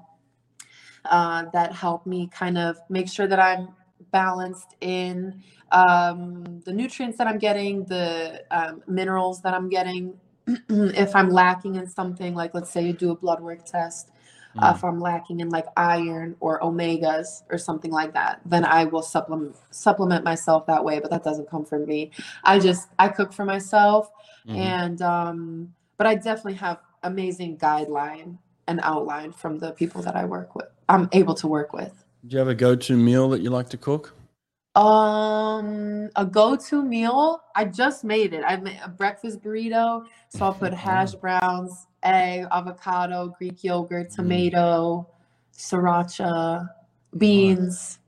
uh, 1.06 1.46
that 1.54 1.74
help 1.74 2.06
me 2.06 2.28
kind 2.28 2.58
of 2.58 2.78
make 2.90 3.10
sure 3.10 3.28
that 3.28 3.40
I'm 3.40 3.70
balanced 4.12 4.76
in 4.82 5.42
um, 5.72 6.62
the 6.66 6.72
nutrients 6.72 7.18
that 7.18 7.28
I'm 7.28 7.38
getting, 7.38 7.84
the 7.86 8.44
um, 8.52 8.84
minerals 8.88 9.42
that 9.42 9.54
I'm 9.54 9.70
getting. 9.70 10.18
if 10.70 11.16
I'm 11.16 11.30
lacking 11.30 11.76
in 11.76 11.88
something, 11.88 12.36
like 12.36 12.54
let's 12.54 12.70
say 12.70 12.86
you 12.86 12.94
do 12.94 13.12
a 13.12 13.16
blood 13.16 13.42
work 13.42 13.66
test, 13.66 14.12
Uh, 14.58 14.74
if 14.76 14.84
I'm 14.84 15.00
lacking 15.00 15.42
in 15.42 15.50
like 15.50 15.66
iron 15.76 16.36
or 16.40 16.60
omegas 16.62 17.44
or 17.52 17.58
something 17.58 17.92
like 17.92 18.14
that, 18.14 18.40
then 18.46 18.64
I 18.64 18.86
will 18.86 19.02
supplement 19.02 19.56
supplement 19.72 20.24
myself 20.24 20.66
that 20.68 20.84
way. 20.84 21.00
But 21.00 21.12
that 21.12 21.24
doesn't 21.24 21.50
come 21.50 21.66
from 21.66 21.86
me. 21.86 22.12
I 22.44 22.60
just 22.60 22.88
I 22.98 23.10
cook 23.10 23.34
for 23.34 23.44
myself, 23.46 24.10
Mhm. 24.48 24.56
and 24.56 25.02
um, 25.02 25.74
but 25.98 26.08
I 26.08 26.16
definitely 26.16 26.56
have 26.56 26.80
amazing 27.04 27.58
guideline 27.58 28.38
and 28.68 28.80
outline 28.82 29.32
from 29.32 29.60
the 29.60 29.72
people 29.72 30.02
that 30.04 30.16
I 30.16 30.26
work 30.26 30.56
with. 30.56 30.68
I'm 30.90 31.10
able 31.12 31.36
to 31.36 31.48
work 31.48 31.74
with. 31.74 32.06
Do 32.26 32.34
you 32.34 32.40
have 32.40 32.48
a 32.48 32.56
go-to 32.56 32.96
meal 32.98 33.30
that 33.30 33.42
you 33.42 33.50
like 33.52 33.70
to 33.70 33.78
cook? 33.78 34.16
Um, 34.76 36.10
a 36.16 36.26
go-to 36.26 36.84
meal. 36.84 37.42
I 37.56 37.66
just 37.66 38.04
made 38.04 38.34
it. 38.34 38.44
I 38.46 38.58
made 38.58 38.80
a 38.84 38.90
breakfast 38.90 39.42
burrito. 39.42 40.06
So 40.30 40.46
I'll 40.46 40.54
put 40.54 40.74
hash 40.88 41.14
browns, 41.14 41.88
egg, 42.06 42.46
avocado, 42.52 43.34
Greek 43.38 43.64
yogurt, 43.64 44.10
Mm. 44.10 44.16
tomato, 44.16 45.08
sriracha, 45.54 46.70
beans. 47.18 48.00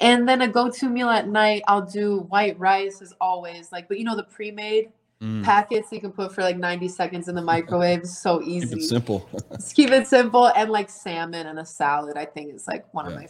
And 0.00 0.28
then 0.28 0.40
a 0.42 0.48
go-to 0.48 0.88
meal 0.88 1.08
at 1.10 1.28
night, 1.28 1.62
I'll 1.68 1.84
do 1.84 2.20
white 2.30 2.58
rice 2.58 3.02
as 3.02 3.12
always. 3.20 3.70
Like, 3.70 3.86
but 3.88 3.98
you 3.98 4.04
know 4.04 4.16
the 4.16 4.22
pre-made 4.24 4.90
Mm. 5.20 5.44
packets 5.44 5.92
you 5.92 6.00
can 6.00 6.12
put 6.12 6.32
for 6.34 6.40
like 6.42 6.56
90 6.56 6.88
seconds 6.88 7.28
in 7.28 7.34
the 7.34 7.42
microwave. 7.42 8.06
So 8.06 8.38
Keep 8.38 8.48
easy. 8.48 8.76
it 8.78 8.82
simple. 8.84 9.28
Just 9.52 9.76
keep 9.76 9.90
it 9.90 10.06
simple 10.06 10.46
and 10.46 10.70
like 10.70 10.88
salmon 10.88 11.46
and 11.46 11.58
a 11.58 11.66
salad. 11.66 12.16
I 12.16 12.24
think 12.24 12.54
is 12.54 12.66
like 12.66 12.86
one 12.94 13.04
Yeah. 13.04 13.10
of 13.12 13.16
my 13.18 13.28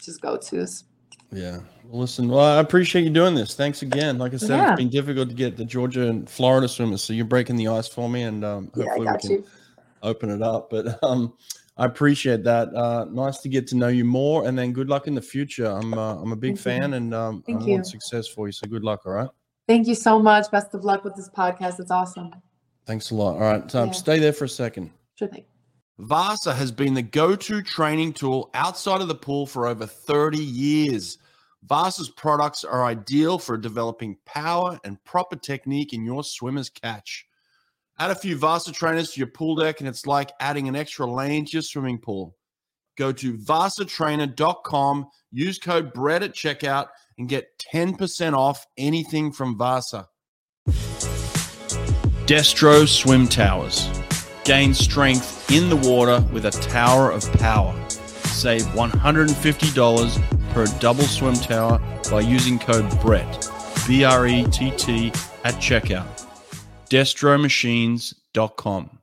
just 0.00 0.20
go-tos. 0.20 0.82
Yeah. 1.30 1.60
Well, 1.84 2.00
listen, 2.00 2.28
well, 2.28 2.40
I 2.40 2.60
appreciate 2.60 3.02
you 3.02 3.10
doing 3.10 3.34
this. 3.34 3.54
Thanks 3.54 3.82
again. 3.82 4.18
Like 4.18 4.34
I 4.34 4.36
said, 4.38 4.50
Yeah. 4.56 4.72
it's 4.72 4.78
been 4.78 4.88
difficult 4.90 5.28
to 5.30 5.34
get 5.34 5.56
the 5.56 5.64
Georgia 5.64 6.08
and 6.08 6.28
Florida 6.28 6.68
swimmers, 6.68 7.02
so 7.02 7.12
you're 7.12 7.24
breaking 7.24 7.56
the 7.56 7.68
ice 7.68 7.88
for 7.88 8.08
me, 8.08 8.22
and 8.22 8.44
um, 8.44 8.70
Yeah, 8.74 8.84
I 8.84 8.86
hopefully 8.88 9.06
got 9.06 9.22
we 9.22 9.28
can 9.28 9.30
you. 9.38 9.44
open 10.02 10.30
it 10.30 10.42
up. 10.42 10.70
But 10.70 11.02
um, 11.04 11.34
I 11.76 11.84
appreciate 11.86 12.44
that. 12.44 12.74
Uh, 12.74 13.06
nice 13.10 13.38
to 13.38 13.48
get 13.48 13.66
to 13.68 13.76
know 13.76 13.88
you 13.88 14.04
more, 14.04 14.46
and 14.46 14.58
then 14.58 14.72
good 14.72 14.88
luck 14.88 15.06
in 15.06 15.14
the 15.14 15.22
future. 15.22 15.66
I'm 15.66 15.94
uh, 15.94 16.16
I'm 16.16 16.32
a 16.32 16.36
big 16.36 16.58
Thank 16.58 16.76
you. 16.76 16.82
fan, 16.82 16.94
and 16.94 17.14
um, 17.14 17.42
I 17.46 17.52
Thank 17.52 17.60
want 17.60 17.68
you. 17.70 17.84
success 17.84 18.26
for 18.28 18.46
you. 18.48 18.52
So 18.52 18.66
good 18.66 18.84
luck. 18.84 19.02
All 19.06 19.12
right. 19.12 19.28
Thank 19.66 19.86
you 19.86 19.94
so 19.94 20.18
much. 20.18 20.50
Best 20.50 20.74
of 20.74 20.84
luck 20.84 21.04
with 21.04 21.14
this 21.14 21.28
podcast. 21.28 21.78
It's 21.78 21.90
awesome. 21.90 22.30
Thanks 22.86 23.10
a 23.10 23.14
lot. 23.14 23.34
All 23.34 23.40
right. 23.40 23.74
Um, 23.74 23.88
Yeah. 23.88 23.92
Stay 23.92 24.18
there 24.18 24.32
for 24.32 24.44
a 24.44 24.48
second. 24.48 24.90
Sure 25.14 25.28
thing. 25.28 25.44
Vasa 25.98 26.54
has 26.54 26.70
been 26.70 26.94
the 26.94 27.02
go 27.02 27.34
to 27.34 27.60
training 27.60 28.12
tool 28.12 28.50
outside 28.54 29.00
of 29.00 29.08
the 29.08 29.14
pool 29.16 29.46
for 29.46 29.66
over 29.66 29.84
30 29.84 30.38
years. 30.38 31.18
Vasa's 31.64 32.08
products 32.08 32.62
are 32.62 32.84
ideal 32.84 33.36
for 33.36 33.56
developing 33.56 34.16
power 34.24 34.78
and 34.84 35.02
proper 35.02 35.34
technique 35.34 35.92
in 35.92 36.04
your 36.04 36.22
swimmer's 36.22 36.70
catch. 36.70 37.26
Add 37.98 38.12
a 38.12 38.14
few 38.14 38.36
Vasa 38.36 38.70
trainers 38.70 39.10
to 39.10 39.18
your 39.18 39.26
pool 39.26 39.56
deck, 39.56 39.80
and 39.80 39.88
it's 39.88 40.06
like 40.06 40.30
adding 40.38 40.68
an 40.68 40.76
extra 40.76 41.04
lane 41.04 41.44
to 41.46 41.52
your 41.54 41.62
swimming 41.62 41.98
pool. 41.98 42.36
Go 42.96 43.10
to 43.10 43.36
vasatrainer.com, 43.36 45.08
use 45.32 45.58
code 45.58 45.92
BRETT 45.92 46.22
at 46.22 46.32
checkout, 46.32 46.88
and 47.18 47.28
get 47.28 47.58
10% 47.74 48.34
off 48.34 48.64
anything 48.76 49.32
from 49.32 49.58
Vasa. 49.58 50.08
Destro 52.26 52.86
Swim 52.86 53.26
Towers. 53.26 53.97
Gain 54.48 54.72
strength 54.72 55.52
in 55.52 55.68
the 55.68 55.76
water 55.76 56.24
with 56.32 56.46
a 56.46 56.50
tower 56.50 57.10
of 57.10 57.30
power. 57.34 57.74
Save 57.90 58.62
$150 58.68 60.54
per 60.54 60.64
double 60.78 61.04
swim 61.04 61.34
tower 61.34 61.78
by 62.10 62.20
using 62.20 62.58
code 62.58 62.88
BRETT, 63.02 63.50
B 63.86 64.04
R 64.04 64.26
E 64.26 64.44
T 64.44 64.70
T, 64.70 65.08
at 65.44 65.56
checkout. 65.56 66.06
DestroMachines.com. 66.88 68.97